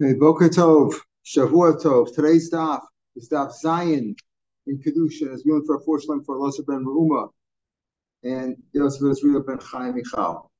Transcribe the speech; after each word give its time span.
Boker 0.00 0.48
Tov, 0.48 0.94
Shavua 1.26 1.82
Tov. 1.82 2.14
Today's 2.14 2.52
daf 2.52 2.82
is 3.16 3.28
daf 3.28 3.52
zayin 3.64 4.14
in 4.68 4.78
Kedusha. 4.78 5.32
It's 5.32 5.42
given 5.42 5.64
for 5.66 5.74
a 5.74 5.80
four 5.80 6.00
for 6.00 6.36
Elosar 6.36 6.64
ben 6.68 6.84
Reuma 6.84 7.30
and 8.22 8.56
Yosef 8.72 9.10
Israel 9.10 9.42
ben 9.42 9.58
Chaim 9.58 9.96
Michal. 9.96 10.52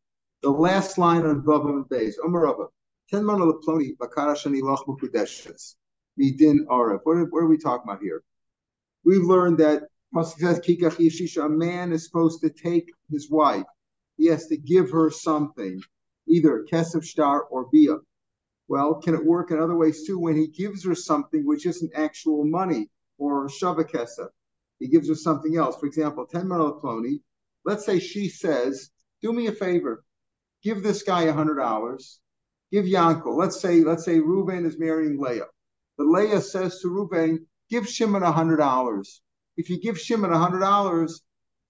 The 0.43 0.51
last 0.51 0.99
line 0.99 1.25
on 1.25 1.43
Bava 1.43 1.69
and 1.69 1.85
Beis, 1.85 2.15
Omer 2.25 2.47
Rabba, 2.47 2.65
Ten 3.11 3.25
Mana 3.25 3.45
Leploni, 3.45 3.97
Bakara 3.97 4.35
Shani 4.35 4.61
Loch 4.61 4.85
Mukudeshes, 4.89 5.77
Midin 6.21 6.67
Arev. 6.67 6.99
What, 7.05 7.19
are 7.19 7.47
we 7.47 7.59
talking 7.59 7.89
about 7.89 8.03
here? 8.03 8.25
We've 9.05 9.23
learned 9.23 9.59
that 9.59 9.85
a 10.17 11.49
man 11.49 11.93
is 11.93 12.05
supposed 12.05 12.41
to 12.41 12.51
take 12.51 12.91
his 13.09 13.31
wife. 13.31 13.67
He 14.17 14.27
has 14.27 14.49
to 14.49 14.57
give 14.57 14.91
her 14.91 15.11
something, 15.11 15.81
either 16.27 16.67
kesef 16.69 17.05
star 17.05 17.43
or 17.45 17.69
bia 17.71 17.99
well, 18.69 18.97
can 18.97 19.15
it 19.15 19.25
work 19.25 19.51
in 19.51 19.59
other 19.59 19.77
ways 19.77 20.07
too 20.07 20.19
when 20.19 20.37
he 20.37 20.47
gives 20.47 20.85
her 20.85 20.95
something 20.95 21.47
which 21.47 21.65
isn't 21.65 21.93
actual 21.95 22.45
money 22.45 22.91
or 23.17 23.49
shavakesa? 23.49 24.29
He 24.79 24.89
gives 24.89 25.09
her 25.09 25.15
something 25.15 25.57
else. 25.57 25.81
For 25.81 25.87
example, 25.87 26.27
10 26.27 26.49
ploni. 26.49 27.21
Let's 27.65 27.85
say 27.85 27.99
she 27.99 28.29
says, 28.29 28.91
Do 29.23 29.33
me 29.33 29.47
a 29.47 29.53
favor, 29.53 30.05
give 30.63 30.83
this 30.83 31.03
guy 31.03 31.23
a 31.23 31.33
hundred 31.33 31.57
dollars. 31.57 32.21
Give 32.71 32.85
Yankel. 32.85 33.37
Let's 33.37 33.61
say, 33.61 33.81
let's 33.81 34.05
say 34.05 34.21
Reuben 34.21 34.67
is 34.67 34.79
marrying 34.79 35.19
Leah. 35.19 35.47
But 35.97 36.07
Leah 36.07 36.43
says 36.43 36.81
to 36.81 36.89
Reuben, 36.89 37.47
give 37.71 37.89
Shimon 37.89 38.23
a 38.23 38.31
hundred 38.31 38.59
dollars. 38.59 39.23
If 39.57 39.71
you 39.71 39.81
give 39.81 39.99
Shimon 39.99 40.33
a 40.33 40.39
hundred 40.39 40.61
dollars, 40.61 41.23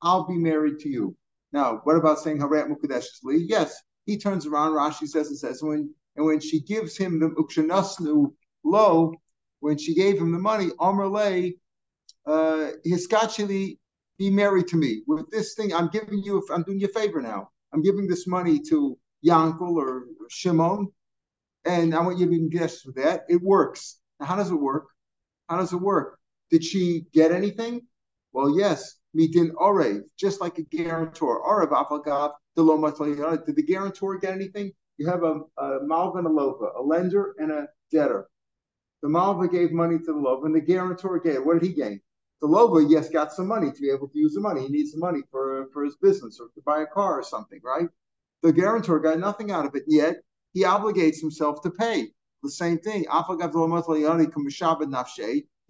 I'll 0.03 0.27
be 0.27 0.37
married 0.37 0.81
to 0.81 0.89
you. 0.89 1.17
Now, 1.53 1.81
what 1.85 1.97
about 1.97 2.19
saying 2.19 2.41
Harat 2.41 2.69
Mukadesh 2.69 3.07
Yes, 3.25 3.81
he 4.05 4.19
turns 4.19 4.47
around, 4.47 4.73
Rashi 4.73 5.07
says 5.07 5.29
and 5.29 5.39
says, 5.39 5.63
when 5.63 5.95
and 6.19 6.27
when 6.27 6.41
she 6.41 6.61
gives 6.61 6.97
him 6.97 7.21
the 7.21 7.29
ukshanasnu 7.31 8.33
low, 8.65 9.15
when 9.61 9.79
she 9.79 9.95
gave 9.95 10.19
him 10.19 10.33
the 10.33 10.39
money, 10.39 10.67
Amrle, 10.81 11.53
uh, 12.27 12.71
hiskachili, 12.85 13.79
be 14.19 14.29
married 14.29 14.67
to 14.67 14.77
me. 14.77 15.03
With 15.07 15.31
this 15.31 15.55
thing, 15.55 15.73
I'm 15.73 15.89
giving 15.89 16.21
you, 16.25 16.45
I'm 16.53 16.65
doing 16.65 16.81
you 16.81 16.89
a 16.89 17.01
favor 17.01 17.23
now. 17.23 17.51
I'm 17.73 17.83
giving 17.83 18.09
this 18.09 18.27
money 18.27 18.59
to 18.69 18.99
Yankel 19.25 19.77
or 19.77 20.07
Shimon, 20.29 20.89
and 21.65 21.95
I 21.95 22.01
want 22.01 22.19
you 22.19 22.27
to 22.27 22.31
be 22.33 22.49
guests 22.49 22.85
with 22.85 22.97
that. 22.97 23.23
It 23.29 23.41
works. 23.41 24.01
Now, 24.19 24.27
how 24.27 24.37
does 24.37 24.51
it 24.51 24.57
work? 24.57 24.89
How 25.49 25.59
does 25.59 25.73
it 25.73 25.81
work? 25.81 26.19
Did 26.51 26.65
she 26.65 27.05
get 27.13 27.31
anything? 27.31 27.83
Well, 28.33 28.59
yes, 28.59 28.97
mitin 29.17 29.51
ore, 29.57 30.03
just 30.19 30.41
like 30.41 30.59
a 30.59 30.63
guarantor. 30.65 31.41
Orav 31.47 31.71
afagav 31.71 32.33
the 32.57 33.43
Did 33.47 33.55
the 33.55 33.63
guarantor 33.63 34.19
get 34.19 34.33
anything? 34.33 34.73
You 34.99 35.07
have 35.07 35.23
a, 35.23 35.41
a 35.57 35.81
Malva 35.85 36.19
and 36.19 36.27
a 36.27 36.31
Lova, 36.31 36.77
a 36.77 36.83
lender 36.83 37.35
and 37.39 37.51
a 37.51 37.69
debtor. 37.91 38.29
The 39.03 39.09
Malva 39.09 39.49
gave 39.49 39.71
money 39.73 39.99
to 39.99 40.05
the 40.05 40.13
Lova, 40.13 40.47
and 40.47 40.55
the 40.55 40.61
guarantor 40.61 41.21
gave. 41.21 41.45
What 41.45 41.61
did 41.61 41.69
he 41.69 41.75
gain? 41.75 42.01
The 42.41 42.49
Lova, 42.49 42.85
yes, 42.89 43.09
got 43.09 43.33
some 43.33 43.47
money 43.47 43.71
to 43.71 43.81
be 43.81 43.91
able 43.91 44.09
to 44.09 44.19
use 44.19 44.35
the 44.35 44.41
money. 44.41 44.63
He 44.63 44.69
needs 44.69 44.93
the 44.93 44.99
money 44.99 45.23
for, 45.31 45.69
for 45.73 45.85
his 45.85 45.97
business 45.97 46.39
or 46.41 46.49
to 46.55 46.61
buy 46.65 46.83
a 46.83 46.87
car 46.87 47.19
or 47.19 47.23
something, 47.23 47.61
right? 47.65 47.89
The 48.43 48.53
guarantor 48.53 49.01
got 49.01 49.19
nothing 49.19 49.51
out 49.51 49.67
of 49.67 49.75
it, 49.75 49.85
yet 49.87 50.23
he 50.53 50.65
obligates 50.65 51.21
himself 51.21 51.63
to 51.63 51.71
pay. 51.71 52.13
The 52.43 52.51
same 52.51 52.79
thing. 52.79 53.01
He 53.01 53.07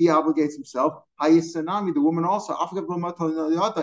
obligates 0.07 0.55
himself. 0.55 1.03
The 1.21 1.93
woman 1.97 2.25
also, 2.25 2.55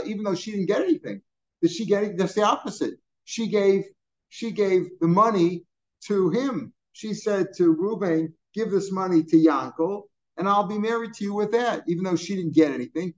even 0.05 0.23
though 0.23 0.35
she 0.35 0.51
didn't 0.51 0.67
get 0.67 0.81
anything, 0.81 1.21
did 1.61 1.71
she 1.71 1.85
get? 1.85 2.15
That's 2.17 2.33
the 2.33 2.43
opposite. 2.43 2.99
She 3.23 3.47
gave 3.47 3.85
she 4.29 4.51
gave 4.51 4.89
the 4.99 5.07
money 5.07 5.65
to 6.07 6.29
him. 6.29 6.73
She 6.93 7.13
said 7.13 7.47
to 7.57 7.71
Reuben, 7.71 8.33
give 8.53 8.71
this 8.71 8.91
money 8.91 9.23
to 9.23 9.35
Yankel, 9.35 10.03
and 10.37 10.47
I'll 10.47 10.67
be 10.67 10.79
married 10.79 11.13
to 11.15 11.23
you 11.23 11.33
with 11.33 11.51
that, 11.51 11.83
even 11.87 12.03
though 12.03 12.15
she 12.15 12.35
didn't 12.35 12.53
get 12.53 12.71
anything. 12.71 13.13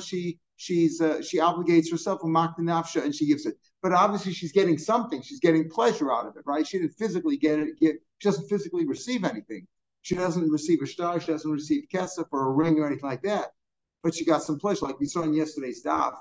She 0.00 0.38
she's 0.56 1.00
uh, 1.00 1.22
she 1.22 1.38
obligates 1.38 1.90
herself 1.90 2.20
a 2.22 2.26
nafsha 2.26 3.02
and 3.02 3.14
she 3.14 3.26
gives 3.26 3.46
it. 3.46 3.56
But 3.82 3.92
obviously 3.92 4.32
she's 4.32 4.52
getting 4.52 4.76
something. 4.76 5.22
She's 5.22 5.40
getting 5.40 5.70
pleasure 5.70 6.12
out 6.12 6.26
of 6.26 6.36
it, 6.36 6.42
right? 6.44 6.66
She 6.66 6.78
didn't 6.78 6.94
physically 6.94 7.38
get 7.38 7.58
it. 7.60 7.78
Get, 7.80 7.96
she 8.18 8.28
doesn't 8.28 8.48
physically 8.48 8.86
receive 8.86 9.24
anything. 9.24 9.66
She 10.02 10.16
doesn't 10.16 10.50
receive 10.50 10.80
a 10.82 10.86
star. 10.86 11.20
She 11.20 11.32
doesn't 11.32 11.50
receive 11.50 11.84
kesef 11.92 12.26
or 12.32 12.48
a 12.48 12.52
ring 12.52 12.78
or 12.78 12.86
anything 12.86 13.08
like 13.08 13.22
that. 13.22 13.52
But 14.02 14.14
she 14.14 14.24
got 14.24 14.42
some 14.42 14.58
pleasure, 14.58 14.86
like 14.86 15.00
we 15.00 15.06
saw 15.06 15.22
in 15.22 15.32
yesterday's 15.32 15.84
daf. 15.84 16.14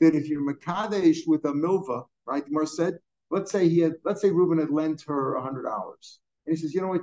That 0.00 0.14
if 0.14 0.28
you're 0.28 0.42
makadesh 0.42 1.20
with 1.26 1.44
a 1.44 1.52
milva, 1.52 2.04
right? 2.26 2.44
The 2.44 2.50
Gemara 2.50 2.66
said 2.66 2.98
let's 3.34 3.50
say 3.50 3.68
he 3.68 3.80
had, 3.80 3.94
let's 4.04 4.22
say 4.22 4.30
Reuben 4.30 4.58
had 4.58 4.70
lent 4.70 5.02
her 5.08 5.34
a 5.34 5.42
hundred 5.42 5.64
dollars, 5.64 6.20
and 6.46 6.56
he 6.56 6.60
says, 6.60 6.72
you 6.72 6.80
know 6.80 6.88
what, 6.88 7.02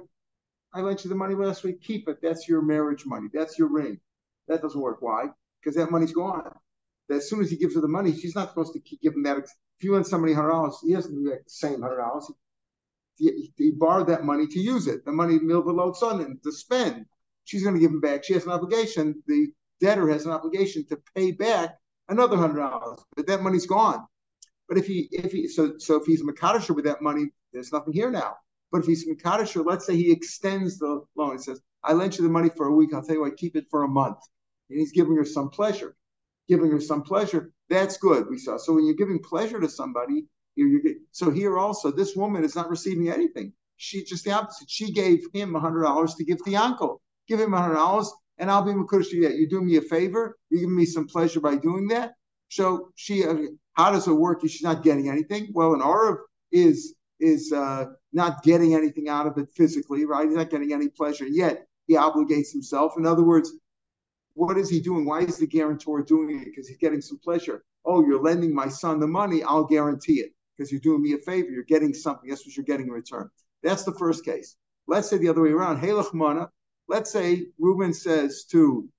I 0.74 0.80
lent 0.80 1.04
you 1.04 1.10
the 1.10 1.16
money 1.16 1.36
last 1.36 1.64
week, 1.64 1.82
keep 1.82 2.08
it. 2.08 2.20
That's 2.22 2.48
your 2.48 2.62
marriage 2.62 3.06
money. 3.06 3.28
That's 3.34 3.60
your 3.60 3.68
ring. 3.68 4.00
That 4.48 4.62
doesn't 4.62 4.80
work. 4.80 5.02
Why? 5.02 5.26
Because 5.62 5.76
that 5.76 5.92
money's 5.92 6.14
gone. 6.14 6.50
As 7.10 7.30
soon 7.30 7.42
as 7.42 7.50
he 7.50 7.58
gives 7.58 7.76
her 7.76 7.82
the 7.82 7.90
money, 7.90 8.16
she's 8.16 8.36
not 8.36 8.50
supposed 8.50 8.72
to 8.74 8.80
keep 8.80 9.02
giving 9.02 9.24
that. 9.24 9.38
If 9.38 9.50
you 9.82 9.94
lend 9.94 10.08
somebody 10.08 10.34
hundred 10.34 10.52
dollars, 10.52 10.78
he 10.82 10.94
doesn't 10.94 11.14
do 11.14 11.30
that 11.30 11.50
same 11.52 11.82
hundred 11.82 11.98
dollars. 11.98 12.32
He, 13.18 13.52
he, 13.58 13.72
borrowed 13.72 14.08
that 14.08 14.24
money 14.24 14.48
to 14.48 14.60
use 14.60 14.88
it. 14.88 15.04
The 15.04 15.12
money 15.12 15.38
Milva 15.38 15.96
son 15.96 16.22
and 16.22 16.42
to 16.44 16.52
spend. 16.54 17.06
She's 17.44 17.64
going 17.64 17.76
to 17.76 17.82
give 17.82 17.92
him 17.92 18.00
back. 18.00 18.24
She 18.24 18.34
has 18.34 18.46
an 18.46 18.52
obligation. 18.52 19.22
The 19.28 19.48
debtor 19.82 20.08
has 20.10 20.26
an 20.26 20.32
obligation 20.32 20.86
to 20.88 21.02
pay 21.14 21.32
back 21.34 21.78
another 22.08 22.38
hundred 22.38 22.62
dollars, 22.62 23.00
but 23.16 23.28
that 23.28 23.44
money's 23.44 23.66
gone. 23.66 24.08
But 24.72 24.78
if 24.78 24.88
he 24.88 25.10
if 25.12 25.34
he 25.34 25.50
so 25.50 25.74
so 25.80 25.98
if 25.98 26.06
he's 26.06 26.24
Makadisher 26.24 26.74
with 26.74 26.86
that 26.86 27.02
money, 27.02 27.26
there's 27.52 27.74
nothing 27.74 27.92
here 27.92 28.10
now. 28.10 28.38
But 28.72 28.80
if 28.80 28.86
he's 28.86 29.06
Makadisher, 29.06 29.66
let's 29.66 29.86
say 29.86 29.98
he 29.98 30.14
extends 30.14 30.80
the 30.80 31.04
loan. 31.18 31.34
He 31.34 31.40
says, 31.40 31.60
I 31.84 31.92
lent 31.92 32.18
you 32.18 32.24
the 32.24 32.32
money 32.32 32.50
for 32.56 32.68
a 32.68 32.74
week, 32.74 32.94
I'll 32.94 33.04
tell 33.04 33.16
you 33.16 33.22
what, 33.24 33.36
keep 33.36 33.58
it 33.58 33.66
for 33.70 33.84
a 33.84 33.88
month. 33.90 34.20
And 34.70 34.80
he's 34.80 34.94
giving 34.94 35.18
her 35.18 35.26
some 35.26 35.50
pleasure. 35.50 35.94
Giving 36.48 36.72
her 36.72 36.80
some 36.80 37.02
pleasure, 37.02 37.52
that's 37.70 37.98
good, 37.98 38.30
we 38.30 38.38
saw. 38.38 38.56
So 38.56 38.72
when 38.72 38.86
you're 38.86 38.96
giving 38.96 39.20
pleasure 39.20 39.60
to 39.60 39.68
somebody, 39.68 40.24
you're, 40.56 40.70
you're 40.70 40.94
so 41.12 41.32
here 41.32 41.60
also, 41.60 41.92
this 41.92 42.16
woman 42.16 42.46
is 42.46 42.56
not 42.56 42.70
receiving 42.70 43.10
anything. 43.10 43.52
She 43.76 44.06
just 44.06 44.24
the 44.24 44.32
opposite. 44.32 44.70
She 44.70 44.94
gave 44.94 45.26
him 45.34 45.54
hundred 45.54 45.82
dollars 45.82 46.16
to 46.16 46.24
give 46.24 46.42
to 46.46 46.56
uncle. 46.56 47.02
Give 47.28 47.42
him 47.42 47.52
hundred 47.52 47.76
dollars, 47.76 48.10
and 48.38 48.50
I'll 48.50 48.64
be 48.64 48.72
Makush. 48.72 49.08
Yeah, 49.12 49.30
you're 49.32 49.50
doing 49.50 49.66
me 49.66 49.76
a 49.76 49.82
favor. 49.82 50.38
You 50.50 50.62
give 50.62 50.70
me 50.70 50.86
some 50.86 51.08
pleasure 51.08 51.42
by 51.42 51.58
doing 51.58 51.90
that. 51.90 52.14
So 52.52 52.90
she, 52.96 53.24
uh, 53.26 53.36
how 53.76 53.92
does 53.92 54.10
it 54.10 54.14
work? 54.14 54.42
She's 54.42 54.62
not 54.62 54.84
getting 54.84 55.08
anything. 55.08 55.52
Well, 55.54 55.74
an 55.74 55.80
Arav 55.80 56.18
is 56.52 56.96
is 57.22 57.54
uh, 57.54 57.86
not 58.12 58.44
getting 58.44 58.74
anything 58.74 59.08
out 59.08 59.26
of 59.26 59.38
it 59.38 59.48
physically, 59.56 60.06
right? 60.06 60.28
He's 60.28 60.36
not 60.36 60.50
getting 60.50 60.74
any 60.74 60.90
pleasure 60.90 61.26
yet. 61.26 61.66
He 61.88 61.96
obligates 61.96 62.52
himself. 62.52 62.94
In 62.98 63.06
other 63.06 63.24
words, 63.24 63.54
what 64.34 64.58
is 64.58 64.70
he 64.70 64.82
doing? 64.82 65.06
Why 65.06 65.22
is 65.22 65.38
the 65.38 65.48
guarantor 65.48 66.02
doing 66.02 66.42
it? 66.42 66.46
Because 66.46 66.68
he's 66.68 66.78
getting 66.78 67.00
some 67.00 67.20
pleasure. 67.20 67.64
Oh, 67.86 68.04
you're 68.06 68.22
lending 68.22 68.54
my 68.54 68.68
son 68.68 69.00
the 69.00 69.08
money. 69.08 69.44
I'll 69.44 69.64
guarantee 69.64 70.20
it 70.20 70.32
because 70.58 70.72
you're 70.72 70.82
doing 70.82 71.02
me 71.02 71.14
a 71.14 71.20
favor. 71.20 71.50
You're 71.50 71.64
getting 71.64 71.94
something. 71.94 72.30
That's 72.30 72.46
what 72.46 72.58
you're 72.58 72.66
getting 72.66 72.88
in 72.88 72.92
return. 72.92 73.30
That's 73.64 73.84
the 73.84 73.94
first 73.94 74.26
case. 74.26 74.58
Let's 74.88 75.10
say 75.10 75.20
the 75.20 75.30
other 75.30 75.44
way 75.44 75.52
around. 75.52 75.80
Hey, 75.80 75.94
mana. 76.14 76.50
Let's 76.90 77.12
say 77.12 77.46
Reuben 77.60 77.94
says 77.94 78.44
to 78.52 78.90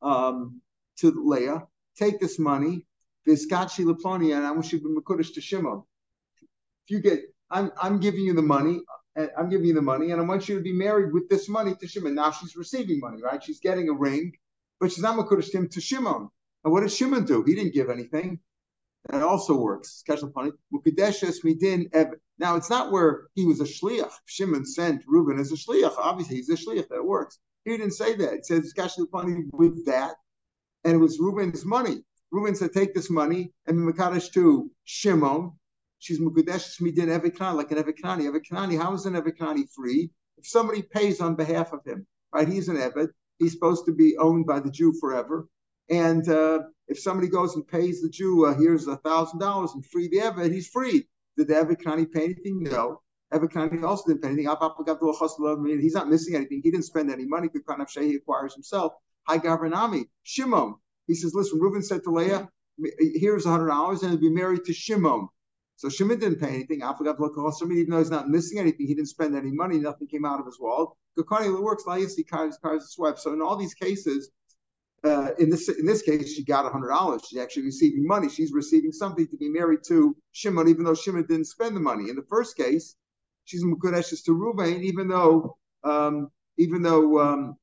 um, 0.00 0.62
to 1.00 1.12
Leah, 1.26 1.66
take 1.98 2.20
this 2.20 2.38
money, 2.38 2.86
Viskachi 3.26 3.84
Laploni, 3.84 4.36
and 4.36 4.46
I 4.46 4.52
want 4.52 4.72
you 4.72 4.78
to 4.78 4.88
be 4.88 4.94
Makudish 4.94 5.34
to 5.34 5.40
Shimon. 5.40 5.82
If 6.86 6.90
you 6.90 7.00
get, 7.00 7.20
I'm, 7.50 7.72
I'm 7.80 8.00
giving 8.00 8.20
you 8.20 8.34
the 8.34 8.42
money, 8.42 8.80
and 9.16 9.30
I'm 9.36 9.50
giving 9.50 9.66
you 9.66 9.74
the 9.74 9.82
money, 9.82 10.12
and 10.12 10.20
I 10.20 10.24
want 10.24 10.48
you 10.48 10.56
to 10.56 10.62
be 10.62 10.72
married 10.72 11.12
with 11.12 11.28
this 11.28 11.48
money 11.48 11.74
to 11.74 11.88
Shimon. 11.88 12.14
Now 12.14 12.30
she's 12.30 12.56
receiving 12.56 13.00
money, 13.00 13.20
right? 13.22 13.42
She's 13.42 13.60
getting 13.60 13.88
a 13.88 13.92
ring, 13.92 14.32
but 14.80 14.92
she's 14.92 15.02
not 15.02 15.18
Makudish 15.18 15.52
him 15.52 15.68
to 15.70 15.80
Shimon. 15.80 16.28
And 16.64 16.72
what 16.72 16.80
did 16.80 16.92
Shimon 16.92 17.24
do? 17.24 17.42
He 17.42 17.54
didn't 17.54 17.74
give 17.74 17.90
anything. 17.90 18.40
That 19.10 19.22
also 19.22 19.56
works. 19.56 20.02
Now 20.08 20.16
it's 22.56 22.70
not 22.70 22.92
where 22.92 23.28
he 23.34 23.46
was 23.46 23.60
a 23.60 23.64
shliach. 23.64 24.12
Shimon 24.26 24.66
sent 24.66 25.04
Reuben 25.06 25.38
as 25.38 25.52
a 25.52 25.56
shliach. 25.56 25.94
Obviously, 25.96 26.36
he's 26.36 26.50
a 26.50 26.56
shliach. 26.56 26.88
That 26.88 27.04
works. 27.04 27.38
He 27.64 27.76
didn't 27.76 27.92
say 27.92 28.16
that. 28.16 28.32
It 28.34 28.46
says 28.46 28.74
with 29.52 29.86
that 29.86 30.16
and 30.84 30.94
it 30.94 30.98
was 30.98 31.18
Reuben's 31.18 31.64
money. 31.64 32.04
Reuben 32.30 32.54
said, 32.54 32.72
"Take 32.72 32.94
this 32.94 33.10
money 33.10 33.52
and 33.66 33.78
mekadesh 33.78 34.32
to 34.32 34.70
Shimon." 34.84 35.52
She's 35.98 36.20
mukadesh 36.20 36.80
midin 36.80 37.08
evikani, 37.08 37.56
like 37.56 37.72
an 37.72 37.78
evikani. 37.78 38.30
Evikani, 38.30 38.80
how 38.80 38.94
is 38.94 39.06
an 39.06 39.14
evikani 39.14 39.68
free? 39.74 40.10
If 40.36 40.46
somebody 40.46 40.82
pays 40.82 41.20
on 41.20 41.34
behalf 41.34 41.72
of 41.72 41.84
him, 41.84 42.06
right? 42.32 42.46
He's 42.46 42.68
an 42.68 42.76
eved. 42.76 43.08
He's 43.38 43.52
supposed 43.52 43.86
to 43.86 43.92
be 43.92 44.16
owned 44.18 44.46
by 44.46 44.60
the 44.60 44.70
Jew 44.70 44.92
forever. 45.00 45.48
And 45.90 46.28
uh, 46.28 46.60
if 46.86 46.98
somebody 46.98 47.28
goes 47.28 47.56
and 47.56 47.66
pays 47.66 48.02
the 48.02 48.08
Jew, 48.08 48.46
uh, 48.46 48.54
here's 48.54 48.86
a 48.86 48.96
thousand 48.98 49.40
dollars 49.40 49.72
and 49.74 49.84
free 49.84 50.08
the 50.08 50.18
eved, 50.18 50.52
he's 50.52 50.68
free. 50.68 51.08
Did 51.36 51.48
the 51.48 51.54
evikani 51.54 52.10
pay 52.10 52.24
anything? 52.24 52.62
No. 52.62 53.02
Evikani 53.32 53.82
also 53.82 54.04
didn't 54.08 54.22
pay 54.22 54.28
anything. 54.28 55.80
He's 55.80 55.94
not 55.94 56.08
missing 56.08 56.34
anything. 56.34 56.60
He 56.62 56.70
didn't 56.70 56.84
spend 56.84 57.10
any 57.10 57.26
money. 57.26 57.48
Because 57.52 57.92
he 57.94 58.14
acquires 58.14 58.54
himself. 58.54 58.92
Hi 59.28 59.38
Gavranami, 59.38 60.08
Shimon. 60.22 60.76
He 61.06 61.14
says, 61.14 61.34
listen, 61.34 61.60
Reuben 61.60 61.82
said 61.82 62.02
to 62.04 62.10
Leah, 62.10 62.48
here's 62.98 63.44
a 63.44 63.50
hundred 63.50 63.68
dollars, 63.68 64.02
and 64.02 64.10
he'll 64.10 64.20
be 64.20 64.30
married 64.30 64.64
to 64.64 64.72
Shimon. 64.72 65.28
So 65.76 65.90
Shimon 65.90 66.18
didn't 66.18 66.40
pay 66.40 66.48
anything. 66.48 66.82
I 66.82 66.96
forgot 66.96 67.16
to 67.18 67.22
look 67.22 67.36
at 67.36 67.58
Shimon, 67.58 67.76
even 67.76 67.90
though 67.90 67.98
he's 67.98 68.10
not 68.10 68.30
missing 68.30 68.58
anything, 68.58 68.86
he 68.86 68.94
didn't 68.94 69.10
spend 69.10 69.36
any 69.36 69.50
money. 69.50 69.78
Nothing 69.78 70.06
came 70.08 70.24
out 70.24 70.40
of 70.40 70.46
his 70.46 70.58
wallet. 70.58 70.88
Gakani 71.18 71.62
works. 71.62 71.84
Layasi 71.86 72.26
cars 72.26 72.56
cars 72.62 72.88
swept. 72.88 73.18
So 73.18 73.34
in 73.34 73.42
all 73.42 73.56
these 73.56 73.74
cases, 73.74 74.30
uh, 75.04 75.32
in 75.38 75.50
this 75.50 75.68
in 75.68 75.84
this 75.84 76.00
case, 76.00 76.32
she 76.32 76.42
got 76.42 76.70
hundred 76.72 76.88
dollars. 76.88 77.22
She's 77.28 77.38
actually 77.38 77.64
receiving 77.64 78.06
money. 78.06 78.30
She's 78.30 78.52
receiving 78.52 78.92
something 78.92 79.28
to 79.28 79.36
be 79.36 79.50
married 79.50 79.80
to 79.88 80.16
Shimon, 80.32 80.68
even 80.68 80.84
though 80.84 80.94
Shimon 80.94 81.26
didn't 81.26 81.46
spend 81.46 81.76
the 81.76 81.80
money. 81.80 82.08
In 82.08 82.16
the 82.16 82.26
first 82.30 82.56
case, 82.56 82.96
she's 83.44 83.62
mukadeshes 83.62 84.24
to 84.24 84.30
Ruvain, 84.30 84.82
even 84.84 85.06
though 85.06 85.58
um, 85.84 86.30
even 86.56 86.80
though 86.80 87.20
um, 87.20 87.56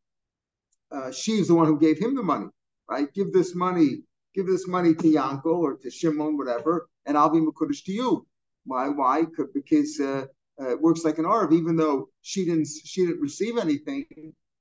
uh, 0.92 1.12
she's 1.12 1.48
the 1.48 1.56
one 1.56 1.68
who 1.68 1.80
gave 1.80 2.00
him 2.00 2.16
the 2.16 2.24
money. 2.24 2.48
Right? 2.90 3.12
Give 3.14 3.34
this 3.34 3.56
money, 3.56 4.04
give 4.36 4.48
this 4.48 4.68
money 4.68 4.94
to 4.94 5.04
Yankel 5.04 5.46
or 5.46 5.78
to 5.78 5.90
Shimon, 5.90 6.38
whatever, 6.38 6.88
and 7.06 7.18
I'll 7.18 7.30
be 7.30 7.40
mukadesh 7.40 7.84
to 7.86 7.92
you. 7.92 8.28
Why? 8.66 8.90
Why? 8.90 9.24
Because 9.54 10.00
uh, 10.00 10.26
uh, 10.60 10.72
it 10.72 10.82
works 10.82 11.04
like 11.04 11.18
an 11.18 11.26
arv. 11.26 11.54
Even 11.54 11.76
though 11.76 12.10
she 12.22 12.46
didn't 12.46 12.68
she 12.84 13.06
didn't 13.06 13.22
receive 13.22 13.58
anything, 13.58 14.06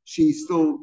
she 0.04 0.32
still 0.32 0.78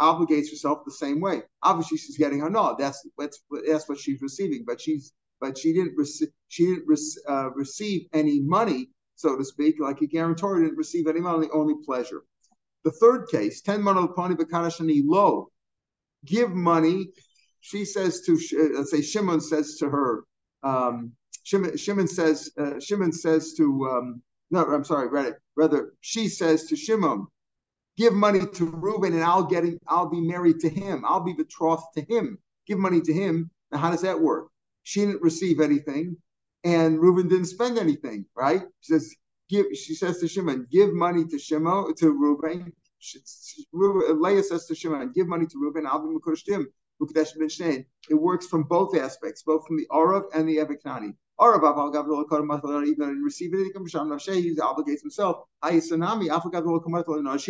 obligates 0.00 0.50
herself 0.50 0.80
the 0.84 0.92
same 0.92 1.20
way. 1.20 1.42
Obviously, 1.62 1.98
she's 1.98 2.18
getting 2.18 2.40
her 2.40 2.50
no. 2.50 2.76
That's 2.78 3.06
that's 3.18 3.42
that's 3.66 3.88
what 3.88 3.98
she's 3.98 4.22
receiving. 4.22 4.64
But 4.66 4.80
she's 4.80 5.12
but 5.40 5.58
she 5.58 5.72
didn't 5.72 5.96
receive 5.96 6.28
she 6.48 6.66
didn't 6.66 6.86
uh, 7.28 7.50
receive 7.52 8.06
any 8.12 8.40
money, 8.40 8.90
so 9.16 9.36
to 9.36 9.44
speak. 9.44 9.76
Like 9.80 10.00
a 10.00 10.06
guarantor 10.06 10.60
didn't 10.60 10.76
receive 10.76 11.06
any 11.06 11.20
money, 11.20 11.48
only 11.52 11.74
pleasure. 11.84 12.22
The 12.84 12.92
third 12.92 13.28
case, 13.28 13.60
ten 13.60 13.82
manalpani 13.82 14.36
b'karashani 14.36 15.02
lo, 15.04 15.50
give 16.24 16.50
money. 16.50 17.08
She 17.60 17.84
says 17.84 18.22
to 18.22 18.38
let's 18.74 18.90
say 18.90 19.02
Shimon 19.02 19.40
says 19.40 19.76
to 19.76 19.90
her. 19.90 20.24
Um, 20.62 21.12
Shimon, 21.42 21.76
Shimon 21.76 22.08
says 22.08 22.50
uh, 22.58 22.80
Shimon 22.80 23.12
says 23.12 23.54
to 23.54 23.88
um, 23.90 24.22
no, 24.50 24.64
I'm 24.64 24.84
sorry, 24.84 25.08
rather, 25.08 25.40
rather 25.56 25.92
she 26.00 26.28
says 26.28 26.64
to 26.66 26.76
Shimon, 26.76 27.26
give 27.96 28.12
money 28.12 28.40
to 28.54 28.64
Reuben 28.64 29.14
and 29.14 29.22
I'll 29.22 29.44
get 29.44 29.64
him, 29.64 29.78
I'll 29.86 30.08
be 30.08 30.20
married 30.20 30.58
to 30.60 30.68
him. 30.68 31.04
I'll 31.06 31.22
be 31.22 31.32
betrothed 31.32 31.84
to 31.96 32.02
him. 32.02 32.38
Give 32.66 32.78
money 32.78 33.00
to 33.02 33.12
him. 33.12 33.50
Now, 33.70 33.78
how 33.78 33.90
does 33.90 34.02
that 34.02 34.20
work? 34.20 34.48
She 34.82 35.00
didn't 35.00 35.22
receive 35.22 35.60
anything 35.60 36.16
and 36.64 37.00
Reuben 37.00 37.28
didn't 37.28 37.46
spend 37.46 37.78
anything, 37.78 38.26
right? 38.34 38.62
She 38.80 38.92
says, 38.92 39.14
give, 39.50 39.66
she 39.74 39.94
says 39.94 40.18
to 40.20 40.28
Shimon, 40.28 40.66
give 40.70 40.94
money 40.94 41.24
to 41.26 41.38
Shimon, 41.38 41.94
to 41.96 42.10
Reuben. 42.10 42.72
Leah 43.72 44.42
says 44.42 44.66
to 44.66 44.74
Shimon, 44.74 45.12
give 45.14 45.26
money 45.26 45.46
to 45.46 45.58
Reuben, 45.58 45.86
I'll 45.86 46.06
be 46.06 46.14
Mekudesh 46.14 46.44
to 46.44 46.52
him. 46.54 46.68
It 48.10 48.14
works 48.14 48.46
from 48.46 48.64
both 48.64 48.96
aspects, 48.96 49.42
both 49.42 49.66
from 49.66 49.78
the 49.78 49.86
Arav 49.90 50.24
and 50.34 50.46
the 50.48 50.58
Eviknani. 50.58 51.14
Arav 51.40 51.62
even 51.62 52.62
though 52.62 52.80
he 52.80 52.90
didn't 52.90 53.22
receive 53.22 53.54
anything 53.54 53.86
from 53.86 54.18
he 54.18 54.54
obligates 54.56 55.00
himself. 55.00 55.44
She 55.66 55.80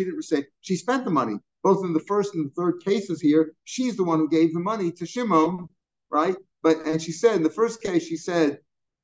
didn't 0.05 0.21
say, 0.23 0.45
she 0.61 0.75
spent 0.77 1.03
the 1.03 1.11
money. 1.11 1.35
Both 1.63 1.83
in 1.83 1.91
the 1.93 1.99
first 1.99 2.33
and 2.33 2.45
the 2.45 2.51
third 2.51 2.81
cases 2.83 3.19
here, 3.21 3.53
she's 3.65 3.97
the 3.97 4.05
one 4.05 4.19
who 4.19 4.29
gave 4.29 4.53
the 4.53 4.61
money 4.61 4.91
to 4.93 5.05
Shimon, 5.05 5.67
right? 6.09 6.35
But 6.63 6.77
and 6.85 7.01
she 7.01 7.11
said 7.11 7.35
in 7.35 7.43
the 7.43 7.49
first 7.49 7.81
case, 7.83 8.03
she 8.07 8.17
said, 8.17 8.59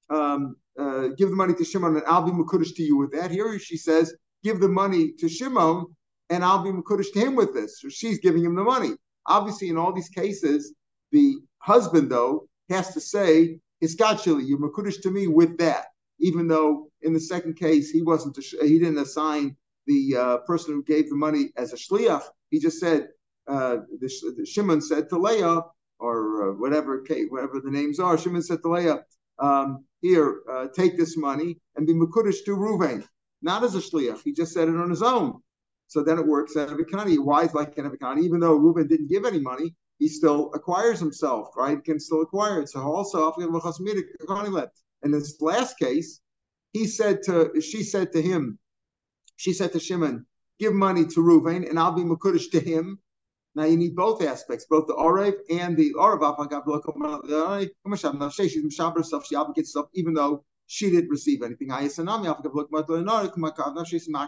um, 0.10 0.56
uh, 0.78 1.08
give 1.18 1.30
the 1.30 1.36
money 1.36 1.54
to 1.56 1.64
Shimon 1.64 1.96
and 1.96 2.06
I'll 2.06 2.22
be 2.24 2.32
Makudish 2.32 2.76
to 2.76 2.84
you 2.84 2.98
with 2.98 3.12
that. 3.14 3.32
Here 3.32 3.58
she 3.60 3.78
says, 3.78 4.16
give 4.44 4.60
the 4.60 4.68
money 4.68 5.12
to 5.20 5.28
Shimon 5.28 5.86
and 6.30 6.44
I'll 6.44 6.64
be 6.64 6.72
Makudish 6.72 7.12
to 7.14 7.20
him 7.20 7.36
with 7.36 7.54
this. 7.54 7.82
So 7.82 7.90
she's 7.90 8.20
giving 8.20 8.44
him 8.44 8.56
the 8.56 8.64
money. 8.64 8.92
Obviously, 9.28 9.70
in 9.70 9.78
all 9.78 9.94
these 9.94 10.10
cases, 10.10 10.74
the 11.12 11.38
husband, 11.60 12.12
though, 12.12 12.48
has 12.70 12.94
to 12.94 13.02
say, 13.02 13.60
Iskachili, 13.84 14.48
you're 14.48 14.60
Makudish 14.60 15.02
to 15.02 15.12
me 15.12 15.28
with 15.28 15.58
that. 15.58 15.88
Even 16.20 16.48
though 16.48 16.90
in 17.02 17.14
the 17.14 17.20
second 17.20 17.56
case, 17.56 17.92
he 17.92 18.02
wasn't, 18.02 18.38
he 18.38 18.80
didn't 18.80 18.98
assign 18.98 19.56
the 19.86 20.18
uh, 20.18 20.38
person 20.40 20.74
who 20.74 20.84
gave 20.84 21.10
the 21.10 21.16
money 21.16 21.52
as 21.58 21.74
a 21.74 21.76
shliach. 21.76 22.24
He 22.50 22.60
just 22.60 22.80
said, 22.80 23.10
uh, 23.48 23.78
the, 24.00 24.34
the 24.38 24.46
Shimon 24.46 24.82
said 24.82 25.10
to 25.10 25.18
Leah, 25.18 25.62
or 26.00 26.50
uh, 26.50 26.54
whatever, 26.56 27.04
whatever 27.30 27.62
the 27.64 27.72
names 27.72 28.00
are, 28.00 28.18
Shimon 28.18 28.42
said 28.42 28.62
to 28.64 28.70
Leah, 28.70 29.04
um, 29.40 29.86
here, 30.02 30.42
uh, 30.52 30.68
take 30.76 30.98
this 30.98 31.18
money 31.18 31.60
and 31.76 31.88
be 31.88 31.94
Makudish 31.94 32.44
to 32.46 32.52
Ruvain. 32.52 33.04
Not 33.42 33.64
as 33.64 33.76
a 33.76 33.80
shliach. 33.80 34.22
He 34.24 34.34
just 34.34 34.54
said 34.54 34.68
it 34.68 34.76
on 34.76 34.90
his 34.90 35.02
own. 35.02 35.42
So 35.88 36.04
then 36.04 36.20
it 36.20 36.28
works 36.28 36.58
out 36.58 36.70
of. 36.70 36.80
Why 36.80 37.44
is 37.44 37.54
like 37.54 37.78
an 37.78 37.86
Economy? 37.86 38.26
Even 38.26 38.40
though 38.40 38.56
Reuben 38.56 38.88
didn't 38.88 39.10
give 39.10 39.26
any 39.26 39.40
money, 39.40 39.76
he 40.00 40.08
still 40.08 40.52
acquires 40.54 41.00
himself, 41.00 41.50
right? 41.56 41.84
Can 41.84 42.00
still 42.00 42.22
acquire 42.22 42.62
it. 42.62 42.70
So 42.70 42.82
also, 42.82 43.32
in 45.04 45.12
this 45.12 45.42
last 45.42 45.80
case, 45.80 46.20
he 46.74 46.88
said 46.88 47.24
to, 47.24 47.62
she 47.62 47.84
said 47.84 48.12
to 48.12 48.22
him, 48.22 48.60
she 49.38 49.54
said 49.54 49.72
to 49.74 49.80
Shimon, 49.80 50.26
give 50.60 50.74
money 50.74 51.06
to 51.06 51.20
Reuven 51.22 51.70
and 51.70 51.80
I'll 51.80 51.94
be 51.94 52.04
Makudish 52.04 52.52
to 52.52 52.60
him. 52.60 53.00
Now 53.58 53.66
you 53.66 53.76
need 53.76 53.96
both 53.96 54.22
aspects, 54.22 54.68
both 54.70 54.86
the 54.86 54.94
Orev 54.94 55.34
and 55.50 55.76
the 55.76 55.92
Orev. 55.96 56.22
She's 58.40 58.80
herself, 58.96 59.26
she 59.26 59.34
obligates 59.34 59.58
herself, 59.58 59.88
even 59.96 60.14
though 60.14 60.46
she 60.68 60.92
didn't 60.92 61.10
receive 61.10 61.42
anything. 61.42 61.72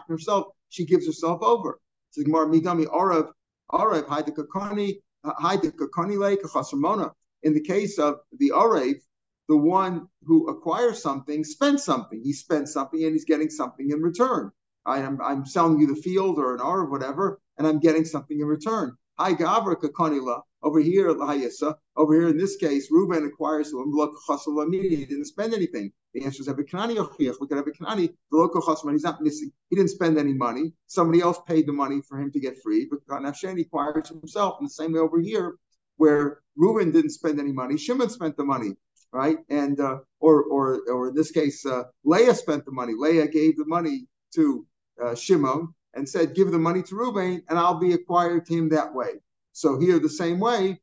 herself, 0.08 0.46
she 0.68 0.84
gives 0.84 1.06
herself 1.06 1.42
over. 1.42 1.80
So 2.10 2.24
Gemara 2.24 2.48
Midami 2.48 2.86
Arav, 2.86 3.30
Arav, 3.70 4.06
Haidakakani, 4.06 5.00
Haidakakani 5.24 6.36
Kachasramona. 6.42 7.12
In 7.44 7.54
the 7.54 7.60
case 7.60 8.00
of 8.00 8.16
the 8.36 8.50
Arav, 8.50 8.96
the 9.48 9.56
one 9.56 10.08
who 10.24 10.48
acquires 10.48 11.00
something 11.00 11.44
spends 11.44 11.84
something. 11.84 12.20
He 12.20 12.32
spends 12.32 12.72
something 12.72 13.04
and 13.04 13.12
he's 13.12 13.26
getting 13.26 13.48
something 13.48 13.90
in 13.92 14.02
return. 14.02 14.50
I, 14.86 14.98
am 14.98 15.20
I'm 15.22 15.46
selling 15.46 15.78
you 15.78 15.86
the 15.86 16.02
field 16.02 16.38
or 16.40 16.56
an 16.56 16.60
or 16.60 16.86
whatever, 16.86 17.38
and 17.58 17.66
I'm 17.68 17.78
getting 17.78 18.04
something 18.04 18.40
in 18.40 18.46
return. 18.46 18.96
Hi 19.20 19.34
Gavra 19.34 19.76
Kakanila. 19.76 20.40
Over 20.62 20.80
here, 20.80 21.12
Lahayisa. 21.12 21.74
Over 21.94 22.14
here, 22.14 22.28
in 22.28 22.38
this 22.38 22.56
case, 22.56 22.88
Reuben 22.90 23.26
acquires 23.26 23.70
him. 23.70 23.92
Look, 23.92 24.12
He 24.72 25.04
didn't 25.04 25.26
spend 25.26 25.52
anything. 25.52 25.92
The 26.14 26.24
answer 26.24 26.40
is 26.40 26.48
Abikanani 26.48 26.96
Ochiach. 26.96 27.38
Look 27.38 27.52
at 27.52 27.62
Abikanani. 27.62 28.14
The 28.30 28.38
local 28.38 28.62
Chasman, 28.62 28.94
he's 28.94 29.02
not 29.02 29.20
missing. 29.20 29.52
He 29.68 29.76
didn't 29.76 29.90
spend 29.90 30.16
any 30.16 30.32
money. 30.32 30.72
Somebody 30.86 31.20
else 31.20 31.38
paid 31.46 31.66
the 31.66 31.72
money 31.74 32.00
for 32.08 32.18
him 32.18 32.32
to 32.32 32.40
get 32.40 32.62
free. 32.62 32.88
But 32.90 33.06
Nafshan 33.08 33.60
acquires 33.60 34.08
himself 34.08 34.56
in 34.58 34.64
the 34.64 34.70
same 34.70 34.94
way 34.94 35.00
over 35.00 35.20
here, 35.20 35.56
where 35.98 36.40
Reuben 36.56 36.90
didn't 36.90 37.10
spend 37.10 37.38
any 37.38 37.52
money. 37.52 37.76
Shimon 37.76 38.08
spent 38.08 38.38
the 38.38 38.44
money, 38.44 38.72
right? 39.12 39.36
And 39.50 39.78
uh, 39.80 39.98
or 40.20 40.44
or 40.44 40.80
or 40.90 41.08
in 41.08 41.14
this 41.14 41.30
case, 41.30 41.66
uh, 41.66 41.82
Leah 42.04 42.34
spent 42.34 42.64
the 42.64 42.72
money. 42.72 42.94
Leah 42.96 43.28
gave 43.28 43.58
the 43.58 43.66
money 43.66 44.06
to 44.36 44.66
uh, 45.04 45.14
Shimon 45.14 45.74
and 45.94 46.08
said, 46.08 46.34
"Give 46.34 46.50
the 46.50 46.58
money 46.58 46.82
to 46.84 46.94
Reuben, 46.94 47.42
and 47.48 47.58
I'll 47.58 47.78
be 47.78 47.92
acquired 47.92 48.46
to 48.46 48.54
him 48.54 48.68
that 48.70 48.94
way." 48.94 49.20
So 49.52 49.78
here, 49.78 49.98
the 49.98 50.08
same 50.08 50.38
way, 50.40 50.80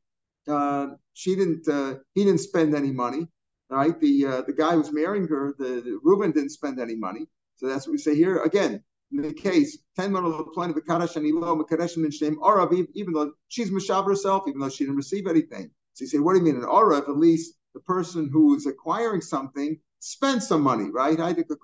uh, 0.47 0.87
she 1.13 1.35
didn't. 1.35 1.67
Uh, 1.67 1.95
he 2.13 2.23
didn't 2.25 2.41
spend 2.41 2.75
any 2.75 2.91
money, 2.91 3.27
right? 3.69 3.99
The 3.99 4.25
uh, 4.25 4.41
the 4.41 4.53
guy 4.53 4.73
who's 4.73 4.91
marrying 4.91 5.27
her, 5.27 5.55
the, 5.57 5.81
the 5.81 5.99
Reuben 6.03 6.31
didn't 6.31 6.51
spend 6.51 6.79
any 6.79 6.95
money. 6.95 7.27
So 7.55 7.67
that's 7.67 7.87
what 7.87 7.93
we 7.93 7.97
say 7.97 8.15
here. 8.15 8.43
Again, 8.43 8.83
in 9.11 9.21
the 9.21 9.33
case, 9.33 9.79
ten 9.95 10.11
men 10.11 10.25
of 10.25 10.53
plenty 10.53 10.71
of 10.71 10.75
the 10.75 10.81
Kadash 10.81 11.15
and 11.15 11.25
Elo, 11.25 11.55
Makadesh 11.55 11.95
and 11.95 12.13
Shem, 12.13 12.37
Arav, 12.37 12.87
even 12.93 13.13
though 13.13 13.31
she's 13.47 13.71
Mashab 13.71 14.05
herself, 14.05 14.43
even 14.47 14.59
though 14.59 14.69
she 14.69 14.83
didn't 14.83 14.97
receive 14.97 15.27
anything. 15.27 15.71
So 15.93 16.03
you 16.03 16.07
say, 16.07 16.19
what 16.19 16.33
do 16.33 16.39
you 16.39 16.45
mean? 16.45 16.57
An 16.57 16.63
Arav, 16.63 17.09
at 17.09 17.17
least 17.17 17.55
the 17.73 17.79
person 17.79 18.29
who 18.31 18.55
is 18.55 18.67
acquiring 18.67 19.21
something 19.21 19.79
spends 19.99 20.47
some 20.47 20.61
money, 20.61 20.89
right? 20.91 21.19
I 21.19 21.33
think 21.33 21.47
the 21.47 21.55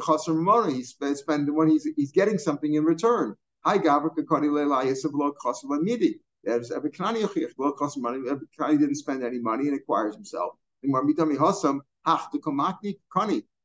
Konile, 0.00 0.04
the 0.26 0.32
Chasar 0.32 0.72
he 0.72 0.82
spends 0.82 1.20
spend 1.20 1.54
when 1.54 1.68
he's 1.68 1.86
he's 1.96 2.12
getting 2.12 2.38
something 2.38 2.74
in 2.74 2.84
return. 2.84 3.34
Hi, 3.64 3.78
Midi. 3.78 3.88
There's 6.44 6.70
Ebekani 6.70 7.22
Yochich, 7.22 7.52
Lo 7.58 7.72
Chasar 7.72 7.98
money. 7.98 8.20
Didn't 8.78 8.96
spend 8.96 9.24
any 9.24 9.38
money 9.38 9.68
and 9.68 9.76
acquires 9.76 10.14
himself. 10.14 10.54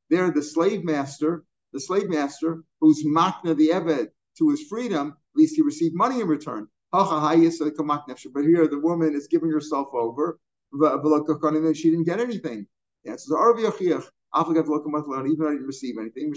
There, 0.10 0.32
the 0.32 0.42
slave 0.42 0.84
master, 0.84 1.46
the 1.74 1.80
slave 1.80 2.10
master 2.10 2.64
who's 2.80 3.06
makna 3.06 3.56
the 3.56 3.70
Eved 3.70 4.08
to 4.38 4.50
his 4.50 4.64
freedom, 4.64 5.10
at 5.10 5.36
least 5.36 5.56
he 5.56 5.62
received 5.62 5.96
money 5.96 6.22
in 6.22 6.28
return. 6.28 6.68
But 6.92 8.44
here 8.44 8.68
the 8.68 8.80
woman 8.82 9.16
is 9.16 9.28
giving 9.28 9.52
herself 9.52 9.88
over, 9.94 10.40
and 10.74 11.78
she 11.78 11.92
didn't 11.92 12.06
get 12.06 12.20
anything. 12.20 12.68
Yes, 13.04 13.30
even 14.36 14.54
though 14.66 15.48
I 15.48 15.52
didn't 15.52 15.66
receive 15.66 15.96
anything, 16.00 16.34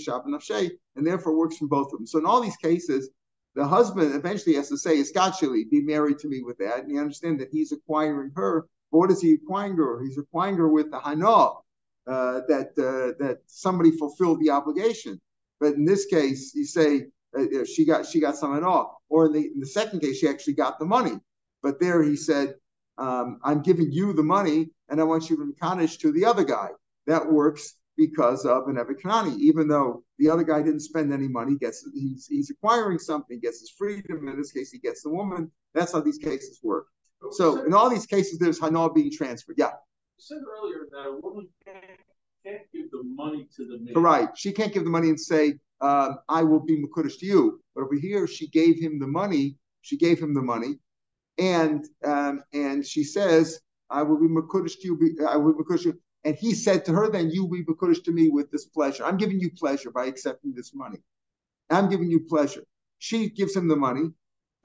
and 0.97 1.07
therefore 1.07 1.37
works 1.37 1.57
from 1.57 1.69
both 1.69 1.93
of 1.93 1.99
them. 1.99 2.07
So 2.07 2.19
in 2.19 2.27
all 2.27 2.41
these 2.41 2.57
cases, 2.57 3.11
the 3.55 3.67
husband 3.67 4.15
eventually 4.15 4.57
has 4.57 4.69
to 4.71 4.77
say, 4.77 4.97
Iskachili, 4.97 5.71
be 5.71 5.81
married 5.81 6.19
to 6.21 6.29
me 6.29 6.43
with 6.43 6.59
that. 6.59 6.81
And 6.81 6.91
you 6.91 7.01
understand 7.01 7.39
that 7.41 7.51
he's 7.53 7.73
acquiring 7.73 8.33
her. 8.35 8.67
But 8.91 8.99
what 8.99 9.11
is 9.11 9.21
he 9.21 9.35
acquiring 9.35 9.77
her? 9.77 10.03
He's 10.03 10.19
acquiring 10.19 10.57
her 10.57 10.69
with 10.69 10.91
the 10.91 10.99
hana, 10.99 11.27
uh, 11.27 12.41
that 12.49 12.71
uh, 12.77 13.25
that 13.25 13.39
somebody 13.47 13.93
fulfilled 13.93 14.41
the 14.41 14.51
obligation. 14.51 15.21
But 15.61 15.75
in 15.75 15.85
this 15.85 16.07
case, 16.07 16.53
you 16.55 16.65
say 16.65 17.07
uh, 17.39 17.65
she 17.65 17.87
got 17.87 18.07
she 18.07 18.21
got 18.21 18.37
some 18.37 18.53
hana. 18.55 18.85
Or 19.09 19.27
in 19.27 19.33
the, 19.33 19.41
in 19.55 19.61
the 19.61 19.67
second 19.67 20.01
case, 20.01 20.19
she 20.19 20.29
actually 20.29 20.55
got 20.55 20.79
the 20.81 20.85
money. 20.85 21.21
But 21.63 21.79
there 21.81 22.03
he 22.03 22.17
said, 22.17 22.55
um, 22.99 23.39
I'm 23.45 23.63
giving 23.63 23.91
you 23.93 24.13
the 24.13 24.23
money 24.23 24.71
and 24.89 25.01
I 25.01 25.05
want 25.05 25.31
you 25.31 25.37
to 25.37 25.55
Kaddish 25.61 25.99
to 25.99 26.13
the 26.13 26.25
other 26.25 26.45
guy. 26.45 26.69
That 27.07 27.31
works 27.31 27.75
because 27.97 28.45
of 28.45 28.69
an 28.69 28.77
Evikanani, 28.77 29.39
even 29.39 29.69
though 29.69 30.03
the 30.19 30.29
other 30.29 30.43
guy 30.43 30.63
didn't 30.63 30.81
spend 30.81 31.13
any 31.13 31.29
money, 31.29 31.57
gets 31.57 31.89
he's 31.95 32.27
he's 32.27 32.51
acquiring 32.51 32.99
something, 32.99 33.41
gets 33.41 33.61
his 33.61 33.71
freedom. 33.71 34.29
In 34.29 34.37
this 34.37 34.53
case, 34.53 34.71
he 34.71 34.79
gets 34.79 35.03
the 35.03 35.11
woman. 35.11 35.51
That's 35.75 35.93
how 35.93 36.01
these 36.01 36.19
cases 36.19 36.61
work. 36.63 36.87
So 37.33 37.65
in 37.65 37.73
all 37.73 37.89
these 37.89 38.07
cases, 38.07 38.39
there's 38.39 38.61
Hana 38.61 38.93
being 38.93 39.11
transferred. 39.11 39.57
Yeah. 39.59 39.73
You 40.17 40.19
said 40.19 40.39
earlier 40.59 40.87
that 40.91 41.09
a 41.09 41.21
woman 41.21 41.49
can't, 41.65 41.85
can't 42.45 42.63
give 42.73 42.91
the 42.91 43.03
money 43.03 43.49
to 43.57 43.67
the 43.67 43.79
man. 43.79 44.03
Right. 44.03 44.29
She 44.37 44.53
can't 44.53 44.73
give 44.73 44.85
the 44.85 44.91
money 44.91 45.09
and 45.09 45.19
say, 45.19 45.59
um, 45.81 46.19
I 46.29 46.43
will 46.43 46.61
be 46.61 46.77
Makudish 46.77 47.19
to 47.21 47.27
you. 47.27 47.61
But 47.75 47.85
over 47.85 47.95
here, 47.95 48.27
she 48.27 48.49
gave 48.49 48.79
him 48.79 48.99
the 48.99 49.07
money. 49.07 49.57
She 49.83 49.97
gave 49.97 50.19
him 50.21 50.35
the 50.35 50.43
money. 50.43 50.79
And 51.39 51.85
um, 52.05 52.43
and 52.53 52.87
she 52.87 53.03
says, 53.03 53.61
I 53.91 54.03
will 54.03 54.21
be 54.21 54.29
Makudish 54.29 54.79
to 54.81 54.87
you. 54.87 55.27
I 55.29 55.37
will 55.37 55.55
be 55.55 55.63
Makudish 55.65 55.83
to 55.83 55.89
you. 55.89 56.01
And 56.25 56.37
he 56.37 56.54
said 56.54 56.85
to 56.87 56.93
her, 56.93 57.11
then 57.11 57.31
you 57.31 57.45
will 57.45 57.59
be 57.59 57.64
Makudish 57.64 58.02
to 58.04 58.12
me 58.12 58.31
with 58.31 58.50
this 58.50 58.64
pleasure. 58.64 59.04
I'm 59.04 59.19
giving 59.19 59.40
you 59.40 59.50
pleasure 59.50 59.90
by 59.90 60.07
accepting 60.07 60.54
this 60.54 60.75
money. 60.75 60.99
I'm 61.71 61.90
giving 61.90 62.11
you 62.11 62.21
pleasure. 62.21 62.64
She 62.99 63.28
gives 63.28 63.54
him 63.54 63.69
the 63.69 63.76
money. 63.76 64.11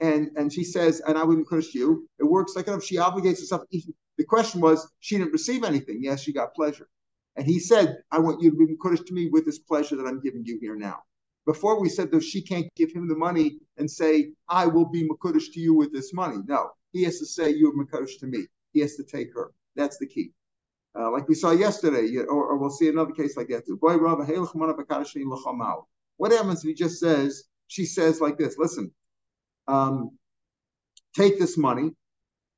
And, 0.00 0.30
and 0.36 0.50
she 0.50 0.64
says, 0.64 1.02
and 1.06 1.18
I 1.18 1.24
will 1.24 1.36
be 1.36 1.44
to 1.44 1.78
you. 1.78 2.08
It 2.18 2.24
works 2.24 2.56
like 2.56 2.68
enough. 2.68 2.82
She 2.82 2.96
obligates 2.96 3.40
herself. 3.40 3.62
The 3.70 4.24
question 4.24 4.62
was, 4.62 4.90
she 5.00 5.18
didn't 5.18 5.32
receive 5.32 5.62
anything. 5.62 5.98
Yes, 6.00 6.22
she 6.22 6.32
got 6.32 6.54
pleasure. 6.54 6.88
And 7.36 7.46
he 7.46 7.58
said, 7.58 7.98
I 8.10 8.18
want 8.18 8.40
you 8.40 8.50
to 8.50 8.56
be 8.56 8.66
Makudish 8.66 9.06
to 9.06 9.14
me 9.14 9.28
with 9.28 9.44
this 9.44 9.58
pleasure 9.58 9.96
that 9.96 10.06
I'm 10.06 10.20
giving 10.20 10.44
you 10.44 10.58
here 10.60 10.76
now. 10.76 11.02
Before 11.46 11.80
we 11.80 11.88
said 11.88 12.10
that 12.10 12.22
she 12.22 12.42
can't 12.42 12.68
give 12.76 12.92
him 12.92 13.08
the 13.08 13.14
money 13.14 13.58
and 13.76 13.90
say, 13.90 14.32
I 14.48 14.66
will 14.66 14.86
be 14.86 15.08
Makudish 15.08 15.52
to 15.52 15.60
you 15.60 15.74
with 15.74 15.92
this 15.92 16.12
money. 16.12 16.38
No, 16.46 16.70
he 16.92 17.02
has 17.04 17.18
to 17.18 17.26
say, 17.26 17.50
You're 17.50 17.74
Makudish 17.74 18.18
to 18.20 18.26
me. 18.26 18.46
He 18.72 18.80
has 18.80 18.96
to 18.96 19.04
take 19.04 19.34
her. 19.34 19.52
That's 19.74 19.98
the 19.98 20.06
key. 20.06 20.32
Uh, 20.98 21.10
like 21.10 21.28
we 21.28 21.34
saw 21.34 21.52
yesterday, 21.52 22.16
or, 22.16 22.26
or, 22.28 22.56
we'll 22.56 22.68
see 22.68 22.88
another 22.88 23.12
case 23.12 23.36
like 23.36 23.46
that. 23.48 23.62
What 26.16 26.32
happens 26.32 26.64
if 26.64 26.68
he 26.68 26.74
just 26.74 26.98
says, 26.98 27.44
she 27.68 27.86
says 27.86 28.20
like 28.20 28.36
this, 28.36 28.58
listen, 28.58 28.90
um, 29.68 30.10
take 31.14 31.38
this 31.38 31.56
money 31.56 31.92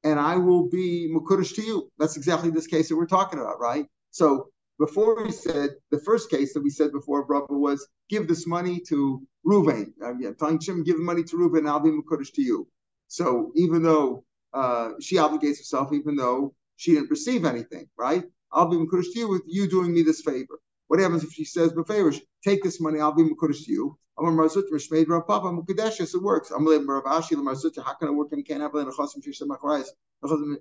and 0.04 0.18
I 0.18 0.36
will 0.36 0.68
be 0.68 1.12
Makudish 1.14 1.54
to 1.56 1.62
you. 1.62 1.90
That's 1.98 2.16
exactly 2.16 2.50
this 2.50 2.66
case 2.66 2.88
that 2.88 2.96
we're 2.96 3.06
talking 3.06 3.38
about, 3.38 3.60
right? 3.60 3.86
So 4.10 4.48
before 4.78 5.22
we 5.22 5.30
said 5.30 5.70
the 5.90 6.00
first 6.00 6.30
case 6.30 6.54
that 6.54 6.62
we 6.62 6.70
said 6.70 6.92
before, 6.92 7.24
brother, 7.24 7.46
was 7.56 7.86
give 8.08 8.26
this 8.26 8.46
money 8.46 8.80
to 8.88 9.22
Ruvain. 9.46 9.92
Uh, 10.02 10.14
yeah, 10.18 10.30
telling 10.38 10.58
Shimon, 10.58 10.82
give 10.82 10.98
money 10.98 11.22
to 11.24 11.36
Ruvain, 11.36 11.68
I'll 11.68 11.80
be 11.80 11.90
Makudish 11.90 12.32
to 12.34 12.42
you. 12.42 12.66
So 13.08 13.52
even 13.54 13.82
though 13.82 14.24
uh, 14.52 14.90
she 15.00 15.16
obligates 15.16 15.58
herself, 15.58 15.92
even 15.92 16.16
though 16.16 16.54
she 16.82 16.94
didn't 16.94 17.10
receive 17.10 17.44
anything, 17.44 17.86
right? 17.96 18.24
I'll 18.50 18.68
be 18.68 18.76
Makudish 18.76 19.12
to 19.12 19.18
you 19.20 19.28
with 19.28 19.44
you 19.46 19.68
doing 19.68 19.94
me 19.94 20.02
this 20.02 20.20
favor. 20.20 20.58
What 20.88 20.98
happens 20.98 21.22
if 21.22 21.32
she 21.32 21.44
says, 21.44 21.72
My 21.76 21.84
favor, 21.84 22.12
take 22.44 22.64
this 22.64 22.80
money, 22.80 22.98
I'll 22.98 23.14
be 23.14 23.22
Makudish 23.22 23.64
to 23.66 23.72
you. 23.72 23.96
I'm 24.18 24.26
a 24.26 24.32
Mar 24.32 24.48
Zutra, 24.48 24.72
Rishmaid 24.72 25.08
Rav 25.08 25.26
Papa, 25.28 25.46
Mukadesh, 25.46 26.00
it 26.00 26.22
works. 26.22 26.50
I'm 26.50 26.66
a 26.66 26.78
Rav 26.80 27.04
Ashi, 27.04 27.36
Mar 27.36 27.54
Zutra, 27.54 27.84
how 27.84 27.94
can 27.94 28.08
it 28.08 28.12
work 28.12 28.32
and 28.32 28.44
can't 28.44 28.60
have 28.60 28.74
it 28.74 28.78
in 28.78 28.88
a 28.88 28.90
Chosim 28.90 29.22
Shisha 29.24 29.44
Machrais? 29.44 29.86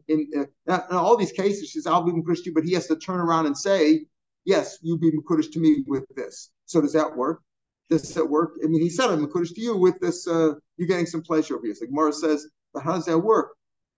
In, 0.08 0.48
uh, 0.70 0.80
all 0.92 1.18
these 1.18 1.32
cases, 1.32 1.70
she 1.70 1.80
says, 1.80 1.88
I'll 1.88 2.04
be 2.04 2.12
Makudish 2.12 2.44
to 2.44 2.50
you, 2.50 2.54
but 2.54 2.66
he 2.66 2.74
has 2.74 2.86
to 2.88 2.98
turn 2.98 3.20
around 3.20 3.48
and 3.48 3.58
say, 3.58 4.06
yes, 4.46 4.78
you 4.84 5.00
be 5.00 5.12
Makudish 5.12 5.52
to 5.54 5.60
me 5.60 5.84
with 5.88 6.06
this. 6.16 6.52
So 6.68 6.82
does 6.82 6.94
that 6.94 7.18
work? 7.18 7.42
Does 7.90 8.14
that 8.14 8.26
work? 8.26 8.52
I 8.64 8.68
mean, 8.68 8.82
he 8.82 8.92
said, 8.92 9.10
I'm 9.10 9.26
Makudish 9.26 9.56
to 9.56 9.62
you 9.62 9.76
with 9.76 10.00
this, 10.00 10.28
uh, 10.28 10.54
you're 10.78 10.88
getting 10.88 11.08
some 11.08 11.24
pleasure 11.24 11.56
over 11.56 11.66
here. 11.66 11.74
So 11.74 11.86
like 11.86 11.92
Mara 11.92 12.14
says, 12.14 12.48
but 12.76 12.84
how 12.84 12.94
does 12.94 13.06
that 13.06 13.18
work? 13.18 13.56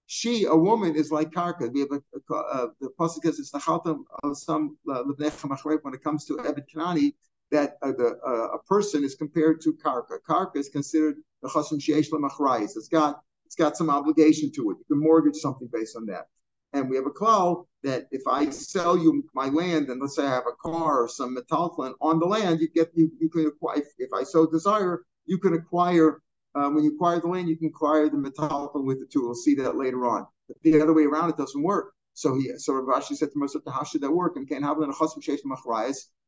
She, 0.08 0.46
a 0.46 0.56
woman, 0.56 0.96
is 0.96 1.12
like 1.12 1.32
karka. 1.32 1.72
We 1.72 1.80
have 1.82 1.92
a, 1.92 2.02
a, 2.34 2.36
a 2.36 2.72
the 2.82 2.90
pasuk 3.00 3.24
nachaltam 3.24 4.04
of 4.24 4.38
some 4.38 4.78
uh, 4.92 5.04
when 5.04 5.94
it 5.94 6.04
comes 6.04 6.26
to 6.26 6.40
evet 6.40 6.66
kanani 6.74 7.14
that 7.52 7.78
uh, 7.82 7.92
the, 7.92 8.20
uh, 8.26 8.56
a 8.58 8.60
person 8.64 9.04
is 9.04 9.16
compared 9.16 9.62
to 9.62 9.74
karka. 9.74 10.18
Karka 10.28 10.58
is 10.58 10.70
considered 10.70 11.18
the 11.42 11.50
chasam 11.50 11.80
sheish 11.80 12.10
lemachrayis. 12.10 12.76
It's 12.76 12.88
got 12.88 13.22
it's 13.46 13.56
got 13.56 13.78
some 13.78 13.90
obligation 13.90 14.52
to 14.54 14.72
it. 14.72 14.78
You 14.80 14.86
can 14.90 15.00
mortgage 15.00 15.36
something 15.36 15.70
based 15.72 15.96
on 15.96 16.06
that. 16.08 16.28
And 16.74 16.90
we 16.90 16.96
have 16.96 17.06
a 17.06 17.12
cloud 17.12 17.66
that 17.84 18.08
if 18.10 18.24
I 18.28 18.50
sell 18.50 18.98
you 18.98 19.24
my 19.36 19.50
land, 19.50 19.90
and 19.90 20.02
let's 20.02 20.16
say 20.16 20.26
I 20.26 20.32
have 20.32 20.48
a 20.48 20.56
car 20.60 21.04
or 21.04 21.08
some 21.08 21.38
metalflin 21.38 21.94
on 22.02 22.20
the 22.20 22.26
land, 22.26 22.62
you 22.62 22.68
get 22.68 22.92
you 22.96 23.12
you 23.20 23.30
can 23.30 23.46
acquire 23.46 23.78
if, 23.78 23.88
if 24.00 24.10
I 24.12 24.24
so 24.24 24.48
desire, 24.48 25.04
you 25.28 25.38
can 25.38 25.54
acquire 25.54 26.23
um, 26.56 26.76
when 26.76 26.84
you 26.84 26.94
acquire 26.94 27.20
the 27.20 27.28
land, 27.28 27.50
you 27.50 27.58
can 27.58 27.68
acquire 27.68 28.10
the 28.10 28.18
metalflin 28.18 28.86
with 28.86 29.00
the 29.00 29.06
tool. 29.06 29.26
We'll 29.26 29.36
see 29.36 29.56
that 29.56 29.76
later 29.76 30.06
on. 30.06 30.28
But 30.48 30.58
the 30.62 30.82
other 30.82 30.94
way 30.94 31.04
around, 31.04 31.30
it 31.30 31.38
doesn't 31.38 31.62
work. 31.62 31.94
So 32.14 32.36
he 32.36 32.52
so 32.58 32.74
Rav 32.74 33.02
Ashi 33.02 33.16
said 33.16 33.32
to 33.32 33.40
Moshe, 33.40 33.60
how 33.72 33.84
should 33.84 34.02
that 34.02 34.12
work? 34.12 34.36
And 34.36 34.48
can't 34.48 34.64
have 34.64 34.78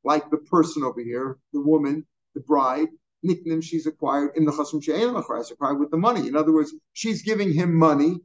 like 0.03 0.29
the 0.29 0.38
person 0.38 0.84
over 0.84 1.01
here, 1.01 1.38
the 1.53 1.62
woman, 1.62 2.05
the 2.34 2.41
bride, 2.41 2.88
nickname 3.24 3.62
she's 3.62 3.86
acquired 3.86 4.32
in 4.36 4.46
the 4.46 4.51
chasm 4.51 4.82
she'ein 4.82 5.15
acquired 5.15 5.79
with 5.79 5.91
the 5.91 5.98
money. 5.98 6.27
In 6.27 6.36
other 6.36 6.53
words, 6.53 6.74
she's 6.94 7.22
giving 7.22 7.53
him 7.53 7.74
money 7.75 8.22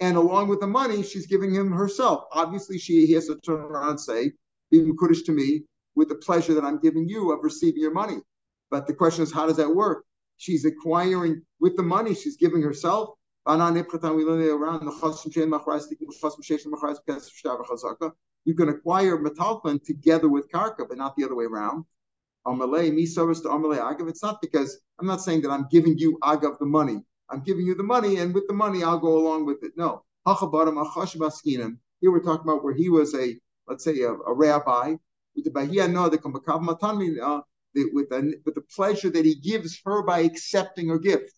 and 0.00 0.16
along 0.16 0.48
with 0.48 0.60
the 0.60 0.66
money, 0.66 1.02
she's 1.02 1.26
giving 1.26 1.54
him 1.54 1.72
herself. 1.72 2.24
Obviously, 2.32 2.78
she 2.78 3.06
he 3.06 3.14
has 3.14 3.26
to 3.26 3.36
turn 3.36 3.60
around 3.60 3.90
and 3.90 4.00
say, 4.00 4.32
"Be 4.70 4.80
Makuddish 4.80 5.24
to 5.26 5.32
me 5.32 5.62
with 5.94 6.08
the 6.08 6.16
pleasure 6.16 6.54
that 6.54 6.64
I'm 6.64 6.78
giving 6.78 7.08
you 7.08 7.32
of 7.32 7.42
receiving 7.42 7.80
your 7.80 7.92
money." 7.92 8.18
But 8.70 8.86
the 8.86 8.94
question 8.94 9.22
is, 9.22 9.32
how 9.32 9.46
does 9.46 9.56
that 9.56 9.74
work? 9.74 10.04
She's 10.36 10.64
acquiring 10.64 11.42
with 11.60 11.76
the 11.76 11.82
money 11.82 12.14
she's 12.14 12.36
giving 12.36 12.62
herself. 12.62 13.10
You 13.48 13.54
can 18.54 18.68
acquire 18.68 19.18
metalfin 19.18 19.84
together 19.84 20.28
with 20.28 20.50
karka, 20.50 20.88
but 20.88 20.98
not 20.98 21.16
the 21.16 21.24
other 21.24 21.34
way 21.34 21.44
around. 21.44 21.84
It's 22.48 24.22
not 24.22 24.40
because 24.40 24.78
I'm 24.98 25.06
not 25.06 25.20
saying 25.20 25.42
that 25.42 25.50
I'm 25.50 25.66
giving 25.70 25.98
you 25.98 26.18
agav 26.22 26.58
the 26.58 26.66
money. 26.66 27.02
I'm 27.28 27.40
giving 27.42 27.66
you 27.66 27.74
the 27.74 27.82
money, 27.82 28.18
and 28.18 28.32
with 28.32 28.46
the 28.46 28.54
money, 28.54 28.84
I'll 28.84 28.98
go 28.98 29.18
along 29.18 29.46
with 29.46 29.62
it. 29.64 29.72
No. 29.76 30.04
Here 30.24 32.10
we're 32.12 32.20
talking 32.20 32.48
about 32.48 32.62
where 32.62 32.74
he 32.74 32.88
was 32.88 33.14
a, 33.14 33.36
let's 33.66 33.84
say, 33.84 34.00
a, 34.02 34.12
a 34.12 34.32
rabbi, 34.32 34.96
with 37.92 38.08
the, 38.08 38.34
with 38.44 38.54
the 38.54 38.60
pleasure 38.74 39.10
that 39.10 39.24
he 39.24 39.34
gives 39.34 39.80
her 39.84 40.02
by 40.02 40.20
accepting 40.20 40.88
her 40.88 40.98
gift. 40.98 41.32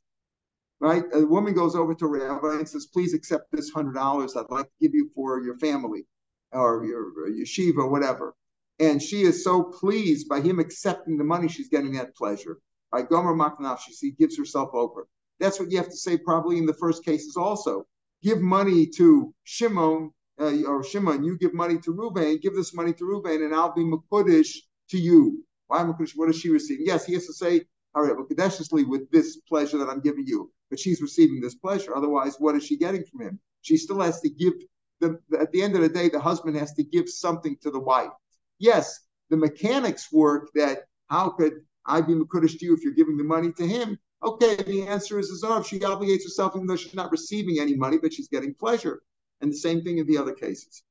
Right? 0.80 1.04
A 1.12 1.26
woman 1.26 1.54
goes 1.54 1.74
over 1.74 1.94
to 1.94 2.06
rabbi 2.06 2.54
and 2.54 2.68
says, 2.68 2.86
please 2.86 3.12
accept 3.12 3.50
this 3.50 3.70
hundred 3.70 3.94
dollars 3.94 4.36
I'd 4.36 4.50
like 4.50 4.66
to 4.66 4.72
give 4.80 4.94
you 4.94 5.10
for 5.14 5.42
your 5.42 5.58
family 5.58 6.06
or 6.52 6.84
your, 6.84 7.12
yeshiva 7.30 7.78
or 7.78 7.88
whatever. 7.88 8.34
And 8.78 9.02
she 9.02 9.22
is 9.22 9.42
so 9.42 9.64
pleased 9.64 10.28
by 10.28 10.40
him 10.40 10.60
accepting 10.60 11.18
the 11.18 11.24
money, 11.24 11.48
she's 11.48 11.68
getting 11.68 11.92
that 11.94 12.14
pleasure. 12.14 12.58
By 12.92 13.02
Gomer 13.02 13.34
Maknaf, 13.34 13.80
she 13.80 14.12
gives 14.12 14.38
herself 14.38 14.70
over. 14.72 15.08
That's 15.40 15.58
what 15.58 15.70
you 15.70 15.78
have 15.78 15.90
to 15.90 15.96
say 15.96 16.16
probably 16.16 16.58
in 16.58 16.66
the 16.66 16.74
first 16.74 17.04
cases 17.04 17.36
also. 17.36 17.86
Give 18.22 18.40
money 18.40 18.86
to 18.96 19.34
Shimon, 19.44 20.12
uh, 20.40 20.62
or 20.66 20.84
Shimon, 20.84 21.24
you 21.24 21.36
give 21.38 21.54
money 21.54 21.78
to 21.78 21.92
Ruvain, 21.92 22.40
give 22.40 22.54
this 22.54 22.74
money 22.74 22.92
to 22.94 23.04
Ruvain, 23.04 23.44
and 23.44 23.54
I'll 23.54 23.74
be 23.74 23.82
Makudish 23.82 24.56
to 24.90 24.98
you. 24.98 25.44
Why 25.68 25.80
am 25.80 25.92
Makudish? 25.92 26.16
What 26.16 26.28
is 26.28 26.38
she 26.38 26.50
receiving? 26.50 26.86
Yes, 26.86 27.06
he 27.06 27.14
has 27.14 27.26
to 27.26 27.32
say, 27.32 27.62
all 27.94 28.02
right, 28.02 28.16
Makudeshly 28.16 28.86
with 28.86 29.10
this 29.10 29.36
pleasure 29.48 29.78
that 29.78 29.88
I'm 29.88 30.00
giving 30.00 30.26
you. 30.26 30.50
But 30.70 30.80
she's 30.80 31.00
receiving 31.00 31.40
this 31.40 31.54
pleasure. 31.54 31.96
Otherwise, 31.96 32.36
what 32.38 32.54
is 32.56 32.64
she 32.64 32.76
getting 32.76 33.04
from 33.04 33.20
him? 33.20 33.40
She 33.62 33.76
still 33.76 34.00
has 34.00 34.20
to 34.20 34.28
give, 34.28 34.54
the, 35.00 35.18
at 35.40 35.52
the 35.52 35.62
end 35.62 35.76
of 35.76 35.82
the 35.82 35.88
day, 35.88 36.08
the 36.08 36.20
husband 36.20 36.56
has 36.56 36.72
to 36.74 36.82
give 36.82 37.08
something 37.08 37.56
to 37.62 37.70
the 37.70 37.78
wife. 37.78 38.10
Yes, 38.58 39.00
the 39.30 39.36
mechanics 39.36 40.12
work 40.12 40.50
that 40.54 40.84
how 41.06 41.30
could 41.30 41.54
I 41.86 42.00
be 42.00 42.14
Makudish 42.14 42.58
to 42.58 42.66
you 42.66 42.74
if 42.74 42.82
you're 42.82 42.92
giving 42.92 43.16
the 43.16 43.24
money 43.24 43.52
to 43.52 43.66
him? 43.66 43.98
Okay, 44.22 44.56
the 44.56 44.86
answer 44.86 45.18
is 45.18 45.30
Azov. 45.30 45.66
She 45.66 45.78
obligates 45.78 46.24
herself 46.24 46.52
even 46.56 46.66
though 46.66 46.76
she's 46.76 46.94
not 46.94 47.12
receiving 47.12 47.60
any 47.60 47.76
money, 47.76 47.98
but 47.98 48.12
she's 48.12 48.28
getting 48.28 48.54
pleasure. 48.54 49.00
And 49.40 49.52
the 49.52 49.56
same 49.56 49.82
thing 49.82 49.98
in 49.98 50.06
the 50.06 50.18
other 50.18 50.32
cases. 50.32 50.82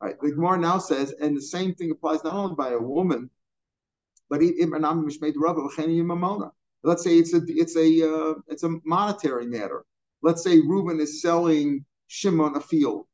All 0.00 0.08
right, 0.08 0.20
the 0.20 0.30
Gemara 0.30 0.58
now 0.58 0.78
says, 0.78 1.12
and 1.20 1.36
the 1.36 1.42
same 1.42 1.74
thing 1.74 1.90
applies 1.90 2.22
not 2.22 2.34
only 2.34 2.54
by 2.54 2.70
a 2.70 2.78
woman, 2.78 3.30
but 4.28 4.40
let's 6.82 7.04
say 7.04 7.18
it's 7.18 7.34
a 7.34 7.40
it's 7.48 7.76
a 7.76 8.14
uh, 8.14 8.34
it's 8.48 8.62
a 8.62 8.70
monetary 8.84 9.46
matter. 9.46 9.84
Let's 10.22 10.42
say 10.42 10.60
Reuben 10.60 11.00
is 11.00 11.22
selling 11.22 11.84
Shimon 12.08 12.56
a 12.56 12.60
field, 12.60 13.06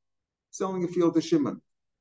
selling 0.51 0.85
a 0.85 0.89
field 0.89 1.15
to 1.15 1.21
Shimon, 1.21 1.61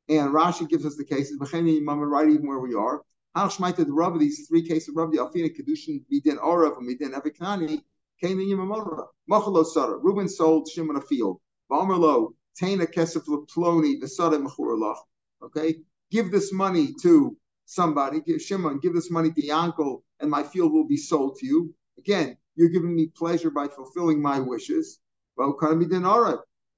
and 0.10 0.34
Rashi 0.34 0.68
gives 0.70 0.86
us 0.86 0.96
the 0.96 1.06
cases. 1.06 1.38
Right 1.40 2.30
even 2.30 2.48
where 2.48 2.60
we 2.60 2.76
are, 2.76 3.02
Shmaita 3.36 3.86
the 3.86 3.94
Rav, 3.94 4.20
these 4.20 4.48
three 4.48 4.68
cases 4.68 4.96
of 4.98 5.12
the 5.12 5.18
Alfina 5.18 5.50
Kedushin, 5.50 6.04
Midin 6.12 6.38
Orav, 6.38 6.78
Midin 6.80 7.14
Aviknani, 7.14 7.82
came 8.20 8.40
in 8.40 8.48
Yimamora. 8.48 9.06
Machalo 9.30 9.66
Sada. 9.66 9.96
Reuben 9.96 10.28
sold 10.28 10.70
Shimon 10.70 10.98
a 10.98 11.02
field. 11.02 11.40
Vamerlo, 11.72 12.34
Taina 12.60 12.86
Kesef 12.86 13.24
Ploni, 13.48 14.00
the 14.00 14.08
Sada 14.08 14.38
Mechuralach. 14.38 14.98
Okay? 15.42 15.76
Give 16.12 16.30
this 16.30 16.52
money 16.52 16.94
to 17.02 17.38
somebody, 17.72 18.22
give 18.22 18.42
Shimon, 18.42 18.80
give 18.80 18.94
this 18.94 19.12
money 19.12 19.32
to 19.32 19.42
Yankel, 19.42 20.02
and 20.20 20.30
my 20.30 20.44
field 20.44 20.74
will 20.74 20.88
be 20.88 20.98
sold 20.98 21.38
to 21.40 21.46
you. 21.46 21.74
Again, 21.98 22.38
you're 22.56 22.70
giving 22.70 22.96
me 22.96 23.08
pleasure 23.08 23.50
by 23.50 23.68
fulfilling 23.68 24.22
my 24.22 24.40
wishes. 24.40 25.00
Well. 25.38 25.58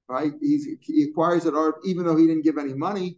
Right? 0.09 0.33
He's, 0.41 0.67
he 0.81 1.03
acquires 1.09 1.45
it 1.45 1.53
even 1.85 2.05
though 2.05 2.17
he 2.17 2.27
didn't 2.27 2.43
give 2.43 2.57
any 2.57 2.73
money 2.73 3.17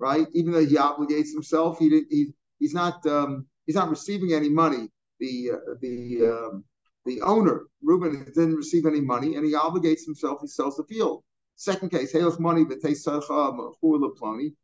right? 0.00 0.26
Even 0.32 0.52
though 0.52 0.64
he 0.64 0.76
obligates 0.76 1.32
himself, 1.32 1.78
he 1.78 1.88
didn't. 1.90 2.08
He, 2.10 2.32
he's 2.58 2.74
not 2.74 3.06
um, 3.06 3.46
he's 3.66 3.76
not 3.76 3.90
receiving 3.90 4.32
any 4.32 4.48
money. 4.48 4.88
The 5.20 5.52
uh, 5.52 5.74
the 5.80 6.26
um, 6.26 6.64
the 7.04 7.20
owner 7.20 7.66
Reuben 7.82 8.24
didn't 8.24 8.56
receive 8.56 8.86
any 8.86 9.00
money, 9.00 9.36
and 9.36 9.44
he 9.44 9.52
obligates 9.52 10.04
himself. 10.04 10.40
He 10.40 10.48
sells 10.48 10.76
the 10.76 10.84
field. 10.84 11.22
Second 11.56 11.90
case, 11.90 12.12
Halach 12.12 12.40
money, 12.40 12.64
ploni. 12.64 14.54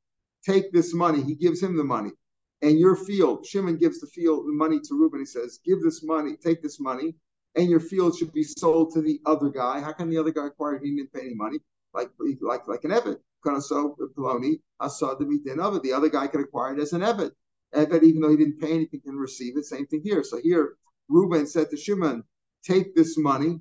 Take 0.45 0.73
this 0.73 0.95
money. 0.95 1.23
He 1.23 1.35
gives 1.35 1.63
him 1.63 1.77
the 1.77 1.85
money, 1.85 2.11
and 2.63 2.79
your 2.79 2.97
field. 2.97 3.47
Shimon 3.47 3.77
gives 3.77 4.01
the 4.01 4.07
field 4.07 4.47
the 4.47 4.53
money 4.53 4.81
to 4.81 4.95
Reuben. 4.95 5.21
He 5.21 5.27
says, 5.27 5.61
"Give 5.65 5.81
this 5.83 6.03
money. 6.03 6.37
Take 6.37 6.63
this 6.63 6.81
money." 6.81 7.15
And 7.55 7.71
your 7.71 7.81
field 7.81 8.17
should 8.17 8.33
be 8.33 8.43
sold 8.43 8.93
to 8.93 9.01
the 9.01 9.21
other 9.25 9.49
guy. 9.49 9.81
How 9.81 9.93
can 9.93 10.11
the 10.11 10.19
other 10.19 10.33
guy 10.33 10.47
acquire? 10.47 10.77
It? 10.77 10.83
He 10.85 10.97
didn't 10.97 11.13
pay 11.13 11.21
any 11.21 11.35
money, 11.35 11.59
like 11.95 12.11
like 12.41 12.67
like 12.69 12.85
an 12.85 12.93
evet. 12.93 13.19
So 13.61 13.97
Ploni 14.17 14.61
Asad 14.81 15.19
the. 15.19 15.81
The 15.83 15.93
other 15.93 16.09
guy 16.09 16.27
could 16.27 16.41
acquire 16.41 16.75
it 16.75 16.81
as 16.81 16.93
an 16.93 17.03
Evet. 17.03 17.31
Evet, 17.75 18.03
even 18.03 18.21
though 18.21 18.31
he 18.31 18.37
didn't 18.37 18.61
pay 18.61 18.73
anything, 18.73 19.01
can 19.01 19.17
receive 19.17 19.57
it. 19.57 19.65
Same 19.65 19.87
thing 19.87 20.01
here. 20.03 20.23
So 20.25 20.39
here, 20.39 20.77
Reuben 21.09 21.47
said 21.47 21.71
to 21.71 21.77
Shimon, 21.77 22.25
"Take 22.65 22.95
this 22.95 23.19
money, 23.19 23.61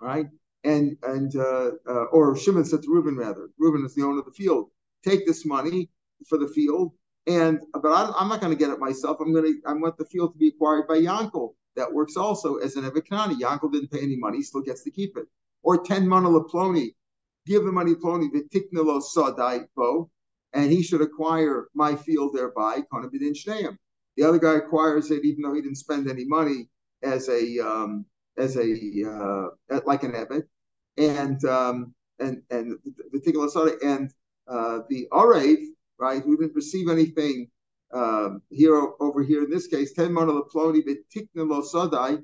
right?" 0.00 0.26
And 0.64 0.96
and 1.02 1.34
uh, 1.36 1.72
uh, 1.88 2.04
or 2.12 2.36
Shimon 2.36 2.64
said 2.64 2.82
to 2.82 2.90
Reuben 2.90 3.16
rather. 3.16 3.50
Reuben 3.58 3.84
is 3.84 3.94
the 3.94 4.02
owner 4.02 4.18
of 4.18 4.24
the 4.24 4.32
field. 4.32 4.70
Take 5.04 5.26
this 5.26 5.44
money 5.46 5.90
for 6.28 6.38
the 6.38 6.48
field, 6.48 6.92
and 7.28 7.60
but 7.74 7.92
I'm, 7.92 8.12
I'm 8.16 8.28
not 8.28 8.40
going 8.40 8.52
to 8.52 8.58
get 8.58 8.70
it 8.70 8.78
myself. 8.78 9.18
I'm 9.20 9.32
going 9.32 9.44
to 9.44 9.68
I 9.68 9.74
want 9.74 9.98
the 9.98 10.04
field 10.06 10.32
to 10.32 10.38
be 10.38 10.48
acquired 10.48 10.88
by 10.88 10.98
Yankel. 10.98 11.54
That 11.76 11.92
works 11.92 12.16
also 12.16 12.56
as 12.56 12.76
an 12.76 12.84
Evet 12.84 13.06
Kanani. 13.08 13.38
Yankel 13.38 13.70
didn't 13.70 13.90
pay 13.90 14.00
any 14.00 14.16
money; 14.16 14.42
still 14.42 14.62
gets 14.62 14.82
to 14.84 14.90
keep 14.90 15.16
it. 15.16 15.26
Or 15.62 15.82
ten 15.84 16.06
manala 16.06 16.48
ploni 16.48 16.94
give 17.46 17.64
the 17.64 17.72
money 17.72 17.94
Ploni 17.94 18.28
v'tiknelo 18.30 19.02
sadai 19.02 19.66
bo, 19.76 20.10
and 20.52 20.70
he 20.70 20.82
should 20.82 21.00
acquire 21.00 21.68
my 21.74 21.94
field 21.94 22.34
thereby. 22.34 22.82
The 22.90 24.24
other 24.24 24.38
guy 24.38 24.54
acquires 24.54 25.10
it 25.10 25.24
even 25.24 25.42
though 25.42 25.54
he 25.54 25.62
didn't 25.62 25.76
spend 25.76 26.10
any 26.10 26.24
money 26.24 26.68
as 27.02 27.28
a 27.28 27.58
um, 27.60 28.04
as 28.36 28.56
a 28.56 28.70
uh, 29.06 29.80
like 29.86 30.02
an 30.02 30.12
ebit, 30.12 30.44
and 30.96 31.44
um, 31.44 31.94
and 32.18 32.42
and 32.50 32.78
the 33.12 33.20
tiknelo 33.20 33.50
sadai 33.50 33.76
and 33.82 34.12
uh, 34.48 34.80
the 34.88 35.06
arev 35.12 35.58
right 35.98 36.22
who 36.22 36.36
didn't 36.36 36.54
receive 36.54 36.88
anything 36.88 37.48
um, 37.92 38.42
here 38.50 38.76
over 39.00 39.22
here 39.22 39.44
in 39.44 39.50
this 39.50 39.66
case 39.66 39.92
ten 39.92 40.12
money 40.12 40.32
Ploni 40.54 40.82
lo 41.34 41.62
sadai, 41.62 42.18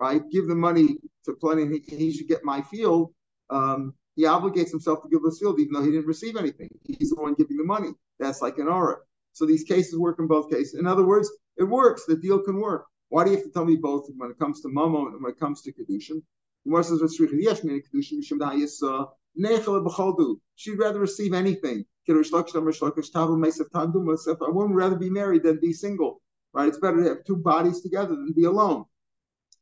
right? 0.00 0.22
Give 0.30 0.46
the 0.46 0.54
money 0.54 0.96
to 1.24 1.32
Ploni, 1.32 1.70
he, 1.72 1.96
he 1.96 2.12
should 2.12 2.28
get 2.28 2.44
my 2.44 2.62
field. 2.62 3.12
Um, 3.50 3.94
he 4.16 4.24
obligates 4.24 4.70
himself 4.70 5.02
to 5.02 5.08
give 5.08 5.22
the 5.22 5.36
field 5.38 5.60
even 5.60 5.72
though 5.72 5.82
he 5.82 5.90
didn't 5.92 6.06
receive 6.06 6.36
anything. 6.36 6.68
He's 6.84 7.10
the 7.10 7.20
one 7.20 7.34
giving 7.34 7.56
the 7.56 7.64
money. 7.64 7.90
That's 8.18 8.42
like 8.42 8.58
an 8.58 8.68
aura. 8.68 8.96
So 9.32 9.46
these 9.46 9.62
cases 9.62 9.96
work 9.96 10.18
in 10.18 10.26
both 10.26 10.50
cases. 10.50 10.74
In 10.74 10.86
other 10.86 11.06
words, 11.06 11.30
it 11.56 11.64
works. 11.64 12.04
The 12.04 12.16
deal 12.16 12.40
can 12.40 12.60
work. 12.60 12.86
Why 13.10 13.24
do 13.24 13.30
you 13.30 13.36
have 13.36 13.46
to 13.46 13.52
tell 13.52 13.64
me 13.64 13.76
both 13.76 14.08
when 14.16 14.30
it 14.30 14.38
comes 14.38 14.60
to 14.62 14.68
mamo 14.68 15.06
and 15.06 15.22
when 15.22 15.32
it 15.32 15.38
comes 15.38 15.62
to 15.62 15.72
kedushin? 15.72 16.22
She'd 20.56 20.78
rather 20.78 21.00
receive 21.00 21.32
anything. 21.32 21.84
I 24.42 24.50
wouldn't 24.50 24.74
rather 24.74 24.96
be 24.96 25.10
married 25.10 25.42
than 25.42 25.60
be 25.60 25.72
single. 25.72 26.20
Right? 26.52 26.68
It's 26.68 26.78
better 26.78 27.02
to 27.02 27.08
have 27.08 27.24
two 27.24 27.36
bodies 27.36 27.80
together 27.82 28.14
than 28.14 28.32
be 28.34 28.44
alone. 28.44 28.84